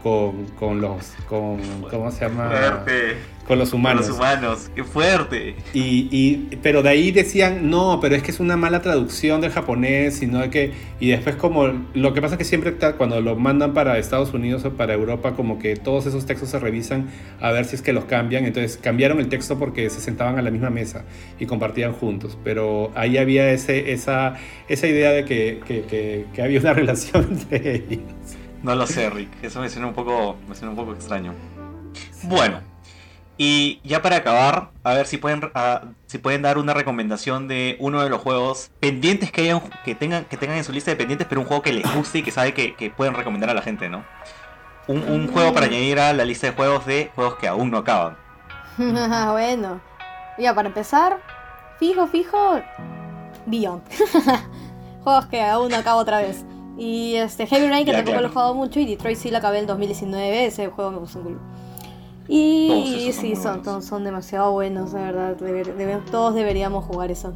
con, 0.03 0.47
con 0.59 0.81
los 0.81 1.13
con 1.29 1.61
¿cómo 1.91 2.11
se 2.11 2.27
llama? 2.27 2.49
Fuerte. 2.49 3.17
con 3.47 3.59
los 3.59 3.73
humanos. 3.73 4.09
Los 4.09 4.17
humanos, 4.17 4.71
qué 4.75 4.85
fuerte. 4.85 5.57
Y, 5.75 6.09
y- 6.11 6.57
pero 6.63 6.83
de 6.83 6.89
ahí 6.91 7.11
decían, 7.13 7.71
no, 7.71 7.99
pero 8.01 8.15
es 8.17 8.23
que 8.23 8.31
es 8.31 8.41
una 8.41 8.57
mala 8.57 8.81
traducción 8.83 9.41
del 9.41 9.51
japonés, 9.51 10.17
sino 10.17 10.49
que, 10.51 10.73
y 11.01 11.09
después 11.11 11.37
como, 11.37 11.67
lo 11.95 12.15
que 12.15 12.21
pasa 12.23 12.35
es 12.35 12.39
que 12.39 12.45
siempre 12.45 12.75
cuando 12.97 13.21
lo 13.21 13.37
mandan 13.37 13.75
para 13.75 13.99
Estados 13.99 14.33
Unidos 14.33 14.65
o 14.65 14.73
para 14.73 14.95
Europa, 14.95 15.35
como 15.35 15.59
que 15.59 15.77
todos 15.77 16.07
esos 16.07 16.25
textos 16.27 16.51
se 16.51 16.59
revisan 16.59 17.09
a 17.41 17.51
ver 17.51 17.65
si 17.65 17.75
es 17.77 17.83
que 17.83 17.93
los 17.93 18.05
cambian, 18.05 18.45
entonces 18.45 18.79
cambiaron 18.81 19.19
el 19.21 19.29
texto 19.29 19.59
porque 19.59 19.91
se 19.91 20.01
sentaban 20.01 20.39
a 20.39 20.43
la 20.43 20.51
misma 20.51 20.71
mesa 20.71 21.05
y 21.41 21.47
compartían 21.47 21.93
juntos, 21.93 22.39
pero 22.45 22.91
ahí 22.95 23.19
había 23.19 23.51
ese, 23.53 23.93
esa, 23.93 24.37
esa 24.69 24.87
idea 24.87 25.11
de 25.11 25.25
que, 25.25 25.61
que- 25.67 25.83
que- 25.83 26.27
que 26.33 26.43
había 26.43 26.61
una 26.61 26.73
relación 26.75 27.27
entre 27.31 27.75
ellos. 27.77 28.01
No 28.63 28.75
lo 28.75 28.87
sé, 28.87 29.11
Rick. 29.11 29.43
Eso 29.43 29.61
me 29.61 29.69
suena 29.69 29.89
un 29.89 29.95
poco, 29.95 30.37
me 30.49 30.55
suena 30.55 30.71
un 30.71 30.77
poco 30.77 30.93
extraño. 30.93 31.35
Bueno, 32.23 32.61
y 33.37 33.81
ya 33.83 34.03
para 34.03 34.17
acabar, 34.17 34.71
a 34.85 34.95
ver 34.95 35.07
si 35.07 35.17
pueden, 35.17 35.51
ah, 35.55 35.83
si 36.07 36.19
pueden 36.19 36.43
dar 36.43 36.59
una 36.59 36.75
recomendación 36.75 37.49
de 37.49 37.77
uno 37.81 38.03
de 38.03 38.11
los 38.11 38.21
juegos 38.21 38.71
pendientes 38.79 39.33
que 39.33 39.43
hayan, 39.43 39.63
que 39.85 39.95
tengan, 39.95 40.25
que 40.27 40.37
tengan 40.37 40.59
en 40.59 40.65
su 40.65 40.73
lista 40.73 40.91
de 40.91 40.97
pendientes, 40.97 41.27
pero 41.29 41.41
un 41.41 41.47
juego 41.47 41.63
que 41.63 41.73
les 41.73 41.95
guste 41.95 42.19
y 42.19 42.23
que 42.23 42.31
sabe 42.31 42.55
que, 42.55 42.93
pueden 42.97 43.15
recomendar 43.15 43.51
a 43.51 43.55
la 43.55 43.63
gente, 43.63 43.89
¿no? 43.89 44.05
Un, 44.87 45.03
un 45.03 45.29
juego 45.29 45.53
para 45.53 45.67
añadir 45.67 45.99
a 45.99 46.13
la 46.13 46.25
lista 46.25 46.47
de 46.47 46.53
juegos 46.53 46.87
de 46.87 47.11
juegos 47.15 47.37
que 47.37 47.49
aún 47.49 47.71
no 47.71 47.79
acaban. 47.79 48.17
bueno. 48.77 49.81
Ya, 50.39 50.55
para 50.55 50.69
empezar, 50.69 51.21
fijo, 51.79 52.07
fijo, 52.07 52.61
Beyond. 53.47 53.83
Juegos 55.05 55.27
que 55.27 55.43
aún 55.43 55.71
no 55.71 55.77
acabo 55.79 56.01
otra 56.01 56.19
vez. 56.19 56.45
Y 56.79 57.15
este 57.17 57.47
Heavy 57.47 57.69
Rain, 57.69 57.85
que 57.85 57.93
Ya, 57.93 57.99
tampoco 57.99 58.13
claro. 58.15 58.23
lo 58.23 58.29
he 58.29 58.33
jugado 58.33 58.55
mucho, 58.55 58.81
y 58.81 58.87
Detroit 58.87 59.19
sí 59.19 59.31
lo 59.31 59.39
acabé 59.39 59.59
en 59.59 59.67
2019, 59.67 60.47
ese 60.47 60.69
juego 60.69 60.91
me 60.91 60.99
gustó 60.99 61.19
un 61.19 61.25
culo. 61.25 61.39
Y 62.29 63.11
son 63.13 63.21
sí, 63.21 63.37
son, 63.37 63.65
son, 63.65 63.83
son 63.83 64.05
demasiado 64.05 64.53
buenos, 64.53 64.93
la 64.93 65.01
verdad. 65.03 65.37
Deber- 65.37 65.75
debe- 65.75 66.01
todos 66.11 66.35
deberíamos 66.35 66.85
jugar 66.85 67.11
eso. 67.11 67.33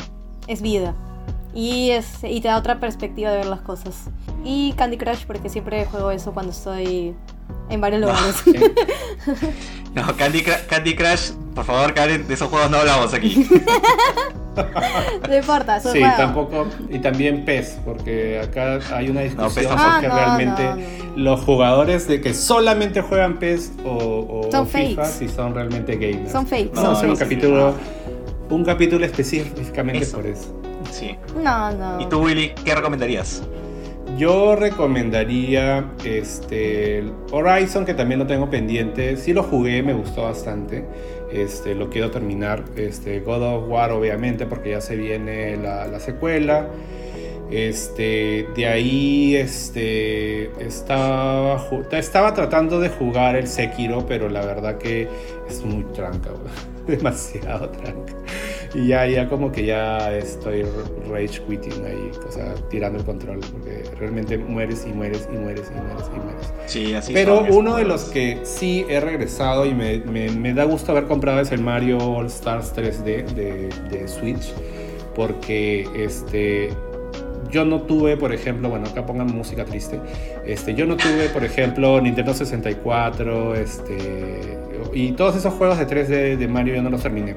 Es 0.46 0.62
vida. 0.62 0.94
Y, 1.54 1.90
es, 1.90 2.22
y 2.22 2.40
te 2.40 2.48
da 2.48 2.56
otra 2.56 2.80
perspectiva 2.80 3.30
de 3.30 3.38
ver 3.38 3.46
las 3.46 3.60
cosas. 3.60 4.08
Y 4.44 4.72
Candy 4.74 4.96
Crush, 4.96 5.24
porque 5.26 5.48
siempre 5.48 5.84
juego 5.86 6.10
eso 6.10 6.32
cuando 6.32 6.52
estoy 6.52 7.14
en 7.68 7.80
varios 7.80 8.00
lugares. 8.00 8.36
No, 9.94 10.14
Candy, 10.14 10.42
Cra- 10.42 10.66
Candy 10.66 10.94
Crush, 10.94 11.30
por 11.54 11.64
favor, 11.64 11.94
Karen, 11.94 12.28
de 12.28 12.34
esos 12.34 12.50
juegos 12.50 12.70
no 12.70 12.76
hablamos 12.76 13.14
aquí. 13.14 13.48
no 15.28 15.36
importa, 15.36 15.76
un 15.84 15.92
Sí, 15.92 15.98
juego. 16.00 16.14
tampoco, 16.16 16.66
y 16.90 16.98
también 16.98 17.44
PES, 17.44 17.78
porque 17.84 18.40
acá 18.40 18.78
hay 18.94 19.08
una 19.08 19.20
discusión 19.22 19.66
tampoco. 19.66 19.92
porque 19.92 20.06
Ah, 20.06 20.08
no, 20.08 20.14
realmente 20.16 20.64
no, 20.64 20.76
no. 20.76 21.16
los 21.16 21.40
jugadores 21.40 22.08
de 22.08 22.20
que 22.20 22.34
solamente 22.34 23.00
juegan 23.00 23.38
PES 23.38 23.72
o, 23.84 23.90
o- 24.46 24.50
Son 24.50 24.62
o 24.62 24.66
FIFA 24.66 25.04
fakes. 25.04 25.18
si 25.18 25.28
son 25.28 25.54
realmente 25.54 25.96
gamers. 25.96 26.32
Son 26.32 26.46
fakes. 26.46 26.70
Vamos 26.74 26.88
a 26.90 26.92
hacer 26.92 27.06
No, 27.06 27.12
un 27.12 27.16
sí, 27.18 27.22
capítulo, 27.24 27.74
un 28.50 28.64
capítulo 28.64 29.04
específicamente 29.04 30.04
Eso. 30.04 30.16
por 30.18 30.26
eso. 30.26 30.60
Sí. 30.90 31.16
No, 31.42 31.70
no. 31.72 32.00
¿Y 32.00 32.06
tú, 32.06 32.20
Willy, 32.22 32.52
qué 32.64 32.74
recomendarías? 32.74 33.42
Yo 34.16 34.56
recomendaría 34.56 35.84
este 36.04 37.04
Horizon, 37.32 37.84
que 37.84 37.92
también 37.92 38.18
lo 38.20 38.26
tengo 38.26 38.48
pendiente. 38.48 39.16
Sí 39.16 39.32
lo 39.34 39.42
jugué, 39.42 39.82
me 39.82 39.92
gustó 39.92 40.22
bastante. 40.22 40.86
Este, 41.32 41.74
lo 41.74 41.90
quiero 41.90 42.10
terminar. 42.10 42.64
Este, 42.76 43.20
God 43.20 43.42
of 43.42 43.68
War, 43.68 43.92
obviamente, 43.92 44.46
porque 44.46 44.70
ya 44.70 44.80
se 44.80 44.96
viene 44.96 45.56
la, 45.56 45.86
la 45.86 46.00
secuela. 46.00 46.68
Este, 47.50 48.48
de 48.56 48.66
ahí 48.66 49.36
estaba, 49.36 50.58
estaba 51.92 52.34
tratando 52.34 52.80
de 52.80 52.88
jugar 52.88 53.36
el 53.36 53.46
Sekiro, 53.46 54.04
pero 54.06 54.28
la 54.28 54.44
verdad 54.44 54.78
que 54.78 55.08
es 55.48 55.64
muy 55.64 55.84
tranca, 55.94 56.30
demasiado 56.88 57.68
tranca. 57.68 58.14
Y 58.76 58.88
ya, 58.88 59.06
ya 59.06 59.28
como 59.28 59.50
que 59.50 59.64
ya 59.64 60.14
estoy 60.16 60.64
rage 61.10 61.40
quitting 61.48 61.84
ahí, 61.86 62.10
o 62.28 62.30
sea, 62.30 62.54
tirando 62.68 62.98
el 62.98 63.04
control, 63.06 63.40
porque 63.50 63.82
realmente 63.98 64.36
mueres 64.36 64.86
y 64.86 64.92
mueres 64.92 65.26
y 65.32 65.36
mueres 65.36 65.70
y 65.74 65.80
mueres 65.80 66.10
y 66.14 66.18
mueres. 66.20 66.52
Sí, 66.66 66.94
así 66.94 67.14
Pero 67.14 67.44
uno 67.50 67.76
de 67.76 67.84
los 67.84 68.04
que 68.04 68.40
sí 68.44 68.84
he 68.88 69.00
regresado 69.00 69.64
y 69.64 69.72
me, 69.74 69.98
me- 70.00 70.30
me 70.30 70.52
da 70.52 70.64
gusto 70.64 70.92
haber 70.92 71.04
comprado 71.04 71.40
es 71.40 71.52
el 71.52 71.62
Mario 71.62 71.96
All 71.98 72.26
Stars 72.26 72.74
3D 72.76 73.24
de, 73.34 73.68
de 73.90 74.08
Switch. 74.08 74.52
Porque 75.14 75.88
este, 75.96 76.68
yo 77.50 77.64
no 77.64 77.80
tuve, 77.82 78.18
por 78.18 78.34
ejemplo, 78.34 78.68
bueno, 78.68 78.86
acá 78.86 79.06
pongan 79.06 79.28
música 79.28 79.64
triste. 79.64 79.98
Este, 80.44 80.74
yo 80.74 80.84
no 80.84 80.96
tuve, 80.96 81.30
por 81.32 81.42
ejemplo, 81.44 81.98
Nintendo 82.02 82.34
64 82.34 83.54
este, 83.54 84.58
y 84.92 85.12
todos 85.12 85.34
esos 85.36 85.54
juegos 85.54 85.78
de 85.78 85.86
3D 85.86 86.36
de 86.36 86.48
Mario 86.48 86.74
yo 86.74 86.82
no 86.82 86.90
los 86.90 87.02
terminé. 87.02 87.36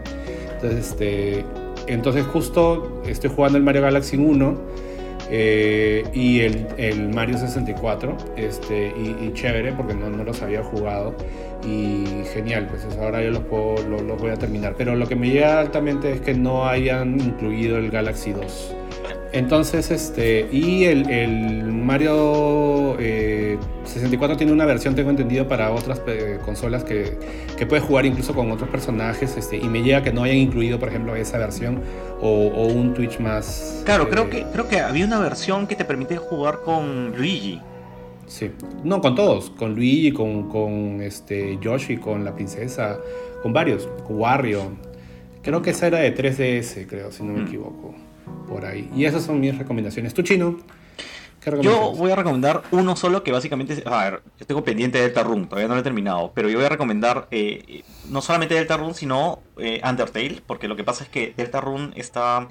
Entonces, 0.62 0.89
este, 0.91 1.45
entonces 1.88 2.26
justo 2.26 3.01
estoy 3.07 3.32
jugando 3.34 3.57
el 3.57 3.64
Mario 3.64 3.82
Galaxy 3.84 4.18
1 4.18 4.57
eh, 5.32 6.03
y 6.14 6.41
el, 6.41 6.68
el 6.78 7.10
Mario 7.10 7.38
64 7.38 8.18
este, 8.36 8.88
y, 8.89 9.32
chévere 9.34 9.72
porque 9.74 9.93
no, 9.93 10.10
no 10.10 10.24
los 10.24 10.41
había 10.41 10.64
jugado 10.64 11.16
y 11.66 12.03
genial, 12.34 12.68
pues 12.70 12.86
ahora 12.99 13.22
yo 13.24 13.32
los, 13.32 13.43
puedo, 13.43 13.76
lo- 13.88 14.01
los 14.01 14.20
voy 14.20 14.32
a 14.32 14.36
terminar. 14.36 14.76
Pero 14.78 14.95
lo 14.95 15.07
que 15.07 15.16
me 15.16 15.30
llega 15.30 15.60
altamente 15.60 16.12
es 16.12 16.20
que 16.22 16.34
no 16.34 16.68
hayan 16.68 17.20
incluido 17.22 17.78
el 17.78 17.89
Galaxy 17.91 18.32
2. 18.34 18.76
Entonces, 19.32 19.91
este, 19.91 20.47
y 20.51 20.86
el, 20.86 21.07
el 21.09 21.63
Mario 21.65 22.97
eh, 22.99 23.59
64 23.86 24.38
tiene 24.38 24.51
una 24.51 24.65
versión, 24.65 24.95
tengo 24.95 25.11
entendido, 25.11 25.47
para 25.47 25.71
otras 25.71 26.01
eh, 26.07 26.39
consolas 26.43 26.84
que, 26.84 27.15
que 27.55 27.65
puedes 27.67 27.86
jugar 27.86 28.07
incluso 28.07 28.34
con 28.34 28.51
otros 28.51 28.69
personajes, 28.69 29.38
este, 29.38 29.57
y 29.57 29.69
me 29.69 29.84
llega 29.84 30.01
que 30.01 30.11
no 30.11 30.23
hayan 30.23 30.38
incluido, 30.38 30.80
por 30.80 30.89
ejemplo, 30.89 31.15
esa 31.15 31.38
versión 31.38 31.80
o, 32.21 32.27
o 32.47 32.67
un 32.67 32.95
Twitch 32.95 33.19
más. 33.19 33.84
Claro, 33.86 34.05
eh, 34.05 34.07
creo 34.09 34.30
que, 34.32 34.45
creo 34.51 34.67
que 34.67 34.80
había 34.80 35.05
una 35.05 35.19
versión 35.19 35.67
que 35.67 35.75
te 35.75 35.86
permite 35.86 36.17
jugar 36.17 36.61
con 36.65 37.13
Luigi. 37.15 37.61
Sí, 38.25 38.51
no, 38.84 38.99
con 38.99 39.13
todos, 39.15 39.51
con 39.51 39.75
Luigi, 39.75 40.11
con, 40.11 40.49
con 40.49 41.01
este, 41.01 41.57
Yoshi, 41.61 41.97
con 41.97 42.25
la 42.25 42.34
princesa, 42.34 42.97
con 43.43 43.53
varios, 43.53 43.88
con 44.07 44.19
Wario. 44.19 44.71
Creo 45.43 45.61
que 45.61 45.69
esa 45.69 45.86
era 45.88 45.99
de 45.99 46.15
3DS, 46.15 46.86
creo, 46.88 47.11
si 47.11 47.23
no 47.23 47.34
me 47.34 47.41
Mm. 47.41 47.47
equivoco, 47.47 47.95
por 48.47 48.65
ahí. 48.65 48.89
Y 48.95 49.05
esas 49.05 49.23
son 49.23 49.39
mis 49.39 49.57
recomendaciones. 49.57 50.13
¿Tú, 50.13 50.21
Chino? 50.21 50.59
¿Qué 51.39 51.51
Yo 51.61 51.93
voy 51.93 52.11
a 52.11 52.15
recomendar 52.15 52.63
uno 52.71 52.95
solo 52.97 53.23
que 53.23 53.32
básicamente. 53.32 53.82
A 53.86 54.03
ver, 54.03 54.21
yo 54.38 54.45
tengo 54.45 54.63
pendiente 54.63 54.99
Delta 54.99 55.23
Rune, 55.23 55.45
todavía 55.45 55.69
no 55.69 55.75
lo 55.75 55.80
he 55.80 55.84
terminado. 55.84 56.32
Pero 56.34 56.49
yo 56.49 56.57
voy 56.57 56.65
a 56.65 56.69
recomendar 56.69 57.27
eh, 57.32 57.84
no 58.09 58.21
solamente 58.21 58.55
Delta 58.55 58.75
Rune, 58.75 58.93
sino 58.93 59.39
eh, 59.57 59.82
Undertale. 59.88 60.41
Porque 60.45 60.67
lo 60.67 60.75
que 60.75 60.84
pasa 60.84 61.03
es 61.03 61.09
que 61.09 61.34
Delta 61.38 61.61
Rune 61.61 61.91
está 61.95 62.47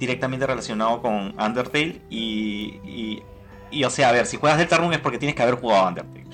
directamente 0.00 0.46
relacionado 0.46 1.00
con 1.00 1.40
Undertale. 1.40 2.00
Y, 2.10 2.80
y, 2.84 3.22
y, 3.70 3.84
o 3.84 3.90
sea, 3.90 4.08
a 4.08 4.12
ver, 4.12 4.26
si 4.26 4.36
juegas 4.36 4.58
Delta 4.58 4.78
Rune 4.78 4.96
es 4.96 5.00
porque 5.00 5.18
tienes 5.18 5.36
que 5.36 5.42
haber 5.42 5.54
jugado 5.54 5.88
Undertale. 5.88 6.24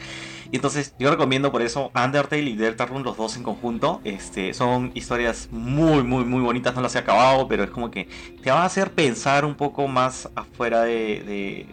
Y 0.52 0.56
entonces 0.56 0.94
yo 0.98 1.10
recomiendo 1.10 1.52
por 1.52 1.62
eso 1.62 1.92
Undertale 1.94 2.42
y 2.42 2.56
Deltarune 2.56 3.04
los 3.04 3.16
dos 3.16 3.36
en 3.36 3.42
conjunto. 3.42 4.00
Este, 4.04 4.52
son 4.54 4.90
historias 4.94 5.48
muy, 5.50 6.02
muy, 6.02 6.24
muy 6.24 6.42
bonitas, 6.42 6.74
no 6.74 6.80
las 6.80 6.94
he 6.94 6.98
acabado, 6.98 7.46
pero 7.48 7.64
es 7.64 7.70
como 7.70 7.90
que 7.90 8.08
te 8.42 8.50
va 8.50 8.62
a 8.62 8.64
hacer 8.64 8.92
pensar 8.92 9.44
un 9.44 9.54
poco 9.54 9.86
más 9.86 10.28
afuera 10.34 10.82
de 10.82 11.66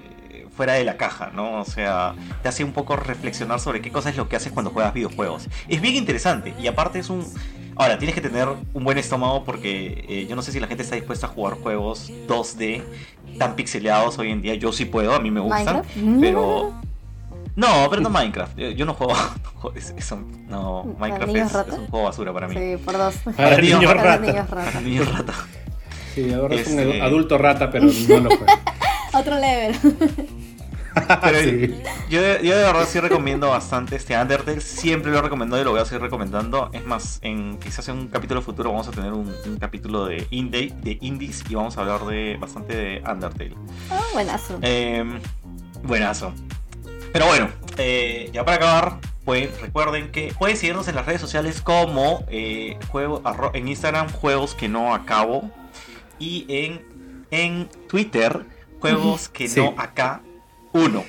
fuera 0.58 0.74
de 0.74 0.84
la 0.84 0.98
caja, 0.98 1.32
¿no? 1.34 1.62
O 1.62 1.66
sea, 1.66 2.16
te 2.42 2.50
hace 2.50 2.64
un 2.64 2.74
poco 2.74 2.96
reflexionar 2.96 3.60
sobre 3.60 3.80
qué 3.80 3.92
cosa 3.92 4.10
es 4.10 4.18
lo 4.18 4.28
que 4.28 4.36
haces 4.36 4.52
cuando 4.52 4.72
juegas 4.72 4.94
videojuegos. 4.94 5.48
Es 5.70 5.80
bien 5.80 5.96
interesante 5.96 6.54
y 6.60 6.68
aparte 6.68 7.00
es 7.00 7.10
un... 7.10 7.24
Ahora, 7.76 8.00
tienes 8.00 8.16
que 8.16 8.22
tener 8.22 8.48
un 8.74 8.84
buen 8.84 8.98
estómago 8.98 9.44
porque 9.44 10.04
eh, 10.10 10.26
yo 10.28 10.36
no 10.36 10.42
sé 10.42 10.52
si 10.52 10.60
la 10.60 10.66
gente 10.66 10.82
está 10.82 10.96
dispuesta 10.96 11.28
a 11.28 11.30
jugar 11.30 11.54
juegos 11.54 12.12
2D 12.28 12.84
tan 13.38 13.56
pixeleados 13.56 14.18
hoy 14.18 14.32
en 14.32 14.42
día. 14.42 14.56
Yo 14.56 14.74
sí 14.74 14.86
puedo, 14.86 15.14
a 15.14 15.20
mí 15.20 15.30
me 15.30 15.40
gustan, 15.40 15.84
pero... 16.20 16.74
No, 17.58 17.88
pero 17.90 18.04
no 18.04 18.12
Minecraft. 18.12 18.56
Yo, 18.56 18.86
no 18.86 18.94
juego. 18.94 19.16
Eso, 19.76 20.24
no, 20.48 20.96
Minecraft 21.00 21.36
es, 21.36 21.74
un 21.74 21.88
juego 21.88 22.06
basura 22.06 22.32
para 22.32 22.48
mí. 22.48 22.56
Sí, 22.56 22.78
por 22.78 22.98
dos. 22.98 23.16
Para, 23.36 23.58
niños 23.58 23.82
rata. 23.92 24.22
Para 24.48 24.82
niños 24.82 25.12
rata. 25.12 25.34
Sí, 26.14 26.32
ahora 26.34 26.56
es 26.56 26.68
un 26.68 26.80
este, 26.80 27.02
adulto 27.02 27.38
rata, 27.38 27.72
pero 27.72 27.86
no 27.86 28.20
lo 28.20 28.30
juego. 28.30 28.46
Otro 29.14 29.40
level. 29.40 29.76
yo, 32.10 32.22
de, 32.22 32.40
verdad 32.42 32.88
sí 32.88 33.00
recomiendo 33.00 33.50
bastante 33.50 33.96
este 33.96 34.16
Undertale. 34.16 34.62
Siempre 34.62 35.12
lo 35.12 35.18
he 35.18 35.22
recomendado 35.24 35.60
y 35.60 35.66
lo 35.66 35.72
voy 35.72 35.80
a 35.80 35.86
seguir 35.86 36.04
recomendando. 36.04 36.70
Es 36.74 36.86
más, 36.86 37.18
en 37.24 37.58
quizás 37.58 37.88
en 37.90 37.98
un 37.98 38.08
capítulo 38.08 38.44
futuro 38.44 38.70
vamos 38.70 38.88
a 38.88 38.92
tener 38.92 39.14
un, 39.14 39.34
capítulo 39.60 40.06
de 40.06 40.28
indie, 40.30 40.74
de 40.84 41.00
indies 41.02 41.44
y 41.50 41.56
vamos 41.56 41.76
a 41.78 41.82
hablar 41.82 42.06
de 42.06 42.38
bastante 42.40 42.76
de 42.76 43.04
Undertale. 43.12 43.56
Ah, 43.90 44.02
buenazo. 44.14 44.60
Em, 44.62 45.20
buenazo. 45.82 46.34
Pero 47.18 47.30
bueno, 47.30 47.50
eh, 47.80 48.30
ya 48.32 48.46
para 48.46 48.58
acabar, 48.58 49.00
pues 49.26 49.50
recuerden 49.60 50.12
que 50.12 50.32
pueden 50.38 50.56
seguirnos 50.56 50.88
en 50.88 50.94
las 50.94 51.08
redes 51.08 51.20
sociales 51.20 51.64
como 51.64 52.24
eh, 52.30 52.78
juego, 52.90 53.24
en 53.56 53.68
Instagram, 53.68 54.08
juegos 54.12 54.54
que 54.54 54.70
no 54.70 54.94
acabo. 54.94 55.50
Y 56.20 56.46
en, 56.48 56.84
en 57.32 57.70
Twitter, 57.90 58.46
juegos 58.80 59.30
que 59.30 59.48
no 59.48 59.74
acá 59.80 60.22
uno. 60.74 61.06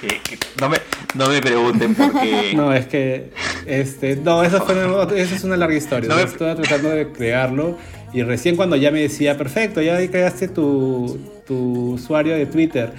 Que, 0.00 0.20
no, 0.60 0.68
me, 0.68 0.78
no, 1.14 1.28
me, 1.28 1.40
pregunten 1.40 1.94
por 1.94 2.20
qué. 2.20 2.52
No, 2.56 2.74
es 2.74 2.86
que. 2.86 3.30
Este, 3.64 4.16
no, 4.16 4.42
esa, 4.42 4.60
fue, 4.60 4.74
esa 5.16 5.36
es 5.36 5.44
una 5.44 5.56
larga 5.56 5.76
historia. 5.76 6.08
No 6.08 6.18
Estaba 6.18 6.56
tratando 6.56 6.90
de 6.90 7.12
crearlo. 7.12 7.78
Y 8.12 8.24
recién 8.24 8.56
cuando 8.56 8.74
ya 8.74 8.90
me 8.90 9.02
decía, 9.02 9.38
perfecto, 9.38 9.80
ya 9.80 10.04
creaste 10.10 10.48
tu, 10.48 11.16
tu 11.46 11.92
usuario 11.92 12.34
de 12.34 12.46
Twitter. 12.46 12.92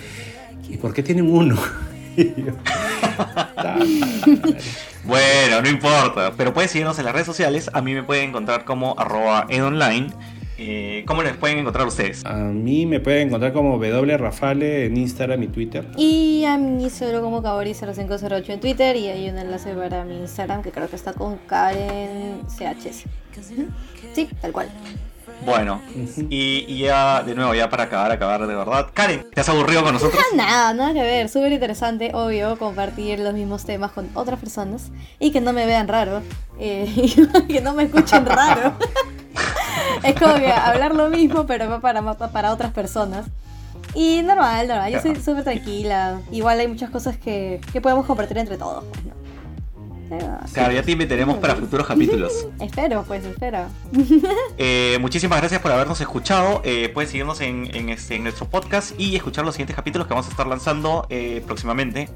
¿Y 0.70 0.78
por 0.78 0.94
qué 0.94 1.04
tienen 1.04 1.30
uno? 1.30 1.62
Bueno, 5.04 5.62
no 5.62 5.70
importa. 5.70 6.34
Pero 6.38 6.54
pueden 6.54 6.70
seguirnos 6.70 6.98
en 7.00 7.06
las 7.06 7.14
redes 7.14 7.28
sociales. 7.28 7.70
A 7.74 7.82
mí 7.82 7.94
me 7.94 8.04
pueden 8.04 8.30
encontrar 8.30 8.66
como 8.66 8.96
arroba 8.98 9.48
edonline. 9.50 10.14
Eh, 10.58 11.04
¿Cómo 11.06 11.22
les 11.22 11.36
pueden 11.36 11.58
encontrar 11.58 11.86
ustedes? 11.86 12.26
A 12.26 12.36
mí 12.36 12.86
me 12.86 13.02
pueden 13.02 13.28
encontrar 13.28 13.52
como 13.52 13.78
wrafale 13.78 14.86
en 14.86 14.96
Instagram 14.96 15.44
y 15.44 15.48
Twitter. 15.48 15.86
Y 15.98 16.46
a 16.46 16.58
mí 16.58 16.90
solo 16.90 17.22
como 17.22 17.44
Kaori0508 17.44 18.50
en 18.50 18.60
Twitter 18.62 18.96
y 18.96 19.10
hay 19.10 19.30
un 19.30 19.38
enlace 19.38 19.74
para 19.74 20.06
mi 20.06 20.18
Instagram 20.18 20.62
que 20.64 20.72
creo 20.72 20.90
que 20.90 20.96
está 20.96 21.12
con 21.14 21.38
Karen 21.48 22.42
CHS. 22.48 23.04
Sí, 24.14 24.30
tal 24.40 24.54
cual. 24.54 24.70
Bueno, 25.44 25.82
y, 26.30 26.78
ya 26.78 27.24
de 27.24 27.36
nuevo, 27.36 27.54
ya 27.54 27.70
para 27.70 27.84
acabar, 27.84 28.12
acabar 28.12 28.48
de 28.48 28.56
verdad. 28.56 28.88
Karen, 28.94 29.26
¿te 29.34 29.42
has 29.42 29.50
aburrido 29.50 29.84
con 29.84 29.94
nosotros? 29.94 30.22
nada, 30.36 30.74
nada 30.74 30.94
que 30.94 31.02
ver. 31.02 31.30
Súper 31.30 31.52
interesante, 31.52 32.12
obvio, 32.14 32.58
compartir 32.58 33.20
los 33.20 33.34
mismos 33.34 33.66
temas 33.66 33.92
con 33.92 34.10
otras 34.14 34.40
personas 34.40 34.92
y 35.20 35.32
que 35.32 35.42
no 35.42 35.54
me 35.54 35.66
vean 35.66 35.88
raro. 35.88 36.22
Eh, 36.60 37.14
que 37.48 37.62
no 37.62 37.74
me 37.74 37.84
escuchen 37.84 38.26
raro. 38.26 38.74
es 40.04 40.16
como 40.16 40.36
que 40.36 40.52
hablar 40.52 40.96
lo 40.96 41.10
mismo, 41.10 41.46
pero 41.46 41.80
para, 41.82 42.02
para 42.14 42.52
otras 42.52 42.72
personas. 42.72 43.28
Y 43.94 44.22
normal, 44.24 44.68
normal. 44.68 44.92
Yo 44.92 45.02
soy 45.02 45.16
súper 45.16 45.44
tranquila. 45.44 46.20
Igual 46.32 46.60
hay 46.60 46.68
muchas 46.68 46.90
cosas 46.90 47.18
que, 47.18 47.62
que 47.72 47.82
podemos 47.82 48.06
compartir 48.06 48.38
entre 48.38 48.58
todos. 48.58 48.84
Pues, 48.86 49.06
¿no? 49.06 49.25
Claro, 50.54 50.74
ya 50.74 50.84
te 50.84 50.92
invitaremos 50.92 51.38
para 51.38 51.56
futuros 51.56 51.88
capítulos. 51.88 52.48
espero, 52.60 53.04
pues 53.08 53.24
espero. 53.24 53.66
Eh, 54.58 54.98
muchísimas 55.02 55.40
gracias 55.40 55.62
por 55.62 55.72
habernos 55.72 56.00
escuchado. 56.00 56.62
Eh, 56.64 56.90
pueden 56.94 57.10
seguirnos 57.10 57.42
este, 57.42 58.16
en, 58.16 58.24
nuestro 58.24 58.48
podcast 58.48 58.98
y 59.00 59.16
escuchar 59.16 59.44
los 59.46 59.56
siguientes 59.56 59.76
capítulos 59.76 60.08
que 60.08 60.14
vamos 60.14 60.28
a 60.28 60.30
estar 60.30 60.48
lanzando 60.48 61.06
eh, 61.10 61.44
próximamente. 61.46 62.10